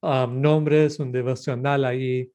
Um, 0.00 0.40
nombre 0.40 0.84
es 0.84 1.00
un 1.00 1.10
devocional 1.10 1.84
ahí 1.84 2.30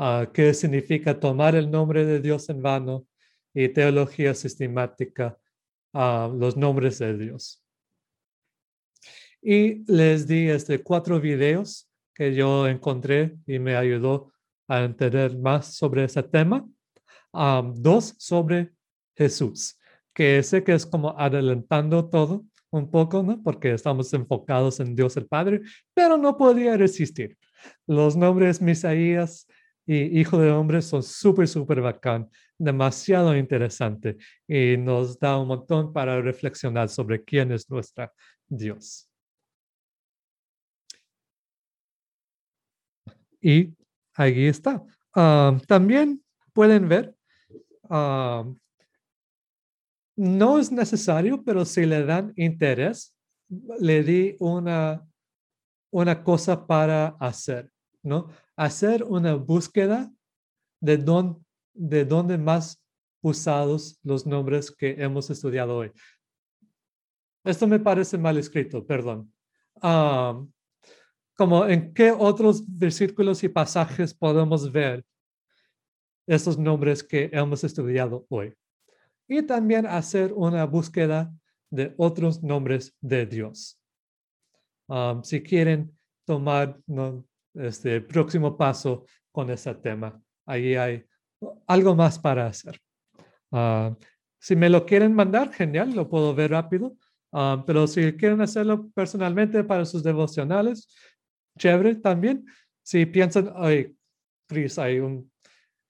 ah, 0.00 0.30
qué 0.32 0.54
significa 0.54 1.18
tomar 1.18 1.54
el 1.54 1.70
nombre 1.70 2.04
de 2.06 2.20
Dios 2.20 2.48
en 2.48 2.62
vano 2.62 3.06
y 3.52 3.68
teología 3.68 4.34
sistemática, 4.34 5.38
a 5.92 6.30
los 6.32 6.56
nombres 6.56 6.98
de 6.98 7.16
Dios. 7.18 7.64
Y 9.42 9.84
les 9.90 10.26
di 10.26 10.48
este 10.48 10.82
cuatro 10.82 11.20
videos 11.20 11.90
que 12.14 12.34
yo 12.34 12.66
encontré 12.68 13.36
y 13.46 13.58
me 13.58 13.76
ayudó 13.76 14.32
a 14.68 14.84
entender 14.84 15.36
más 15.36 15.74
sobre 15.74 16.04
ese 16.04 16.22
tema. 16.22 16.66
dos 17.74 18.14
sobre 18.18 18.72
Jesús, 19.16 19.78
que 20.14 20.42
sé 20.42 20.64
que 20.64 20.74
es 20.74 20.86
como 20.86 21.18
adelantando 21.18 22.08
todo 22.08 22.44
un 22.70 22.90
poco, 22.90 23.22
¿no? 23.22 23.42
Porque 23.42 23.72
estamos 23.72 24.12
enfocados 24.14 24.80
en 24.80 24.94
Dios 24.94 25.16
el 25.16 25.26
Padre, 25.26 25.60
pero 25.94 26.16
no 26.16 26.36
podía 26.36 26.76
resistir. 26.76 27.36
Los 27.86 28.16
nombres 28.16 28.60
Misaías 28.60 29.46
y 29.92 30.20
Hijo 30.20 30.38
de 30.38 30.52
Hombre 30.52 30.82
son 30.82 31.02
súper, 31.02 31.48
súper 31.48 31.80
bacán, 31.80 32.30
demasiado 32.56 33.36
interesante 33.36 34.18
y 34.46 34.76
nos 34.76 35.18
da 35.18 35.36
un 35.36 35.48
montón 35.48 35.92
para 35.92 36.22
reflexionar 36.22 36.88
sobre 36.88 37.24
quién 37.24 37.50
es 37.50 37.68
nuestra 37.68 38.12
Dios. 38.46 39.10
Y 43.40 43.74
ahí 44.14 44.46
está. 44.46 44.80
Ah, 45.12 45.58
también 45.66 46.22
pueden 46.52 46.88
ver, 46.88 47.16
ah, 47.88 48.44
no 50.14 50.58
es 50.60 50.70
necesario, 50.70 51.42
pero 51.42 51.64
si 51.64 51.84
le 51.84 52.04
dan 52.04 52.32
interés, 52.36 53.16
le 53.80 54.04
di 54.04 54.36
una, 54.38 55.04
una 55.90 56.22
cosa 56.22 56.64
para 56.64 57.16
hacer, 57.18 57.72
¿no? 58.02 58.28
Hacer 58.56 59.04
una 59.04 59.34
búsqueda 59.34 60.12
de, 60.80 60.96
dónde 60.96 62.38
más 62.38 62.82
usados 63.22 63.98
los 64.02 64.26
nombres 64.26 64.70
que 64.70 64.96
hemos 64.98 65.30
estudiado 65.30 65.76
hoy. 65.76 65.92
Esto 67.44 67.66
me 67.66 67.78
parece 67.78 68.18
mal 68.18 68.36
escrito, 68.38 68.86
perdón. 68.86 69.32
Como 71.36 71.66
en 71.66 71.94
qué 71.94 72.12
otros 72.12 72.62
versículos 72.66 73.42
y 73.42 73.48
pasajes 73.48 74.12
podemos 74.12 74.70
ver 74.70 75.04
estos 76.26 76.58
nombres 76.58 77.02
que 77.02 77.30
hemos 77.32 77.64
estudiado 77.64 78.26
hoy. 78.28 78.54
Y 79.26 79.42
también 79.42 79.86
hacer 79.86 80.32
una 80.32 80.64
búsqueda 80.64 81.32
de 81.70 81.94
otros 81.96 82.42
nombres 82.42 82.94
de 83.00 83.26
Dios. 83.26 83.80
Si 85.22 85.42
quieren 85.42 85.96
tomar 86.24 86.78
este 87.54 88.00
próximo 88.00 88.56
paso 88.56 89.04
con 89.32 89.50
ese 89.50 89.74
tema, 89.74 90.20
ahí 90.46 90.74
hay 90.74 91.04
algo 91.66 91.94
más 91.94 92.18
para 92.18 92.46
hacer. 92.46 92.78
Uh, 93.50 93.94
si 94.38 94.56
me 94.56 94.70
lo 94.70 94.86
quieren 94.86 95.14
mandar, 95.14 95.52
genial, 95.52 95.94
lo 95.94 96.08
puedo 96.08 96.34
ver 96.34 96.50
rápido. 96.50 96.96
Um, 97.32 97.64
pero 97.64 97.86
si 97.86 98.12
quieren 98.14 98.40
hacerlo 98.40 98.90
personalmente 98.92 99.62
para 99.62 99.84
sus 99.84 100.02
devocionales, 100.02 100.88
chévere 101.58 101.96
también. 101.96 102.44
Si 102.82 103.06
piensan, 103.06 103.52
ay, 103.54 103.94
Chris, 104.48 104.78
hay 104.78 104.98
un, 104.98 105.30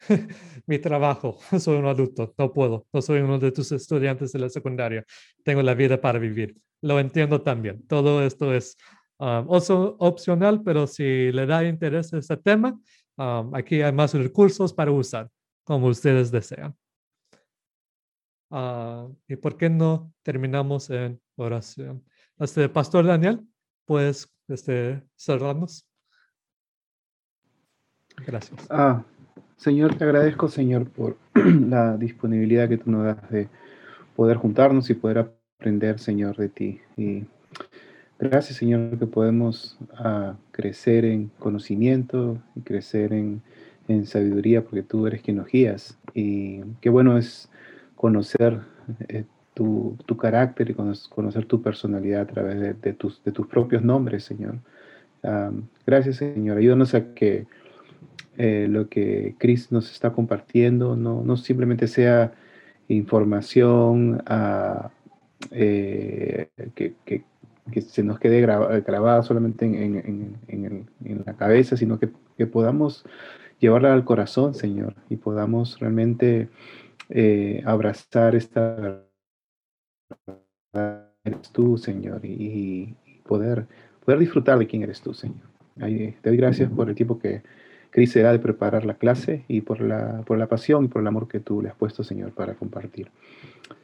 mi 0.67 0.79
trabajo, 0.79 1.39
soy 1.59 1.79
un 1.79 1.87
adulto, 1.87 2.35
no 2.37 2.53
puedo, 2.53 2.87
no 2.93 3.01
soy 3.01 3.21
uno 3.21 3.39
de 3.39 3.53
tus 3.53 3.73
estudiantes 3.73 4.33
de 4.33 4.39
la 4.39 4.51
secundaria, 4.51 5.05
tengo 5.45 5.63
la 5.63 5.75
vida 5.75 6.01
para 6.01 6.19
vivir. 6.19 6.57
Lo 6.83 6.99
entiendo 6.99 7.43
también. 7.43 7.87
Todo 7.87 8.23
esto 8.23 8.55
es 8.55 8.77
um, 9.21 9.47
opcional, 9.99 10.63
pero 10.63 10.87
si 10.87 11.31
le 11.31 11.47
da 11.47 11.65
interés 11.65 12.13
a 12.13 12.19
este 12.19 12.37
tema, 12.37 12.79
um, 13.17 13.55
aquí 13.55 13.83
hay 13.83 13.93
más 13.93 14.15
recursos 14.15 14.73
para 14.73 14.91
usar, 14.91 15.29
como 15.63 15.87
ustedes 15.89 16.31
desean. 16.31 16.75
Uh, 18.51 19.15
¿Y 19.29 19.37
por 19.37 19.57
qué 19.57 19.71
no 19.71 20.13
terminamos 20.23 20.91
en 20.91 21.21
oración? 21.37 22.05
Este, 22.39 22.69
Pastor 22.69 23.07
Daniel, 23.07 23.47
pues 23.85 24.29
este, 24.49 25.03
cerramos. 25.17 25.87
Gracias. 28.27 28.67
Ah, 28.71 29.05
señor, 29.57 29.95
te 29.97 30.05
agradezco, 30.05 30.49
Señor, 30.49 30.91
por 30.91 31.17
la 31.35 31.97
disponibilidad 31.97 32.69
que 32.69 32.79
tú 32.79 32.91
nos 32.91 33.05
das 33.05 33.31
de 33.31 33.49
poder 34.17 34.39
juntarnos 34.39 34.91
y 34.91 34.95
poder 34.95 35.33
aprender, 35.59 35.99
Señor, 35.99 36.37
de 36.37 36.49
ti. 36.49 36.81
Y 36.97 37.25
gracias, 38.21 38.59
Señor, 38.59 38.99
que 38.99 39.07
podemos 39.07 39.79
ah, 39.95 40.37
crecer 40.51 41.05
en 41.05 41.31
conocimiento 41.39 42.39
y 42.55 42.61
crecer 42.61 43.13
en, 43.13 43.43
en 43.89 44.07
sabiduría, 44.07 44.63
porque 44.63 44.83
tú 44.83 45.07
eres 45.07 45.23
quien 45.23 45.39
nos 45.39 45.49
guías. 45.49 45.99
Y 46.15 46.61
qué 46.81 46.91
bueno 46.91 47.17
es 47.17 47.49
conocer 47.97 48.61
eh, 49.09 49.25
tu, 49.55 49.97
carácter 50.19 50.71
y 50.71 50.75
conocer 50.75 51.47
tu 51.47 51.63
personalidad 51.63 52.23
a 52.23 52.27
través 52.27 52.81
de, 52.81 52.93
tus, 52.93 53.23
de 53.25 53.33
tus 53.33 53.47
propios 53.47 53.83
nombres, 53.83 54.25
Señor. 54.25 54.59
gracias, 55.87 56.17
Señor. 56.17 56.59
Ayúdanos 56.59 56.95
a 56.95 57.15
que 57.15 57.47
eh, 58.37 58.67
lo 58.69 58.89
que 58.89 59.35
Cristo 59.39 59.75
nos 59.75 59.91
está 59.91 60.13
compartiendo 60.13 60.97
no, 60.97 61.23
no 61.23 61.37
simplemente 61.37 61.87
sea 61.87 62.33
información 62.89 64.23
ah, 64.27 64.91
que, 65.51 66.49
que, 67.05 67.25
se 67.81 68.03
nos 68.03 68.19
quede 68.19 68.41
grabada 68.41 69.23
solamente 69.23 69.65
en, 69.65 69.97
en, 70.49 70.89
en, 71.05 71.23
la 71.25 71.35
cabeza, 71.35 71.77
sino 71.77 71.99
que, 71.99 72.11
que, 72.37 72.47
podamos 72.47 73.05
llevarla 73.59 73.93
al 73.93 74.05
corazón, 74.05 74.55
Señor, 74.55 74.95
y 75.09 75.17
podamos 75.17 75.79
realmente 75.79 76.49
eh, 77.09 77.63
abrazar 77.65 78.35
esta 78.35 79.05
eres 81.25 81.51
tú, 81.53 81.77
Señor, 81.77 82.21
y, 82.25 82.95
poder, 83.27 83.67
poder 84.05 84.19
disfrutar 84.19 84.59
de 84.59 84.67
quién 84.67 84.83
eres 84.83 85.01
tú, 85.01 85.15
Señor. 85.15 85.47
te 85.77 86.17
doy 86.23 86.37
gracias 86.37 86.71
por 86.71 86.89
el 86.89 86.95
tiempo 86.95 87.19
que 87.19 87.43
Cris 87.91 88.13
se 88.13 88.23
da 88.23 88.33
de 88.33 88.39
preparar 88.39 88.85
la 88.85 88.95
clase 88.95 89.45
y 89.49 89.63
por 89.63 89.81
la, 89.81 90.23
por 90.27 90.39
la 90.39 90.47
pasión 90.47 90.85
y 90.85 90.89
por 90.89 91.03
el 91.03 91.09
amor 91.09 91.29
que 91.29 91.41
tú 91.41 91.61
le 91.61 91.69
has 91.69 91.75
puesto, 91.75 92.05
Señor, 92.05 92.33
para 92.33 92.55
compartir. 92.55 93.11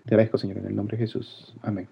Te 0.04 0.14
agradezco, 0.14 0.38
Señor, 0.38 0.58
en 0.58 0.66
el 0.66 0.76
nombre 0.76 0.96
de 0.96 1.04
Jesús. 1.04 1.54
Amén. 1.62 1.88